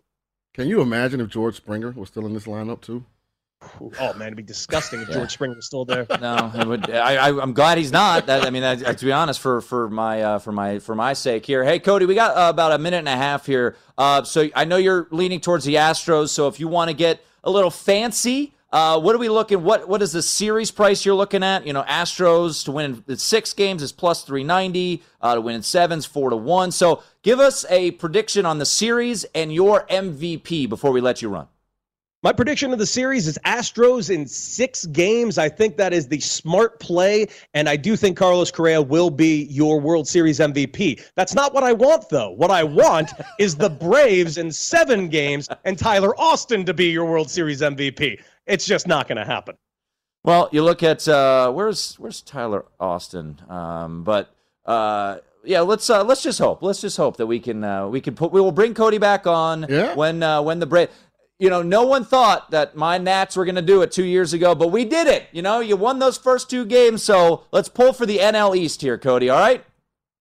Can 0.54 0.70
you 0.70 0.82
imagine 0.82 1.20
if 1.20 1.30
George 1.30 1.56
Springer 1.56 1.92
was 1.92 2.10
still 2.10 2.26
in 2.26 2.34
this 2.34 2.46
lineup 2.46 2.82
too? 2.82 3.06
Oh 4.00 4.14
man, 4.14 4.28
it'd 4.28 4.38
be 4.38 4.44
disgusting 4.44 5.02
if 5.02 5.10
George 5.10 5.32
Springer 5.32 5.56
was 5.56 5.66
still 5.66 5.86
there. 5.86 6.06
No, 6.22 6.52
it 6.56 6.66
would. 6.66 6.90
I, 6.90 7.30
am 7.30 7.54
glad 7.54 7.78
he's 7.78 7.92
not. 7.92 8.28
That, 8.28 8.46
I 8.46 8.50
mean, 8.50 8.64
to 8.64 9.06
be 9.06 9.12
honest, 9.12 9.40
for 9.40 9.62
for 9.62 9.90
my 9.90 10.22
uh, 10.22 10.40
for 10.40 10.52
my 10.52 10.80
for 10.80 10.96
my 10.96 11.14
sake 11.14 11.46
here. 11.46 11.64
Hey, 11.64 11.80
Cody, 11.80 12.06
we 12.06 12.16
got 12.16 12.36
uh, 12.36 12.50
about 12.50 12.72
a 12.72 12.78
minute 12.78 12.98
and 12.98 13.10
a 13.10 13.16
half 13.16 13.46
here. 13.46 13.76
Uh, 13.98 14.24
so 14.24 14.50
I 14.56 14.66
know 14.66 14.78
you're 14.78 15.08
leaning 15.12 15.42
towards 15.42 15.66
the 15.66 15.76
Astros. 15.76 16.30
So 16.30 16.48
if 16.48 16.60
you 16.60 16.68
want 16.68 16.90
to 16.90 16.96
get 16.96 17.24
a 17.44 17.52
little 17.52 17.70
fancy, 17.70 18.54
uh, 18.72 19.00
what 19.00 19.14
are 19.14 19.20
we 19.20 19.30
looking? 19.30 19.64
What 19.64 19.88
what 19.88 20.02
is 20.02 20.14
the 20.14 20.22
series 20.22 20.72
price 20.72 21.06
you're 21.06 21.16
looking 21.16 21.44
at? 21.44 21.68
You 21.68 21.74
know, 21.74 21.84
Astros 21.84 22.66
to 22.66 22.72
win 22.72 23.04
in 23.08 23.18
six 23.18 23.54
games 23.54 23.84
is 23.84 23.92
plus 23.92 24.24
three 24.24 24.44
ninety. 24.44 25.04
Uh, 25.22 25.36
to 25.36 25.42
win 25.42 25.56
in 25.56 25.64
sevens, 25.64 26.06
four 26.06 26.30
to 26.30 26.36
one. 26.36 26.72
So 26.72 27.04
give 27.24 27.40
us 27.40 27.66
a 27.70 27.92
prediction 27.92 28.46
on 28.46 28.58
the 28.58 28.66
series 28.66 29.26
and 29.36 29.54
your 29.54 29.86
MVP 29.88 30.70
before 30.70 30.92
we 30.92 31.02
let 31.02 31.22
you 31.22 31.30
run. 31.30 31.48
My 32.26 32.34
prediction 32.34 32.74
of 32.74 32.80
the 32.80 32.88
series 32.88 33.28
is 33.28 33.38
Astros 33.46 34.10
in 34.10 34.26
six 34.26 34.88
games. 34.88 35.38
I 35.38 35.48
think 35.48 35.78
that 35.78 35.94
is 35.94 36.08
the 36.08 36.20
smart 36.20 36.80
play, 36.80 37.28
and 37.54 37.70
I 37.70 37.76
do 37.76 37.96
think 37.96 38.18
Carlos 38.18 38.50
Correa 38.50 38.82
will 38.82 39.12
be 39.12 39.44
your 39.44 39.80
World 39.80 40.08
Series 40.08 40.40
MVP. 40.40 41.04
That's 41.14 41.36
not 41.36 41.54
what 41.54 41.64
I 41.64 41.72
want, 41.72 42.10
though. 42.10 42.32
What 42.32 42.50
I 42.50 42.64
want 42.64 43.12
is 43.40 43.58
the 43.58 43.70
Braves 43.70 44.40
in 44.40 44.52
seven 44.52 45.08
games 45.08 45.50
and 45.66 45.78
Tyler 45.78 46.20
Austin 46.20 46.66
to 46.66 46.74
be 46.74 46.86
your 46.86 47.06
World 47.06 47.30
Series 47.30 47.62
MVP. 47.62 48.20
It's 48.48 48.66
just 48.66 48.88
not 48.88 49.08
going 49.08 49.20
to 49.20 49.26
happen. 49.26 49.56
Well, 50.24 50.50
you 50.52 50.64
look 50.64 50.82
at 50.82 51.08
uh, 51.08 51.52
where's 51.52 51.94
where's 52.00 52.24
Tyler 52.24 52.66
Austin, 52.80 53.40
um, 53.50 54.04
but 54.04 54.34
uh, 54.66 55.18
yeah, 55.46 55.62
let's 55.62 55.90
uh, 55.90 56.04
let's 56.04 56.24
just 56.24 56.40
hope. 56.40 56.62
Let's 56.62 56.82
just 56.82 56.98
hope 56.98 57.18
that 57.18 57.28
we 57.28 57.40
can 57.40 57.64
uh, 57.64 57.88
we 57.88 58.02
can 58.02 58.16
put 58.16 58.32
we 58.32 58.42
will 58.42 58.52
bring 58.52 58.74
Cody 58.74 58.98
back 58.98 59.28
on 59.28 59.66
yeah. 59.70 59.94
when 59.96 60.24
uh, 60.24 60.42
when 60.42 60.60
the 60.60 60.66
break. 60.66 60.90
You 61.38 61.50
know, 61.50 61.62
no 61.62 61.86
one 61.86 62.06
thought 62.06 62.52
that 62.52 62.78
my 62.78 62.98
Nats 62.98 63.36
were 63.36 63.44
going 63.44 63.56
to 63.56 63.62
do 63.62 63.82
it 63.82 63.92
two 63.92 64.06
years 64.06 64.32
ago, 64.32 64.56
but 64.56 64.70
we 64.70 64.86
did 64.86 65.08
it. 65.08 65.28
You 65.34 65.42
know, 65.42 65.60
you 65.60 65.76
won 65.76 66.00
those 66.00 66.18
first 66.18 66.50
two 66.50 66.64
games, 66.66 67.04
so 67.04 67.44
let's 67.52 67.68
pull 67.68 67.92
for 67.92 68.06
the 68.06 68.20
NL 68.20 68.56
East 68.56 68.82
here, 68.82 68.98
Cody. 68.98 69.30
All 69.30 69.40
right. 69.40 69.64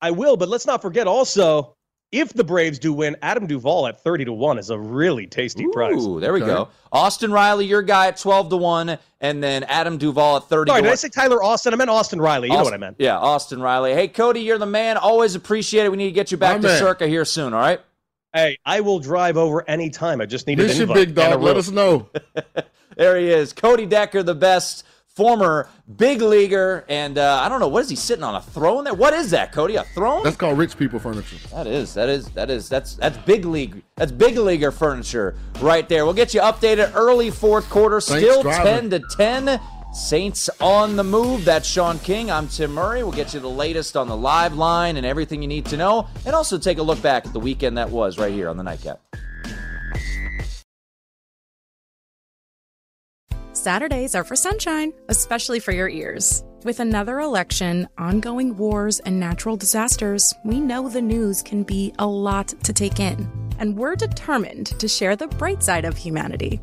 I 0.00 0.10
will, 0.10 0.36
but 0.36 0.48
let's 0.48 0.66
not 0.66 0.82
forget 0.82 1.06
also 1.06 1.76
if 2.14 2.32
the 2.32 2.44
Braves 2.44 2.78
do 2.78 2.92
win, 2.92 3.16
Adam 3.22 3.46
Duvall 3.46 3.88
at 3.88 4.00
30 4.00 4.26
to 4.26 4.32
1 4.32 4.58
is 4.58 4.70
a 4.70 4.78
really 4.78 5.26
tasty 5.26 5.66
price. 5.72 5.94
Ooh, 5.94 6.12
price. 6.12 6.20
There 6.20 6.32
we 6.32 6.42
okay. 6.42 6.52
go. 6.52 6.68
Austin 6.92 7.32
Riley, 7.32 7.66
your 7.66 7.82
guy 7.82 8.06
at 8.06 8.16
12 8.16 8.50
to 8.50 8.56
1, 8.56 8.98
and 9.20 9.42
then 9.42 9.64
Adam 9.64 9.98
Duvall 9.98 10.36
at 10.36 10.44
30 10.44 10.70
Sorry, 10.70 10.82
did 10.82 10.92
I 10.92 10.94
say 10.94 11.08
Tyler 11.08 11.42
Austin? 11.42 11.72
I 11.74 11.76
meant 11.76 11.90
Austin 11.90 12.20
Riley. 12.20 12.48
You 12.48 12.54
Austin, 12.54 12.62
know 12.62 12.70
what 12.70 12.74
I 12.74 12.78
meant. 12.78 12.96
Yeah, 13.00 13.18
Austin 13.18 13.60
Riley. 13.60 13.94
Hey, 13.94 14.06
Cody, 14.06 14.40
you're 14.40 14.58
the 14.58 14.66
man. 14.66 14.96
Always 14.96 15.34
appreciate 15.34 15.86
it. 15.86 15.90
We 15.90 15.96
need 15.96 16.06
to 16.06 16.12
get 16.12 16.30
you 16.30 16.38
back 16.38 16.56
My 16.56 16.62
to 16.62 16.68
man. 16.68 16.78
Circa 16.78 17.08
here 17.08 17.24
soon, 17.24 17.52
all 17.52 17.60
right? 17.60 17.80
Hey, 18.34 18.58
I 18.66 18.80
will 18.80 18.98
drive 18.98 19.36
over 19.36 19.68
anytime. 19.70 20.20
I 20.20 20.26
just 20.26 20.48
need 20.48 20.58
Miss 20.58 20.72
an 20.72 20.76
you, 20.76 20.82
invite. 20.82 20.96
big 20.96 21.14
dog. 21.14 21.40
Let 21.40 21.56
us 21.56 21.70
know. 21.70 22.08
there 22.96 23.16
he 23.16 23.30
is. 23.30 23.52
Cody 23.52 23.86
Decker, 23.86 24.24
the 24.24 24.34
best 24.34 24.84
former 25.14 25.68
big 25.96 26.20
leaguer, 26.20 26.84
and 26.88 27.16
uh, 27.16 27.40
I 27.40 27.48
don't 27.48 27.60
know 27.60 27.68
what 27.68 27.82
is 27.84 27.90
he 27.90 27.94
sitting 27.94 28.24
on 28.24 28.34
a 28.34 28.40
throne 28.42 28.82
there. 28.82 28.94
What 28.94 29.14
is 29.14 29.30
that, 29.30 29.52
Cody? 29.52 29.76
A 29.76 29.84
throne? 29.84 30.24
That's 30.24 30.36
called 30.36 30.58
rich 30.58 30.76
people 30.76 30.98
furniture. 30.98 31.36
That 31.52 31.68
is. 31.68 31.94
That 31.94 32.08
is. 32.08 32.26
That 32.30 32.50
is. 32.50 32.68
That's 32.68 32.94
that's 32.96 33.16
big 33.18 33.44
league. 33.44 33.84
That's 33.94 34.10
big 34.10 34.36
leaguer 34.36 34.72
furniture 34.72 35.36
right 35.60 35.88
there. 35.88 36.04
We'll 36.04 36.14
get 36.14 36.34
you 36.34 36.40
updated 36.40 36.90
early 36.96 37.30
fourth 37.30 37.70
quarter. 37.70 38.00
Thanks, 38.00 38.24
Still 38.24 38.42
driver. 38.42 38.64
ten 38.64 38.90
to 38.90 39.00
ten. 39.16 39.60
Saints 39.94 40.50
on 40.60 40.96
the 40.96 41.04
move. 41.04 41.44
That's 41.44 41.68
Sean 41.68 42.00
King. 42.00 42.28
I'm 42.28 42.48
Tim 42.48 42.72
Murray. 42.72 43.04
We'll 43.04 43.12
get 43.12 43.32
you 43.32 43.38
the 43.38 43.48
latest 43.48 43.96
on 43.96 44.08
the 44.08 44.16
live 44.16 44.56
line 44.56 44.96
and 44.96 45.06
everything 45.06 45.40
you 45.40 45.46
need 45.46 45.66
to 45.66 45.76
know, 45.76 46.08
and 46.26 46.34
also 46.34 46.58
take 46.58 46.78
a 46.78 46.82
look 46.82 47.00
back 47.00 47.24
at 47.26 47.32
the 47.32 47.38
weekend 47.38 47.78
that 47.78 47.88
was 47.88 48.18
right 48.18 48.32
here 48.32 48.48
on 48.48 48.56
the 48.56 48.64
Nightcap. 48.64 49.00
Saturdays 53.52 54.16
are 54.16 54.24
for 54.24 54.34
sunshine, 54.34 54.92
especially 55.08 55.60
for 55.60 55.70
your 55.70 55.88
ears. 55.88 56.42
With 56.64 56.80
another 56.80 57.20
election, 57.20 57.86
ongoing 57.96 58.56
wars, 58.56 58.98
and 58.98 59.20
natural 59.20 59.56
disasters, 59.56 60.34
we 60.44 60.58
know 60.58 60.88
the 60.88 61.00
news 61.00 61.40
can 61.40 61.62
be 61.62 61.94
a 62.00 62.06
lot 62.06 62.48
to 62.64 62.72
take 62.72 62.98
in. 62.98 63.30
And 63.60 63.76
we're 63.76 63.94
determined 63.94 64.66
to 64.80 64.88
share 64.88 65.14
the 65.14 65.28
bright 65.28 65.62
side 65.62 65.84
of 65.84 65.96
humanity. 65.96 66.60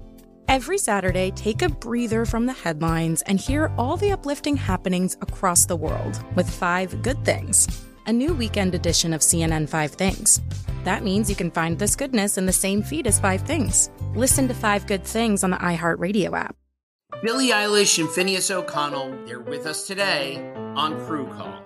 Every 0.51 0.77
Saturday, 0.77 1.31
take 1.31 1.61
a 1.61 1.69
breather 1.69 2.25
from 2.25 2.45
the 2.45 2.51
headlines 2.51 3.21
and 3.21 3.39
hear 3.39 3.71
all 3.77 3.95
the 3.95 4.11
uplifting 4.11 4.57
happenings 4.57 5.15
across 5.21 5.65
the 5.65 5.77
world 5.77 6.21
with 6.35 6.49
Five 6.49 7.01
Good 7.01 7.23
Things, 7.23 7.85
a 8.05 8.11
new 8.11 8.33
weekend 8.33 8.75
edition 8.75 9.13
of 9.13 9.21
CNN 9.21 9.69
Five 9.69 9.91
Things. 9.91 10.41
That 10.83 11.05
means 11.05 11.29
you 11.29 11.37
can 11.37 11.51
find 11.51 11.79
this 11.79 11.95
goodness 11.95 12.37
in 12.37 12.47
the 12.47 12.51
same 12.51 12.83
feed 12.83 13.07
as 13.07 13.17
Five 13.17 13.43
Things. 13.43 13.91
Listen 14.13 14.49
to 14.49 14.53
Five 14.53 14.87
Good 14.87 15.05
Things 15.05 15.45
on 15.45 15.51
the 15.51 15.57
iHeartRadio 15.57 16.37
app. 16.37 16.57
Billie 17.23 17.51
Eilish 17.51 17.97
and 17.97 18.09
Finneas 18.09 18.51
O'Connell, 18.51 19.25
they're 19.25 19.39
with 19.39 19.65
us 19.65 19.87
today 19.87 20.51
on 20.75 20.99
Crew 21.05 21.27
Call. 21.27 21.65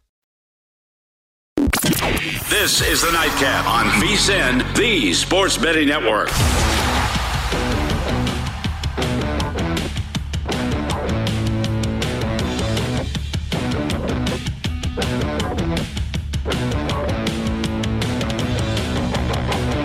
This 1.81 2.79
is 2.81 3.01
the 3.01 3.11
Nightcap 3.11 3.65
on 3.65 3.85
VSIN, 3.99 4.75
the 4.75 5.13
Sports 5.13 5.57
Betting 5.57 5.87
Network. 5.87 6.27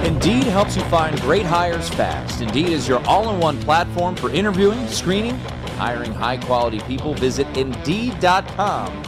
Indeed 0.05 0.45
helps 0.45 0.77
you 0.77 0.83
find 0.91 1.19
great 1.23 1.47
hires 1.47 1.89
fast. 1.89 2.43
Indeed 2.43 2.69
is 2.69 2.87
your 2.87 3.03
all 3.07 3.33
in 3.33 3.41
one 3.41 3.59
platform 3.63 4.17
for 4.17 4.29
interviewing, 4.29 4.87
screening, 4.89 5.39
hiring 5.79 6.13
high 6.13 6.37
quality 6.37 6.81
people. 6.81 7.15
Visit 7.15 7.47
Indeed.com 7.57 9.03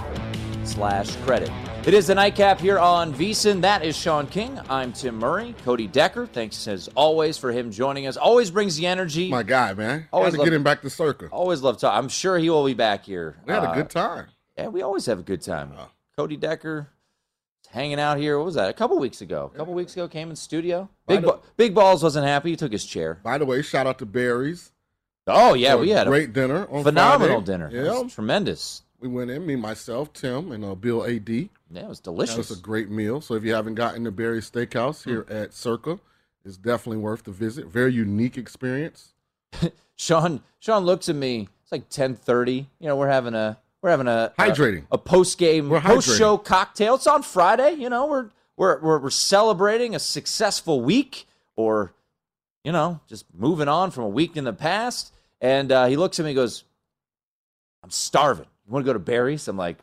slash 0.65 1.15
credit. 1.17 1.51
It 1.89 1.95
is 1.95 2.09
the 2.09 2.15
nightcap 2.15 2.61
here 2.61 2.79
on 2.79 3.15
VSIN. 3.15 3.63
That 3.63 3.83
is 3.83 3.97
Sean 3.97 4.27
King. 4.27 4.61
I'm 4.69 4.93
Tim 4.93 5.15
Murray. 5.19 5.55
Cody 5.65 5.87
Decker, 5.87 6.27
thanks 6.27 6.69
as 6.69 6.87
always 6.95 7.39
for 7.39 7.51
him 7.51 7.71
joining 7.71 8.07
us. 8.07 8.19
Always 8.19 8.51
brings 8.51 8.77
the 8.77 8.87
energy. 8.87 9.31
My 9.31 9.43
guy, 9.43 9.73
man. 9.73 10.07
Always 10.13 10.35
Always 10.35 10.37
love- 10.37 10.45
get 10.45 10.53
him 10.53 10.63
back 10.63 10.83
to 10.83 10.91
Circa. 10.91 11.29
Always 11.33 11.63
love 11.63 11.79
talk. 11.79 11.95
I'm 11.97 12.11
sure 12.11 12.37
he 12.37 12.51
will 12.51 12.67
be 12.67 12.75
back 12.75 13.07
here. 13.07 13.37
We 13.47 13.55
had 13.55 13.63
a 13.65 13.71
Uh, 13.71 13.75
good 13.75 13.89
time. 13.89 14.27
Yeah, 14.59 14.69
we 14.69 14.83
always 14.83 15.07
have 15.07 15.19
a 15.19 15.23
good 15.23 15.41
time. 15.41 15.73
Cody 16.15 16.37
Decker 16.37 16.89
hanging 17.71 17.99
out 17.99 18.19
here. 18.19 18.37
What 18.37 18.45
was 18.45 18.55
that? 18.57 18.69
A 18.69 18.75
couple 18.75 18.99
weeks 18.99 19.23
ago. 19.23 19.51
A 19.55 19.57
couple 19.57 19.73
weeks 19.73 19.95
ago 19.95 20.09
came 20.09 20.29
in 20.29 20.37
studio. 20.37 20.91
By 21.07 21.15
Big 21.15 21.25
the- 21.25 21.33
Ba- 21.33 21.39
Big 21.57 21.75
Balls 21.75 22.03
wasn't 22.03 22.27
happy. 22.27 22.51
He 22.51 22.57
took 22.57 22.73
his 22.73 22.85
chair. 22.85 23.19
By 23.23 23.39
the 23.39 23.47
way, 23.47 23.63
shout 23.63 23.87
out 23.87 23.99
to 24.01 24.05
Barry's. 24.07 24.73
Oh 25.27 25.55
yeah, 25.55 25.75
we 25.75 25.89
had 25.89 26.07
a 26.07 26.11
great 26.11 26.35
dinner 26.35 26.67
on 26.71 26.83
phenomenal 26.85 27.41
Friday. 27.43 27.67
dinner. 27.67 27.71
Yeah, 27.73 28.03
tremendous. 28.11 28.83
we 29.01 29.09
went 29.09 29.31
in. 29.31 29.47
Me, 29.47 29.57
myself, 29.57 30.13
Tim, 30.13 30.53
and 30.53 30.63
uh, 30.67 30.75
Bill 30.75 31.07
Ad. 31.07 31.49
Yeah, 31.71 31.83
it 31.83 31.89
was 31.89 32.01
delicious. 32.01 32.37
was 32.37 32.51
a 32.51 32.57
great 32.61 32.91
meal. 32.91 33.21
So 33.21 33.35
if 33.35 33.45
you 33.45 33.53
haven't 33.55 33.75
gotten 33.75 34.05
to 34.05 34.11
Barry's 34.11 34.51
Steakhouse 34.51 35.05
here 35.05 35.25
Mm. 35.25 35.43
at 35.43 35.53
Circa, 35.55 35.99
it's 36.45 36.57
definitely 36.57 36.99
worth 36.99 37.25
the 37.25 37.31
visit. 37.31 37.67
Very 37.67 37.93
unique 37.93 38.39
experience. 38.39 39.13
Sean 39.97 40.43
Sean 40.61 40.85
looks 40.85 41.09
at 41.09 41.17
me. 41.17 41.49
It's 41.63 41.73
like 41.73 41.89
ten 41.91 42.15
thirty. 42.15 42.69
You 42.79 42.87
know, 42.89 42.97
we're 42.97 43.09
having 43.09 43.35
a 43.35 43.59
we're 43.83 43.91
having 43.91 44.09
a 44.09 44.33
Hydrating. 44.39 44.85
a, 44.91 44.99
post 44.99 45.39
game 45.39 45.69
post 45.71 46.17
show 46.17 46.39
cocktail. 46.39 46.95
It's 46.95 47.07
on 47.07 47.23
Friday. 47.23 47.73
You 47.73 47.91
know, 47.91 48.07
we're 48.07 48.31
we're 48.57 48.79
we're, 48.81 48.99
we're 48.99 49.11
celebrating 49.11 49.95
a 49.95 49.99
successful 49.99 50.81
week, 50.81 51.27
or 51.57 51.93
you 52.65 52.73
know, 52.73 53.01
just 53.09 53.27
moving 53.35 53.69
on 53.69 53.91
from 53.91 54.05
a 54.05 54.09
week 54.09 54.37
in 54.37 54.45
the 54.45 54.53
past. 54.53 55.13
And 55.41 55.71
uh, 55.71 55.87
he 55.87 55.97
looks 55.97 56.19
at 56.19 56.25
me, 56.25 56.31
and 56.31 56.37
goes, 56.37 56.65
"I'm 57.83 57.91
starving. 57.91 58.47
You 58.67 58.73
want 58.73 58.85
to 58.85 58.89
go 58.89 58.93
to 58.95 58.99
Barry's?" 58.99 59.47
I'm 59.49 59.57
like, 59.57 59.79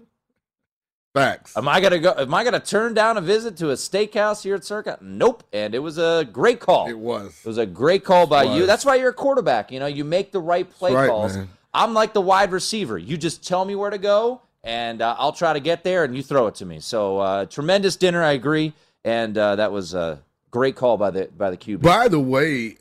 Facts. 1.15 1.55
Am 1.55 1.67
I 1.67 1.79
gonna 1.79 1.97
go? 1.99 2.13
Am 2.17 2.33
I 2.33 2.43
gonna 2.43 2.59
turn 2.59 2.93
down 2.93 3.15
a 3.17 3.21
visit 3.21 3.55
to 3.57 3.69
a 3.69 3.73
steakhouse 3.75 4.43
here 4.43 4.55
at 4.55 4.65
Circa? 4.65 4.97
Nope. 5.01 5.43
And 5.53 5.73
it 5.73 5.79
was 5.79 5.97
a 5.97 6.27
great 6.31 6.59
call. 6.59 6.89
It 6.89 6.99
was. 6.99 7.39
It 7.43 7.47
was 7.47 7.57
a 7.57 7.65
great 7.65 8.03
call 8.03 8.27
by 8.27 8.43
you. 8.43 8.65
That's 8.65 8.83
why 8.83 8.95
you're 8.95 9.11
a 9.11 9.13
quarterback. 9.13 9.71
You 9.71 9.79
know, 9.79 9.85
you 9.85 10.03
make 10.03 10.33
the 10.33 10.41
right 10.41 10.69
play 10.69 10.93
right, 10.93 11.09
calls. 11.09 11.37
man. 11.37 11.47
I'm 11.73 11.93
like 11.93 12.13
the 12.13 12.19
wide 12.21 12.51
receiver. 12.51 12.97
You 12.97 13.15
just 13.17 13.47
tell 13.47 13.63
me 13.63 13.75
where 13.75 13.89
to 13.89 13.97
go, 13.97 14.41
and 14.63 15.01
uh, 15.01 15.15
I'll 15.17 15.31
try 15.31 15.53
to 15.53 15.59
get 15.61 15.83
there, 15.85 16.03
and 16.03 16.15
you 16.15 16.21
throw 16.21 16.47
it 16.47 16.55
to 16.55 16.65
me. 16.65 16.81
So 16.81 17.19
uh, 17.19 17.45
tremendous 17.45 17.95
dinner. 17.95 18.21
I 18.21 18.33
agree, 18.33 18.73
and 19.05 19.37
uh, 19.37 19.55
that 19.55 19.71
was 19.71 19.93
a 19.93 20.19
great 20.51 20.75
call 20.75 20.97
by 20.97 21.11
the 21.11 21.29
by 21.37 21.49
the 21.49 21.57
QB. 21.57 21.81
By 21.81 22.09
the 22.09 22.19
way, 22.19 22.75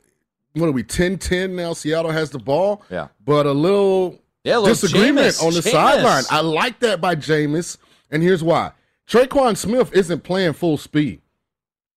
what 0.53 0.67
are 0.67 0.71
we 0.73 0.83
10-10 0.83 1.51
now? 1.51 1.71
Seattle 1.71 2.11
has 2.11 2.31
the 2.31 2.39
ball. 2.39 2.81
Yeah. 2.89 3.07
But 3.23 3.45
a 3.45 3.51
little, 3.51 4.19
Yeah, 4.43 4.57
a 4.57 4.59
little 4.59 4.73
disagreement 4.73 5.27
Jameis. 5.27 5.43
on 5.45 5.53
the 5.53 5.59
Jameis. 5.61 5.71
sideline. 5.71 6.23
I 6.29 6.41
like 6.41 6.79
that 6.79 6.99
by 7.01 7.15
Jameis, 7.15 7.77
and 8.15 8.23
here's 8.23 8.43
why. 8.43 8.71
Tre'Quan 9.07 9.57
Smith 9.57 9.93
isn't 9.93 10.23
playing 10.23 10.53
full 10.53 10.77
speed. 10.77 11.21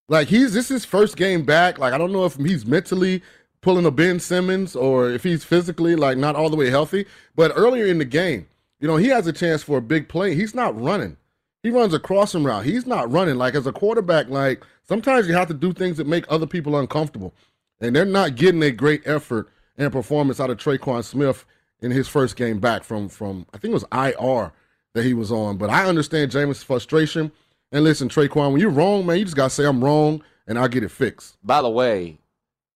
Like 0.09 0.27
he's 0.27 0.53
this 0.53 0.65
is 0.65 0.83
his 0.83 0.85
first 0.85 1.17
game 1.17 1.45
back. 1.45 1.79
Like 1.79 1.93
I 1.93 1.99
don't 1.99 2.13
know 2.13 2.25
if 2.25 2.35
he's 2.35 2.67
mentally 2.67 3.23
pulling 3.61 3.87
a 3.87 3.91
Ben 3.93 4.19
Simmons 4.19 4.75
or 4.75 5.11
if 5.11 5.23
he's 5.23 5.45
physically 5.45 5.95
like 5.95 6.19
not 6.19 6.35
all 6.35 6.51
the 6.51 6.57
way 6.57 6.71
healthy. 6.71 7.07
But 7.37 7.53
earlier 7.55 7.87
in 7.87 7.99
the 7.99 8.05
game, 8.05 8.49
you 8.81 8.89
know, 8.89 8.97
he 8.97 9.09
has 9.09 9.29
a 9.29 9.33
chance 9.33 9.63
for 9.63 9.79
a 9.79 9.83
big 9.83 10.09
play. 10.09 10.35
He's 10.35 10.57
not 10.57 10.79
running. 10.81 11.17
He 11.63 11.71
runs 11.71 11.95
a 11.95 12.01
crossing 12.01 12.43
route. 12.43 12.65
He's 12.65 12.87
not 12.87 13.11
running. 13.13 13.37
Like 13.37 13.55
as 13.55 13.67
a 13.67 13.73
quarterback, 13.73 14.29
like 14.29 14.65
sometimes 14.83 15.29
you 15.29 15.35
have 15.35 15.49
to 15.49 15.55
do 15.55 15.73
things 15.73 15.99
that 15.99 16.07
make 16.09 16.25
other 16.29 16.47
people 16.47 16.77
uncomfortable. 16.77 17.33
And 17.81 17.95
they're 17.95 18.05
not 18.05 18.35
getting 18.35 18.63
a 18.65 18.73
great 18.73 19.03
effort 19.07 19.49
and 19.77 19.93
performance 19.93 20.41
out 20.41 20.51
of 20.51 20.59
Tre'Quan 20.59 21.05
Smith 21.05 21.45
in 21.81 21.93
his 21.93 22.09
first 22.09 22.35
game 22.35 22.59
back 22.59 22.83
from 22.83 23.09
from 23.09 23.47
I 23.55 23.59
think 23.59 23.71
it 23.71 23.75
was 23.75 23.85
IR 23.93 24.53
that 24.95 25.05
he 25.05 25.15
was 25.15 25.31
on. 25.31 25.57
But 25.57 25.71
I 25.71 25.87
understand 25.87 26.31
Jameis' 26.33 26.65
frustration. 26.65 27.33
And 27.73 27.85
listen, 27.85 28.09
Tre'Quan, 28.09 28.53
when 28.53 28.61
you're 28.61 28.71
wrong, 28.71 29.05
man, 29.07 29.19
you 29.19 29.25
just 29.25 29.37
gotta 29.37 29.51
say 29.51 29.65
I'm 29.65 29.85
wrong 29.85 30.23
and 30.47 30.59
I'll 30.59 30.69
get 30.69 30.83
it 30.83 30.91
fixed. 30.91 31.37
By 31.45 31.61
the 31.63 31.69
way, 31.71 32.19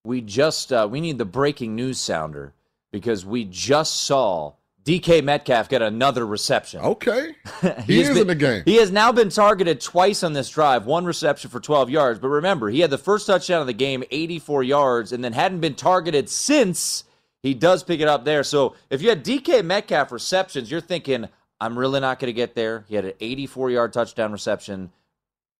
we 0.05 0.21
just 0.21 0.73
uh, 0.73 0.87
we 0.91 1.01
need 1.01 1.19
the 1.19 1.25
breaking 1.25 1.75
news 1.75 1.99
sounder 1.99 2.53
because 2.91 3.25
we 3.25 3.45
just 3.45 4.03
saw 4.03 4.53
DK 4.85 5.23
Metcalf 5.25 5.69
get 5.69 5.81
another 5.81 6.27
reception. 6.27 6.81
Okay. 6.81 7.35
He 7.87 7.99
has 7.99 8.09
is 8.09 8.15
been- 8.15 8.19
in 8.23 8.27
the 8.27 8.35
game. 8.35 8.63
He 8.65 8.77
has 8.77 8.91
now 8.91 9.13
been 9.13 9.29
targeted 9.31 9.81
twice 9.81 10.23
on 10.23 10.33
this 10.33 10.51
drive, 10.51 10.85
one 10.87 11.05
reception 11.05 11.49
for 11.51 11.61
12 11.61 11.89
yards. 11.89 12.19
But 12.19 12.29
remember, 12.29 12.69
he 12.69 12.81
had 12.81 12.91
the 12.91 12.99
first 12.99 13.27
touchdown 13.29 13.61
of 13.61 13.67
the 13.69 13.73
game, 13.73 14.03
84 14.11 14.63
yards, 14.65 15.13
and 15.13 15.23
then 15.25 15.33
hadn't 15.33 15.61
been 15.61 15.75
targeted 15.77 16.29
since. 16.29 17.05
He 17.43 17.55
does 17.55 17.83
pick 17.83 18.01
it 18.01 18.09
up 18.09 18.25
there. 18.25 18.43
So 18.45 18.75
if 18.91 19.01
you 19.03 19.09
had 19.09 19.25
DK 19.25 19.65
Metcalf 19.65 20.11
receptions, 20.13 20.71
you're 20.71 20.81
thinking, 20.81 21.29
I'm 21.63 21.79
really 21.79 22.01
not 22.01 22.19
going 22.19 22.27
to 22.27 22.33
get 22.33 22.57
there. 22.57 22.85
He 22.89 22.97
had 22.97 23.05
an 23.05 23.13
84 23.21 23.71
yard 23.71 23.93
touchdown 23.93 24.33
reception 24.33 24.91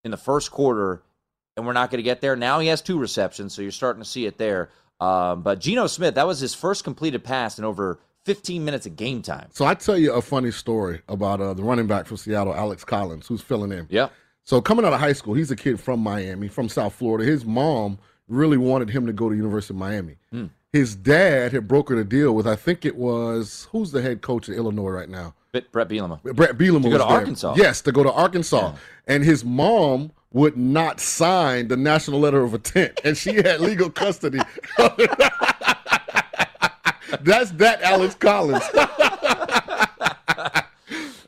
in 0.03 0.11
the 0.11 0.17
first 0.17 0.51
quarter, 0.51 1.01
and 1.57 1.65
we're 1.65 1.75
not 1.75 1.93
going 1.93 1.99
to 1.99 2.03
get 2.03 2.21
there. 2.21 2.35
Now 2.35 2.59
he 2.59 2.67
has 2.67 2.83
two 2.83 2.99
receptions, 2.99 3.55
so 3.55 3.63
you're 3.63 3.71
starting 3.71 4.03
to 4.03 4.09
see 4.09 4.27
it 4.27 4.37
there. 4.37 4.71
Um, 4.99 5.43
but 5.43 5.61
Geno 5.61 5.87
Smith, 5.87 6.17
that 6.17 6.27
was 6.27 6.41
his 6.41 6.55
first 6.55 6.83
completed 6.83 7.23
pass 7.23 7.57
in 7.57 7.65
over 7.65 8.01
15 8.25 8.65
minutes 8.65 8.85
of 8.85 8.97
game 8.97 9.23
time. 9.23 9.49
So 9.53 9.65
I 9.65 9.75
tell 9.75 9.97
you 9.97 10.13
a 10.13 10.21
funny 10.21 10.51
story 10.51 11.03
about 11.09 11.41
uh, 11.41 11.55
the 11.55 11.63
running 11.63 11.87
back 11.87 12.07
from 12.07 12.17
Seattle, 12.17 12.53
Alex 12.53 12.85
Collins, 12.85 13.29
who's 13.29 13.41
filling 13.41 13.71
in. 13.71 13.87
Yeah. 13.89 14.09
So 14.43 14.61
coming 14.61 14.85
out 14.85 14.93
of 14.93 14.99
high 14.99 15.13
school, 15.13 15.35
he's 15.35 15.53
a 15.53 15.57
kid 15.57 15.79
from 15.79 16.01
Miami, 16.01 16.49
from 16.49 16.69
South 16.69 16.95
Florida. 16.95 17.25
His 17.25 17.45
mom 17.45 17.99
really 18.27 18.57
wanted 18.57 18.91
him 18.91 19.07
to 19.07 19.13
go 19.13 19.29
to 19.29 19.37
University 19.37 19.73
of 19.73 19.79
Miami. 19.79 20.17
Hmm. 20.33 20.47
His 20.73 20.97
dad 20.97 21.53
had 21.53 21.69
brokered 21.69 22.01
a 22.01 22.05
deal 22.05 22.35
with, 22.35 22.49
I 22.49 22.57
think 22.57 22.85
it 22.85 22.97
was 22.97 23.69
who's 23.71 23.93
the 23.93 24.03
head 24.03 24.21
coach 24.21 24.49
at 24.49 24.57
Illinois 24.57 24.91
right 24.91 25.09
now. 25.09 25.35
Brett 25.53 25.89
Bielema. 25.89 26.23
Brett 26.23 26.57
Bielema 26.57 26.83
To 26.85 26.89
go 26.89 26.93
to 26.93 26.99
there. 26.99 27.07
Arkansas. 27.07 27.55
Yes, 27.59 27.83
to 27.83 27.93
go 27.93 28.03
to 28.03 28.11
Arkansas, 28.11 28.75
and 29.07 29.23
his 29.23 29.45
mom 29.45 30.13
would 30.33 30.57
not 30.57 30.99
sign 30.99 31.69
the 31.69 31.77
national 31.77 32.21
letter 32.21 32.43
of 32.43 32.55
intent, 32.55 32.99
and 33.05 33.17
she 33.19 33.35
had 33.35 33.61
legal 33.61 33.91
custody. 33.91 34.39
That's 37.21 37.51
that 37.53 37.83
Alex 37.83 38.15
Collins. 38.15 38.65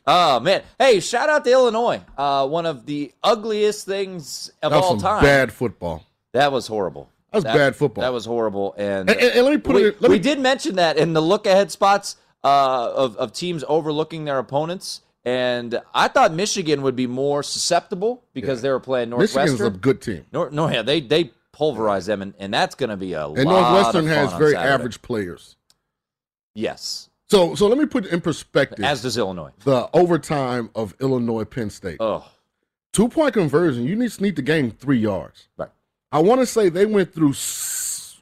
Oh 0.07 0.39
man! 0.39 0.61
Hey, 0.77 0.99
shout 0.99 1.29
out 1.29 1.43
to 1.45 1.51
Illinois. 1.51 1.99
Uh, 2.15 2.47
one 2.47 2.67
of 2.67 2.85
the 2.85 3.11
ugliest 3.23 3.87
things 3.87 4.51
of 4.61 4.69
That 4.71 4.77
was 4.77 4.85
all 4.85 4.97
time. 4.97 5.23
bad 5.23 5.51
football. 5.51 6.03
That 6.33 6.51
was 6.51 6.67
horrible. 6.67 7.09
That 7.31 7.37
was 7.37 7.43
bad 7.45 7.75
football. 7.75 8.03
That 8.03 8.13
was 8.13 8.23
horrible. 8.23 8.75
And, 8.77 9.09
And- 9.09 9.19
and- 9.19 9.31
and 9.37 9.43
let 9.43 9.51
me 9.51 9.57
put 9.57 9.75
we, 9.75 9.85
it- 9.87 9.99
let 10.03 10.11
we 10.11 10.19
did 10.19 10.39
mention 10.39 10.75
that 10.75 10.97
in 10.97 11.13
the 11.13 11.21
look 11.23 11.47
ahead 11.47 11.71
spots 11.71 12.17
uh, 12.45 12.93
of 12.95 13.17
of 13.17 13.33
teams 13.33 13.63
overlooking 13.67 14.23
their 14.25 14.39
opponents. 14.39 15.01
And 15.25 15.81
I 15.93 16.07
thought 16.07 16.33
Michigan 16.33 16.83
would 16.83 16.95
be 16.95 17.07
more 17.07 17.41
susceptible 17.41 18.23
because 18.33 18.61
they 18.61 18.69
were 18.69 18.79
playing 18.79 19.09
Northwestern. 19.09 19.41
Michigan's 19.53 19.75
a 19.75 19.79
good 19.79 19.99
team, 19.99 20.25
Nor, 20.31 20.51
no, 20.51 20.69
yeah, 20.69 20.83
they 20.83 21.01
they 21.01 21.31
pulverized 21.51 22.07
them, 22.07 22.21
and, 22.21 22.33
and 22.37 22.53
that's 22.53 22.75
going 22.75 22.91
to 22.91 22.97
be 22.97 23.13
a 23.13 23.25
and 23.27 23.43
lot 23.45 23.71
Northwestern 23.73 24.05
of 24.05 24.11
fun 24.11 24.17
has 24.29 24.33
very 24.37 24.51
Saturday. 24.51 24.73
average 24.73 25.01
players. 25.01 25.55
Yes, 26.53 27.09
So, 27.27 27.55
so 27.55 27.67
let 27.67 27.77
me 27.77 27.85
put 27.85 28.05
it 28.05 28.13
in 28.13 28.21
perspective. 28.21 28.85
as 28.85 29.01
does 29.01 29.17
Illinois. 29.17 29.51
the 29.63 29.89
overtime 29.93 30.69
of 30.75 30.93
Illinois 31.01 31.43
Penn 31.43 31.69
State. 31.69 31.97
Oh, 31.99 32.29
Two 32.93 33.09
point 33.09 33.33
conversion, 33.33 33.83
you 33.85 33.95
need 33.97 34.11
to 34.11 34.23
need 34.23 34.35
the 34.37 34.41
game 34.41 34.71
three 34.71 34.99
yards. 34.99 35.47
Right. 35.57 35.69
I 36.13 36.19
want 36.19 36.39
to 36.41 36.45
say 36.45 36.69
they 36.69 36.85
went 36.85 37.13
through, 37.13 37.33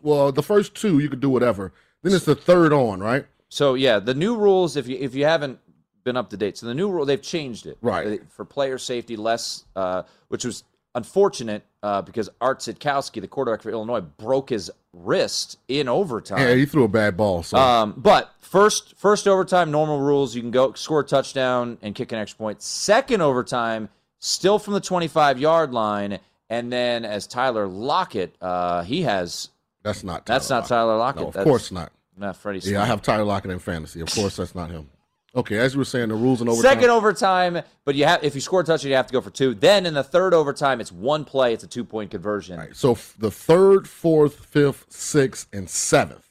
well, 0.01 0.31
the 0.31 0.41
first 0.41 0.73
two, 0.73 0.97
you 0.99 1.09
could 1.09 1.19
do 1.19 1.29
whatever. 1.29 1.73
Then 2.01 2.13
it's 2.13 2.25
the 2.25 2.33
third 2.33 2.73
on, 2.73 2.99
right? 3.01 3.25
So 3.53 3.75
yeah, 3.75 3.99
the 3.99 4.15
new 4.15 4.35
rules. 4.35 4.75
If 4.75 4.87
you 4.87 4.97
if 4.99 5.13
you 5.13 5.25
haven't 5.25 5.59
been 6.03 6.17
up 6.17 6.31
to 6.31 6.37
date, 6.37 6.57
so 6.57 6.65
the 6.65 6.73
new 6.73 6.89
rule 6.89 7.05
they've 7.05 7.21
changed 7.21 7.67
it 7.67 7.77
Right. 7.83 8.21
For 8.31 8.45
player 8.45 8.79
safety, 8.79 9.15
less, 9.15 9.65
uh, 9.75 10.01
which 10.29 10.43
was 10.43 10.63
unfortunate 10.95 11.63
uh, 11.83 12.01
because 12.01 12.31
Art 12.41 12.61
Sitkowski, 12.61 13.21
the 13.21 13.27
quarterback 13.27 13.61
for 13.61 13.69
Illinois, 13.69 14.01
broke 14.01 14.49
his 14.49 14.71
wrist 14.91 15.59
in 15.67 15.87
overtime. 15.87 16.39
Yeah, 16.39 16.55
he 16.55 16.65
threw 16.65 16.83
a 16.83 16.87
bad 16.87 17.15
ball. 17.15 17.43
So 17.43 17.57
Um, 17.59 17.93
but 17.95 18.31
first, 18.39 18.95
first 18.97 19.27
overtime, 19.27 19.69
normal 19.69 19.99
rules. 19.99 20.33
You 20.35 20.41
can 20.41 20.51
go 20.51 20.73
score 20.73 21.01
a 21.01 21.03
touchdown 21.03 21.77
and 21.83 21.93
kick 21.93 22.11
an 22.11 22.17
extra 22.17 22.39
point. 22.39 22.63
Second 22.63 23.21
overtime, 23.21 23.89
still 24.17 24.57
from 24.57 24.73
the 24.73 24.81
25 24.81 25.39
yard 25.39 25.71
line, 25.73 26.17
and 26.49 26.73
then 26.73 27.05
as 27.05 27.27
Tyler 27.27 27.67
Lockett, 27.67 28.35
uh, 28.41 28.81
he 28.81 29.03
has. 29.03 29.49
that's 29.83 30.03
not. 30.03 30.25
That's 30.25 30.47
Tyler 30.47 30.61
not 30.61 30.67
Tyler 30.67 30.97
Lockett. 30.97 31.21
No, 31.21 31.27
of 31.27 31.33
That's 31.35 31.43
course 31.43 31.71
not. 31.71 31.91
Not 32.17 32.37
Freddie. 32.37 32.59
Yeah, 32.59 32.83
I 32.83 32.85
have 32.85 33.01
Tyler 33.01 33.23
Lockett 33.23 33.51
in 33.51 33.59
fantasy. 33.59 34.01
Of 34.01 34.13
course, 34.13 34.35
that's 34.35 34.55
not 34.55 34.69
him. 34.69 34.89
Okay, 35.35 35.57
as 35.57 35.73
you 35.73 35.79
were 35.79 35.85
saying, 35.85 36.09
the 36.09 36.15
rules 36.15 36.41
in 36.41 36.47
overtime. 36.47 36.73
Second 36.73 36.89
overtime, 36.91 37.61
but 37.85 37.95
you 37.95 38.05
have 38.05 38.23
if 38.23 38.35
you 38.35 38.41
score 38.41 38.61
a 38.61 38.63
touchdown, 38.63 38.89
you 38.91 38.95
have 38.95 39.07
to 39.07 39.13
go 39.13 39.21
for 39.21 39.31
two. 39.31 39.55
Then 39.55 39.87
in 39.87 39.95
the 39.95 40.03
third 40.03 40.33
overtime, 40.33 40.79
it's 40.79 40.91
one 40.91 41.25
play. 41.25 41.53
It's 41.53 41.63
a 41.63 41.67
two 41.67 41.83
point 41.83 42.11
conversion. 42.11 42.61
So 42.73 42.91
f- 42.91 43.15
the 43.17 43.31
third, 43.31 43.87
fourth, 43.87 44.45
fifth, 44.45 44.85
sixth, 44.91 45.47
and 45.51 45.67
seventh, 45.67 46.29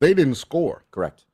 they 0.00 0.12
didn't 0.12 0.34
score. 0.34 0.84
Correct. 0.90 1.24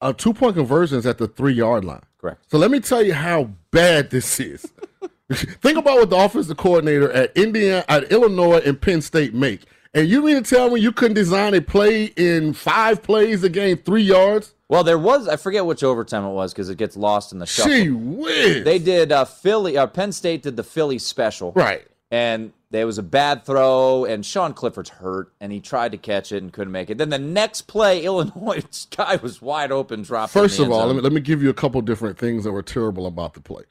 Uh, 0.00 0.12
a 0.14 0.14
two 0.14 0.32
point 0.32 0.54
conversion 0.54 0.98
is 0.98 1.06
at 1.06 1.18
the 1.18 1.26
three 1.26 1.54
yard 1.54 1.84
line. 1.84 2.02
Correct. 2.20 2.48
So 2.50 2.56
let 2.58 2.70
me 2.70 2.78
tell 2.78 3.02
you 3.02 3.14
how 3.14 3.50
bad 3.72 4.10
this 4.10 4.38
is. 4.38 4.64
Think 5.32 5.76
about 5.76 5.98
what 5.98 6.10
the 6.10 6.16
offensive 6.16 6.56
coordinator 6.56 7.10
at 7.10 7.36
Indiana, 7.36 7.84
at 7.88 8.12
Illinois, 8.12 8.60
and 8.64 8.80
Penn 8.80 9.02
State 9.02 9.34
make. 9.34 9.62
And 9.94 10.08
you 10.08 10.22
mean 10.22 10.42
to 10.42 10.42
tell 10.42 10.70
me 10.70 10.80
you 10.80 10.92
couldn't 10.92 11.14
design 11.14 11.54
a 11.54 11.60
play 11.60 12.06
in 12.16 12.52
five 12.52 13.02
plays 13.02 13.42
a 13.44 13.48
game, 13.48 13.78
three 13.78 14.02
yards? 14.02 14.54
Well, 14.68 14.82
there 14.82 14.98
was 14.98 15.28
I 15.28 15.36
forget 15.36 15.64
which 15.64 15.82
overtime 15.84 16.24
it 16.24 16.32
was 16.32 16.52
because 16.52 16.68
it 16.68 16.78
gets 16.78 16.96
lost 16.96 17.32
in 17.32 17.38
the 17.38 17.46
shuffle. 17.46 17.72
Gee 17.72 17.90
whiz. 17.90 18.64
They 18.64 18.78
did 18.78 19.12
uh, 19.12 19.24
Philly. 19.24 19.78
Uh, 19.78 19.86
Penn 19.86 20.12
State 20.12 20.42
did 20.42 20.56
the 20.56 20.64
Philly 20.64 20.98
special, 20.98 21.52
Right. 21.52 21.86
And 22.10 22.52
there 22.70 22.86
was 22.86 22.98
a 22.98 23.02
bad 23.02 23.44
throw, 23.44 24.04
and 24.04 24.24
Sean 24.24 24.52
Clifford's 24.52 24.90
hurt, 24.90 25.32
and 25.40 25.50
he 25.50 25.60
tried 25.60 25.92
to 25.92 25.98
catch 25.98 26.30
it 26.30 26.42
and 26.42 26.52
couldn't 26.52 26.72
make 26.72 26.90
it. 26.90 26.98
Then 26.98 27.10
the 27.10 27.18
next 27.18 27.62
play, 27.62 28.04
Illinois 28.04 28.62
guy 28.96 29.16
was 29.16 29.40
wide 29.40 29.72
open, 29.72 30.02
dropping. 30.02 30.28
First 30.28 30.58
of 30.58 30.70
all, 30.70 30.86
let 30.86 30.96
me, 30.96 31.02
let 31.02 31.12
me 31.12 31.20
give 31.20 31.42
you 31.42 31.50
a 31.50 31.54
couple 31.54 31.80
different 31.80 32.18
things 32.18 32.44
that 32.44 32.52
were 32.52 32.62
terrible 32.62 33.06
about 33.06 33.34
the 33.34 33.40
play. 33.40 33.62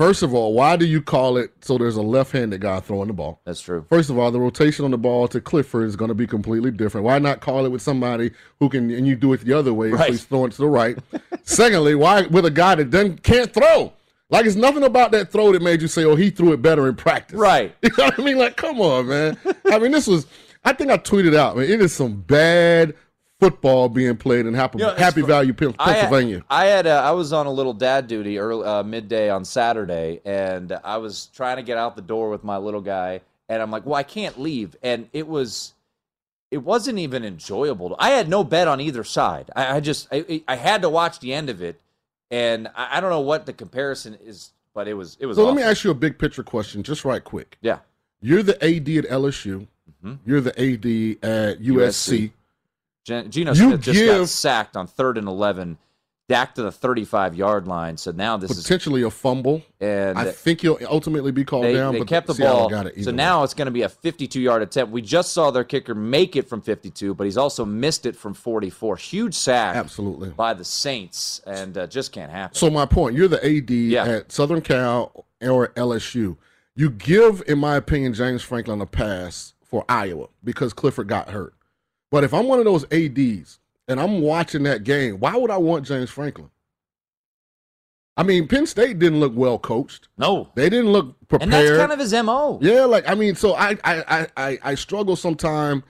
First 0.00 0.22
of 0.22 0.32
all, 0.32 0.54
why 0.54 0.76
do 0.76 0.86
you 0.86 1.02
call 1.02 1.36
it 1.36 1.52
so 1.60 1.76
there's 1.76 1.96
a 1.96 2.00
left 2.00 2.32
handed 2.32 2.62
guy 2.62 2.80
throwing 2.80 3.08
the 3.08 3.12
ball? 3.12 3.42
That's 3.44 3.60
true. 3.60 3.84
First 3.90 4.08
of 4.08 4.18
all, 4.18 4.30
the 4.30 4.40
rotation 4.40 4.86
on 4.86 4.92
the 4.92 4.96
ball 4.96 5.28
to 5.28 5.42
Clifford 5.42 5.86
is 5.86 5.94
going 5.94 6.08
to 6.08 6.14
be 6.14 6.26
completely 6.26 6.70
different. 6.70 7.04
Why 7.04 7.18
not 7.18 7.40
call 7.42 7.66
it 7.66 7.68
with 7.68 7.82
somebody 7.82 8.30
who 8.60 8.70
can, 8.70 8.90
and 8.90 9.06
you 9.06 9.14
do 9.14 9.30
it 9.34 9.42
the 9.42 9.52
other 9.52 9.74
way, 9.74 9.90
so 9.90 9.96
Right. 9.96 10.10
he's 10.12 10.24
throwing 10.24 10.52
to 10.52 10.56
the 10.56 10.68
right? 10.68 10.96
Secondly, 11.42 11.94
why 11.94 12.22
with 12.28 12.46
a 12.46 12.50
guy 12.50 12.76
that 12.76 12.90
then 12.90 13.18
can't 13.18 13.52
throw? 13.52 13.92
Like 14.30 14.46
it's 14.46 14.56
nothing 14.56 14.84
about 14.84 15.10
that 15.10 15.30
throw 15.30 15.52
that 15.52 15.60
made 15.60 15.82
you 15.82 15.88
say, 15.88 16.04
"Oh, 16.04 16.16
he 16.16 16.30
threw 16.30 16.54
it 16.54 16.62
better 16.62 16.88
in 16.88 16.94
practice." 16.94 17.38
Right. 17.38 17.74
You 17.82 17.90
know 17.98 18.04
what 18.04 18.18
I 18.18 18.22
mean? 18.22 18.38
Like, 18.38 18.56
come 18.56 18.80
on, 18.80 19.06
man. 19.06 19.36
I 19.70 19.78
mean, 19.78 19.92
this 19.92 20.06
was. 20.06 20.26
I 20.64 20.72
think 20.72 20.90
I 20.90 20.96
tweeted 20.96 21.36
out, 21.36 21.58
man. 21.58 21.66
It 21.68 21.82
is 21.82 21.92
some 21.92 22.22
bad 22.22 22.94
football 23.40 23.88
being 23.88 24.16
played 24.16 24.46
in 24.46 24.54
Happy, 24.54 24.78
You 24.78 24.84
know, 24.84 24.94
Happy 24.94 25.22
Valley, 25.22 25.52
Pen- 25.52 25.74
I 25.78 25.92
had- 25.92 26.00
Pennsylvania. 26.02 26.44
I 26.48 26.66
had 26.66 26.86
uh, 26.86 27.02
I 27.02 27.10
was 27.12 27.32
on 27.32 27.46
a 27.46 27.50
little 27.50 27.72
dad 27.72 28.06
duty 28.06 28.38
early 28.38 28.64
uh, 28.66 28.82
midday 28.82 29.30
on 29.30 29.44
Saturday, 29.44 30.20
and 30.24 30.78
I 30.84 30.98
was 30.98 31.26
trying 31.34 31.56
to 31.56 31.62
get 31.62 31.78
out 31.78 31.96
the 31.96 32.02
door 32.02 32.30
with 32.30 32.44
my 32.44 32.58
little 32.58 32.80
guy, 32.82 33.22
and 33.48 33.60
I'm 33.62 33.70
like, 33.70 33.84
well, 33.86 33.96
I 33.96 34.02
can't 34.04 34.38
leave, 34.38 34.76
and 34.82 35.08
it 35.12 35.26
was. 35.26 35.74
It 36.52 36.64
wasn't 36.64 36.98
even 36.98 37.24
enjoyable. 37.24 37.94
I 38.00 38.10
had 38.10 38.28
no 38.28 38.42
bet 38.42 38.66
on 38.66 38.80
either 38.80 39.04
side. 39.04 39.52
I, 39.54 39.76
I 39.76 39.80
just 39.80 40.08
I, 40.10 40.42
I 40.48 40.56
had 40.56 40.82
to 40.82 40.88
watch 40.90 41.20
the 41.20 41.32
end 41.32 41.48
of 41.48 41.62
it, 41.62 41.80
and 42.28 42.66
I, 42.74 42.96
I 42.96 43.00
don't 43.00 43.10
know 43.10 43.20
what 43.20 43.46
the 43.46 43.52
comparison 43.52 44.18
is, 44.24 44.50
but 44.74 44.88
it 44.88 44.94
was 44.94 45.16
it 45.20 45.26
was. 45.26 45.36
So 45.36 45.44
let 45.46 45.54
me 45.54 45.62
ask 45.62 45.84
you 45.84 45.92
a 45.92 45.94
big 45.94 46.18
picture 46.18 46.42
question, 46.42 46.82
just 46.82 47.04
right 47.04 47.22
quick. 47.22 47.56
Yeah. 47.60 47.78
You're 48.20 48.42
the 48.42 48.56
AD 48.64 48.88
at 48.88 49.04
LSU. 49.10 49.68
Mm-hmm. 50.04 50.14
You're 50.26 50.40
the 50.40 50.50
AD 50.60 51.30
at 51.30 51.60
USC. 51.62 52.18
Gen- 52.18 52.32
Geno 53.28 53.54
Smith 53.54 53.82
just 53.82 54.06
got 54.06 54.28
sacked 54.28 54.76
on 54.76 54.86
third 54.86 55.18
and 55.18 55.28
eleven, 55.28 55.78
back 56.30 56.54
to 56.54 56.62
the 56.62 56.70
35 56.70 57.34
yard 57.34 57.66
line. 57.66 57.96
So 57.96 58.12
now 58.12 58.36
this 58.36 58.52
is 58.52 58.62
Potentially 58.62 59.02
a 59.02 59.10
fumble. 59.10 59.62
and 59.80 60.16
I 60.16 60.30
think 60.30 60.60
he'll 60.60 60.78
ultimately 60.88 61.32
be 61.32 61.44
called 61.44 61.64
they, 61.64 61.74
down. 61.74 61.92
they 61.92 61.98
but 61.98 62.08
kept 62.08 62.28
the 62.28 62.34
Seattle 62.34 62.58
ball. 62.60 62.68
Got 62.70 62.86
it 62.86 63.02
so 63.02 63.10
way. 63.10 63.16
now 63.16 63.42
it's 63.42 63.52
going 63.52 63.66
to 63.66 63.72
be 63.72 63.82
a 63.82 63.88
52 63.88 64.40
yard 64.40 64.62
attempt. 64.62 64.92
We 64.92 65.02
just 65.02 65.32
saw 65.32 65.50
their 65.50 65.64
kicker 65.64 65.94
make 65.94 66.36
it 66.36 66.48
from 66.48 66.62
52, 66.62 67.14
but 67.14 67.24
he's 67.24 67.36
also 67.36 67.64
missed 67.64 68.06
it 68.06 68.14
from 68.14 68.32
44. 68.32 68.96
Huge 68.96 69.34
sack, 69.34 69.74
absolutely, 69.74 70.30
by 70.30 70.54
the 70.54 70.64
Saints, 70.64 71.40
and 71.46 71.76
uh, 71.76 71.86
just 71.88 72.12
can't 72.12 72.30
happen. 72.30 72.54
So 72.54 72.70
my 72.70 72.86
point, 72.86 73.16
you're 73.16 73.28
the 73.28 73.44
AD 73.44 74.08
at 74.08 74.32
Southern 74.32 74.62
Cal 74.62 75.26
or 75.42 75.68
LSU. 75.68 76.36
You 76.76 76.90
give, 76.90 77.42
in 77.48 77.58
my 77.58 77.74
opinion, 77.74 78.14
James 78.14 78.42
Franklin 78.42 78.80
a 78.80 78.86
pass 78.86 79.54
for 79.64 79.84
Iowa 79.88 80.28
because 80.44 80.72
Clifford 80.72 81.08
got 81.08 81.30
hurt. 81.30 81.54
But 82.10 82.24
if 82.24 82.34
I'm 82.34 82.46
one 82.46 82.58
of 82.58 82.64
those 82.64 82.84
ADs 82.92 83.58
and 83.88 84.00
I'm 84.00 84.20
watching 84.20 84.64
that 84.64 84.84
game, 84.84 85.20
why 85.20 85.36
would 85.36 85.50
I 85.50 85.56
want 85.58 85.86
James 85.86 86.10
Franklin? 86.10 86.50
I 88.16 88.22
mean, 88.22 88.48
Penn 88.48 88.66
State 88.66 88.98
didn't 88.98 89.20
look 89.20 89.32
well 89.34 89.58
coached. 89.58 90.08
No, 90.18 90.50
they 90.54 90.68
didn't 90.68 90.92
look 90.92 91.16
prepared. 91.28 91.42
and 91.42 91.52
that's 91.52 91.78
kind 91.78 91.92
of 91.92 91.98
his 91.98 92.12
mo. 92.12 92.58
Yeah, 92.60 92.84
like 92.84 93.08
I 93.08 93.14
mean, 93.14 93.34
so 93.34 93.54
I 93.54 93.78
I 93.84 94.26
I 94.36 94.58
I, 94.62 94.74
struggle 94.74 95.16
sometime 95.16 95.82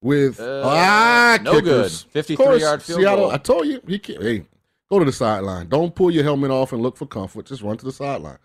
with 0.00 0.38
Uh, 0.38 0.62
ah 0.64 1.38
no 1.42 1.54
good. 1.54 1.64
kickers. 1.64 2.02
53 2.10 2.36
course, 2.36 2.60
yard 2.60 2.82
field 2.82 3.00
Seattle, 3.00 3.24
goal. 3.24 3.30
I 3.32 3.38
told 3.38 3.66
you, 3.66 3.80
he 3.88 3.98
can't. 3.98 4.22
Hey, 4.22 4.46
go 4.88 4.98
to 5.00 5.04
the 5.04 5.12
sideline. 5.12 5.68
Don't 5.68 5.94
pull 5.94 6.10
your 6.12 6.22
helmet 6.22 6.50
off 6.52 6.72
and 6.72 6.82
look 6.82 6.96
for 6.96 7.06
comfort. 7.06 7.46
Just 7.46 7.62
run 7.62 7.76
to 7.78 7.84
the 7.84 7.92
sideline. 7.92 8.38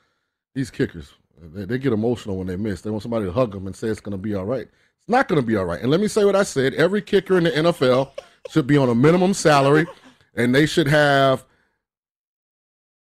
These 0.56 0.72
kickers, 0.72 1.12
they, 1.40 1.66
they 1.66 1.78
get 1.78 1.94
emotional 1.94 2.38
when 2.38 2.48
they 2.48 2.56
miss. 2.56 2.82
They 2.82 2.90
want 2.90 3.04
somebody 3.04 3.26
to 3.26 3.32
hug 3.32 3.52
them 3.52 3.68
and 3.68 3.76
say 3.76 3.90
it's 3.90 4.00
going 4.00 4.14
to 4.14 4.18
be 4.18 4.34
all 4.34 4.46
right. 4.46 4.68
It's 5.02 5.10
not 5.10 5.28
going 5.28 5.42
to 5.42 5.46
be 5.46 5.56
all 5.56 5.66
right. 5.66 5.82
And 5.82 5.90
let 5.90 6.00
me 6.00 6.08
say 6.08 6.26
what 6.26 6.36
I 6.36 6.44
said. 6.44 6.74
Every 6.74 7.02
kicker 7.02 7.38
in 7.38 7.46
the 7.46 7.52
NFL 7.52 8.12
should 8.50 8.68
be 8.68 8.78
on 8.78 8.90
a 8.90 8.96
minimum 8.96 9.34
salary, 9.34 9.88
and 10.36 10.54
they 10.54 10.66
should 10.66 10.88
have 10.88 11.46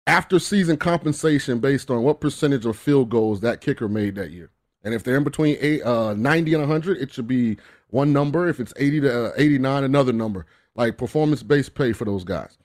after 0.05 0.39
season 0.39 0.77
compensation 0.77 1.59
based 1.59 1.89
on 1.89 2.03
what 2.03 2.19
percentage 2.19 2.65
of 2.65 2.77
field 2.77 3.09
goals 3.09 3.39
that 3.41 3.61
kicker 3.61 3.87
made 3.87 4.15
that 4.15 4.31
year. 4.31 4.49
And 4.83 4.93
if 4.93 5.03
they're 5.03 5.17
in 5.17 5.23
between 5.23 5.57
eight, 5.61 5.81
uh, 5.83 6.13
90 6.13 6.53
and 6.53 6.61
100, 6.63 6.97
it 6.97 7.13
should 7.13 7.27
be 7.27 7.57
one 7.89 8.11
number. 8.11 8.47
If 8.49 8.59
it's 8.59 8.73
80 8.75 9.01
to 9.01 9.25
uh, 9.27 9.31
89, 9.37 9.83
another 9.83 10.11
number. 10.11 10.45
Like 10.75 10.97
performance 10.97 11.43
based 11.43 11.75
pay 11.75 11.93
for 11.93 12.05
those 12.05 12.23
guys. 12.23 12.57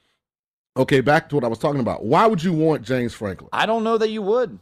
Okay, 0.76 1.00
back 1.00 1.28
to 1.28 1.34
what 1.34 1.44
I 1.44 1.48
was 1.48 1.58
talking 1.58 1.80
about. 1.80 2.04
Why 2.04 2.26
would 2.26 2.42
you 2.42 2.52
want 2.52 2.82
James 2.82 3.12
Franklin? 3.12 3.50
I 3.52 3.66
don't 3.66 3.84
know 3.84 3.98
that 3.98 4.10
you 4.10 4.22
would. 4.22 4.58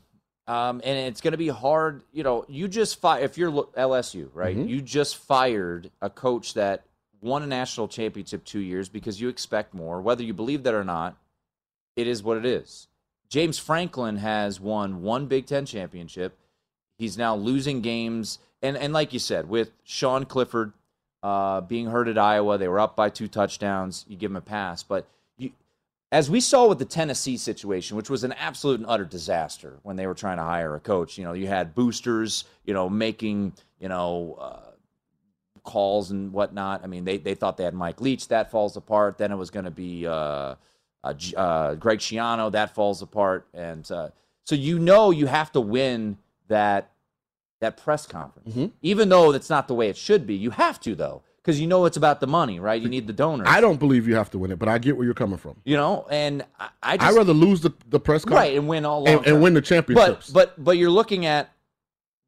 Um, 0.48 0.80
and 0.84 0.96
it's 1.08 1.20
going 1.20 1.32
to 1.32 1.38
be 1.38 1.48
hard. 1.48 2.02
You 2.12 2.22
know, 2.22 2.44
you 2.48 2.68
just 2.68 3.00
fi- 3.00 3.20
if 3.20 3.36
you're 3.36 3.50
LSU, 3.50 4.30
right? 4.32 4.56
Mhm. 4.56 4.68
You 4.68 4.80
just 4.80 5.16
fired 5.16 5.90
a 6.00 6.08
coach 6.08 6.54
that 6.54 6.84
won 7.20 7.42
a 7.42 7.46
national 7.46 7.88
championship 7.88 8.44
two 8.44 8.60
years 8.60 8.88
because 8.88 9.20
you 9.20 9.28
expect 9.28 9.74
more, 9.74 10.00
whether 10.00 10.22
you 10.22 10.32
believe 10.32 10.62
that 10.62 10.74
or 10.74 10.84
not. 10.84 11.16
It 11.96 12.06
is 12.06 12.22
what 12.22 12.36
it 12.36 12.44
is. 12.44 12.88
James 13.28 13.58
Franklin 13.58 14.18
has 14.18 14.60
won 14.60 15.02
one 15.02 15.26
Big 15.26 15.46
Ten 15.46 15.66
championship. 15.66 16.36
He's 16.98 17.18
now 17.18 17.34
losing 17.34 17.80
games, 17.80 18.38
and 18.62 18.76
and 18.76 18.92
like 18.92 19.12
you 19.12 19.18
said, 19.18 19.48
with 19.48 19.72
Sean 19.82 20.24
Clifford 20.26 20.72
uh, 21.22 21.62
being 21.62 21.86
hurt 21.86 22.06
at 22.06 22.18
Iowa, 22.18 22.56
they 22.58 22.68
were 22.68 22.78
up 22.78 22.94
by 22.94 23.10
two 23.10 23.26
touchdowns. 23.28 24.04
You 24.08 24.16
give 24.16 24.30
him 24.30 24.36
a 24.36 24.40
pass, 24.42 24.82
but 24.84 25.06
as 26.12 26.30
we 26.30 26.40
saw 26.40 26.68
with 26.68 26.78
the 26.78 26.84
Tennessee 26.84 27.36
situation, 27.36 27.96
which 27.96 28.08
was 28.10 28.24
an 28.24 28.32
absolute 28.32 28.78
and 28.80 28.88
utter 28.88 29.04
disaster 29.04 29.78
when 29.82 29.96
they 29.96 30.06
were 30.06 30.14
trying 30.14 30.36
to 30.38 30.42
hire 30.44 30.74
a 30.74 30.80
coach. 30.80 31.18
You 31.18 31.24
know, 31.24 31.32
you 31.32 31.46
had 31.46 31.74
boosters, 31.74 32.44
you 32.64 32.74
know, 32.74 32.88
making 32.88 33.52
you 33.80 33.88
know. 33.88 34.36
Uh, 34.40 34.60
calls 35.62 36.12
and 36.12 36.32
whatnot. 36.32 36.84
I 36.84 36.86
mean, 36.86 37.04
they, 37.04 37.18
they 37.18 37.34
thought 37.34 37.56
they 37.56 37.64
had 37.64 37.74
Mike 37.74 38.00
Leach. 38.00 38.28
That 38.28 38.52
falls 38.52 38.76
apart. 38.76 39.18
Then 39.18 39.32
it 39.32 39.34
was 39.34 39.50
going 39.50 39.64
to 39.64 39.70
be 39.72 40.06
uh, 40.06 40.54
uh, 41.02 41.14
uh, 41.36 41.74
Greg 41.74 41.98
Schiano. 41.98 42.52
That 42.52 42.72
falls 42.72 43.02
apart. 43.02 43.48
And 43.52 43.90
uh, 43.90 44.10
so 44.44 44.54
you 44.54 44.78
know 44.78 45.10
you 45.10 45.26
have 45.26 45.50
to 45.52 45.60
win 45.60 46.18
that 46.46 46.92
that 47.60 47.78
press 47.78 48.06
conference, 48.06 48.50
Mm-hmm. 48.54 48.66
even 48.82 49.08
though 49.08 49.32
that's 49.32 49.50
not 49.50 49.66
the 49.66 49.74
way 49.74 49.88
it 49.88 49.96
should 49.96 50.24
be. 50.24 50.34
You 50.36 50.50
have 50.50 50.78
to 50.82 50.94
though, 50.94 51.22
because 51.46 51.60
you 51.60 51.68
know 51.68 51.84
it's 51.84 51.96
about 51.96 52.18
the 52.18 52.26
money, 52.26 52.58
right? 52.58 52.82
You 52.82 52.88
need 52.88 53.06
the 53.06 53.12
donors. 53.12 53.46
I 53.48 53.60
don't 53.60 53.78
believe 53.78 54.08
you 54.08 54.16
have 54.16 54.30
to 54.30 54.38
win 54.38 54.50
it, 54.50 54.58
but 54.58 54.68
I 54.68 54.78
get 54.78 54.96
where 54.96 55.04
you're 55.04 55.14
coming 55.14 55.38
from. 55.38 55.56
You 55.64 55.76
know, 55.76 56.04
and 56.10 56.44
I, 56.58 56.68
I 56.82 56.96
just, 56.96 57.08
I'd 57.12 57.16
rather 57.16 57.32
lose 57.32 57.60
the, 57.60 57.72
the 57.88 58.00
press 58.00 58.24
conference 58.24 58.48
right 58.48 58.58
and 58.58 58.66
win 58.66 58.84
all 58.84 59.08
and, 59.08 59.24
and 59.24 59.40
win 59.40 59.54
the 59.54 59.62
championships. 59.62 60.30
But 60.30 60.56
but 60.56 60.64
but 60.64 60.72
you're 60.72 60.90
looking 60.90 61.24
at 61.24 61.52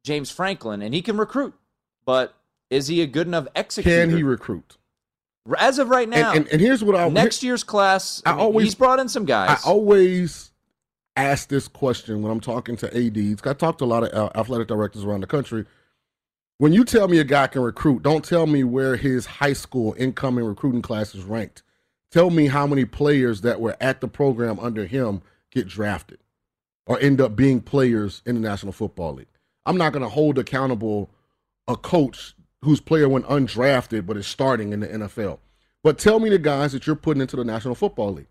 James 0.05 0.31
Franklin, 0.31 0.81
and 0.81 0.93
he 0.93 1.01
can 1.01 1.17
recruit, 1.17 1.53
but 2.05 2.33
is 2.69 2.87
he 2.87 3.01
a 3.01 3.07
good 3.07 3.27
enough 3.27 3.47
executor? 3.55 4.05
Can 4.07 4.15
he 4.15 4.23
recruit? 4.23 4.77
As 5.57 5.79
of 5.79 5.89
right 5.89 6.07
now, 6.07 6.29
And, 6.31 6.39
and, 6.45 6.47
and 6.53 6.61
here's 6.61 6.81
what 6.81 6.95
I 6.95 7.09
next 7.09 7.43
year's 7.43 7.63
class, 7.65 8.21
I 8.25 8.29
I 8.29 8.33
mean, 8.33 8.41
always- 8.41 8.63
he's 8.67 8.75
brought 8.75 8.99
in 8.99 9.09
some 9.09 9.25
guys. 9.25 9.49
I 9.49 9.67
always 9.67 10.51
ask 11.17 11.49
this 11.49 11.67
question 11.67 12.21
when 12.21 12.31
I'm 12.31 12.39
talking 12.39 12.77
to 12.77 12.87
ads. 12.95 13.45
I 13.45 13.53
talk 13.53 13.79
to 13.79 13.83
a 13.83 13.85
lot 13.85 14.03
of 14.03 14.13
uh, 14.13 14.29
athletic 14.39 14.69
directors 14.69 15.03
around 15.03 15.21
the 15.21 15.27
country. 15.27 15.65
When 16.59 16.73
you 16.73 16.83
tell 16.83 17.07
me 17.07 17.19
a 17.19 17.23
guy 17.23 17.47
can 17.47 17.61
recruit, 17.61 18.03
don't 18.03 18.25
tell 18.25 18.45
me 18.45 18.65
where 18.65 18.97
his 18.97 19.25
high 19.25 19.53
school 19.53 19.95
incoming 19.97 20.43
recruiting 20.43 20.81
class 20.81 21.15
is 21.15 21.23
ranked. 21.23 21.63
Tell 22.11 22.29
me 22.29 22.47
how 22.47 22.67
many 22.67 22.83
players 22.83 23.39
that 23.41 23.61
were 23.61 23.77
at 23.79 24.01
the 24.01 24.09
program 24.09 24.59
under 24.59 24.85
him 24.85 25.21
get 25.51 25.69
drafted 25.69 26.19
or 26.85 26.99
end 26.99 27.21
up 27.21 27.37
being 27.37 27.61
players 27.61 28.21
in 28.25 28.35
the 28.35 28.41
National 28.41 28.73
Football 28.73 29.13
League. 29.13 29.29
I'm 29.65 29.77
not 29.77 29.93
going 29.93 30.03
to 30.03 30.09
hold 30.09 30.37
accountable 30.37 31.09
a 31.65 31.77
coach 31.77 32.35
whose 32.61 32.81
player 32.81 33.07
went 33.07 33.27
undrafted 33.27 34.05
but 34.05 34.17
is 34.17 34.27
starting 34.27 34.73
in 34.73 34.81
the 34.81 34.87
NFL. 34.87 35.39
But 35.81 35.97
tell 35.97 36.19
me 36.19 36.29
the 36.29 36.39
guys 36.39 36.73
that 36.73 36.85
you're 36.85 36.97
putting 36.97 37.21
into 37.21 37.37
the 37.37 37.45
National 37.45 37.73
Football 37.73 38.15
League. 38.15 38.27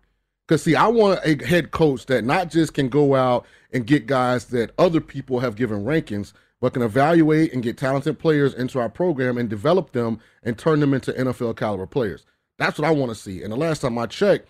Because, 0.47 0.61
see, 0.61 0.75
I 0.75 0.85
want 0.85 1.19
a 1.25 1.43
head 1.43 1.71
coach 1.71 2.05
that 2.05 2.23
not 2.23 2.51
just 2.51 2.75
can 2.75 2.89
go 2.89 3.15
out 3.15 3.47
and 3.73 3.87
get 3.87 4.05
guys 4.05 4.45
that 4.45 4.69
other 4.77 5.01
people 5.01 5.39
have 5.39 5.55
given 5.55 5.83
rankings, 5.83 6.33
but 6.61 6.73
can 6.73 6.81
evaluate 6.81 7.53
and 7.53 7.63
get 7.63 7.77
talented 7.77 8.19
players 8.19 8.53
into 8.53 8.79
our 8.79 8.89
program 8.89 9.37
and 9.37 9.49
develop 9.49 9.91
them 9.91 10.19
and 10.43 10.57
turn 10.57 10.79
them 10.79 10.93
into 10.93 11.13
NFL 11.13 11.57
caliber 11.57 11.85
players. 11.85 12.25
That's 12.57 12.77
what 12.77 12.87
I 12.87 12.91
want 12.91 13.11
to 13.11 13.15
see. 13.15 13.41
And 13.41 13.51
the 13.51 13.57
last 13.57 13.79
time 13.79 13.97
I 13.97 14.05
checked, 14.05 14.49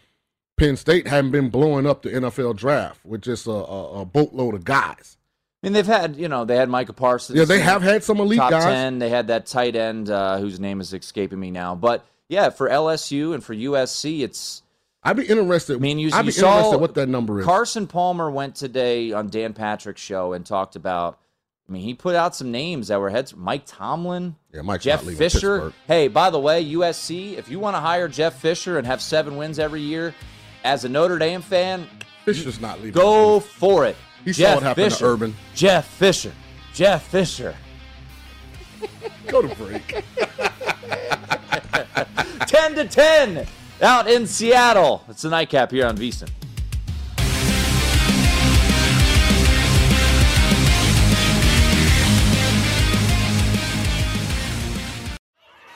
Penn 0.58 0.76
State 0.76 1.08
hadn't 1.08 1.32
been 1.32 1.50
blowing 1.50 1.86
up 1.86 2.02
the 2.02 2.10
NFL 2.10 2.58
draft 2.58 3.06
with 3.06 3.22
just 3.22 3.48
a, 3.48 3.52
a, 3.52 4.02
a 4.02 4.06
boatload 4.06 4.56
of 4.56 4.66
guys. 4.66 5.18
I 5.62 5.68
mean, 5.68 5.74
they've 5.74 5.86
had, 5.86 6.16
you 6.16 6.28
know, 6.28 6.46
they 6.46 6.56
had 6.56 6.70
Micah 6.70 6.94
Parsons. 6.94 7.38
Yeah, 7.38 7.46
they 7.46 7.60
have 7.60 7.82
had 7.82 8.04
some 8.04 8.20
elite 8.20 8.40
top 8.40 8.52
guys. 8.52 8.64
10. 8.64 9.00
They 9.00 9.10
had 9.10 9.28
that 9.28 9.46
tight 9.46 9.76
end 9.76 10.10
uh, 10.10 10.38
whose 10.38 10.60
name 10.60 10.80
is 10.80 10.94
escaping 10.94 11.40
me 11.40 11.52
now. 11.52 11.76
But 11.76 12.06
yeah, 12.30 12.50
for 12.50 12.70
LSU 12.70 13.34
and 13.34 13.44
for 13.44 13.54
USC, 13.54 14.22
it's. 14.22 14.64
I'd 15.04 15.18
be 15.18 15.26
interested. 15.26 15.78
I 15.78 15.80
mean, 15.80 16.00
you, 16.00 16.10
I'd 16.14 16.26
be 16.26 16.32
saw 16.32 16.58
interested 16.58 16.78
what 16.80 16.96
that 16.96 17.08
number 17.08 17.40
is. 17.40 17.46
Carson 17.46 17.88
Palmer 17.88 18.30
went 18.30 18.56
today 18.56 19.12
on 19.12 19.30
Dan 19.30 19.54
Patrick's 19.54 20.02
show 20.02 20.34
and 20.34 20.46
talked 20.46 20.76
about. 20.76 21.20
I 21.70 21.72
mean, 21.72 21.84
he 21.84 21.94
put 21.94 22.16
out 22.16 22.36
some 22.36 22.50
names 22.52 22.88
that 22.88 23.00
were 23.00 23.12
heads. 23.12 23.36
Mike 23.36 23.62
Tomlin, 23.68 24.36
yeah, 24.52 24.64
Mike 24.64 24.82
Jeff 24.82 25.04
Fisher. 25.04 25.72
Hey, 25.86 26.08
by 26.08 26.32
the 26.32 26.40
way, 26.40 26.66
USC, 26.66 27.38
if 27.38 27.48
you 27.48 27.60
want 27.60 27.76
to 27.76 27.80
hire 27.80 28.08
Jeff 28.08 28.40
Fisher 28.42 28.80
and 28.80 28.88
have 28.88 29.04
seven 29.04 29.38
wins 29.38 29.60
every 29.60 29.82
year, 29.82 30.16
as 30.64 30.84
a 30.84 30.90
Notre 30.90 31.20
Dame 31.20 31.42
fan, 31.44 31.88
Fisher's 32.26 32.60
not 32.60 32.80
leaving. 32.80 32.94
go 32.94 33.40
for 33.40 33.86
it. 33.86 33.96
He 34.26 34.34
saw 34.34 34.40
Jeff 34.40 34.56
what 34.56 34.64
happened 34.64 34.86
to 34.86 34.90
Fisher. 34.96 35.06
Urban. 35.06 35.36
Jeff 35.54 35.86
Fisher. 35.88 36.34
Jeff 36.74 37.08
Fisher. 37.08 37.56
Go 39.28 39.42
to 39.42 39.56
break. 39.56 39.88
10 42.48 42.76
to 42.76 42.86
10 42.88 43.46
out 43.82 44.10
in 44.10 44.26
Seattle. 44.26 45.04
It's 45.08 45.22
the 45.22 45.30
nightcap 45.30 45.72
here 45.72 45.86
on 45.86 45.98
VSIN. 45.98 46.30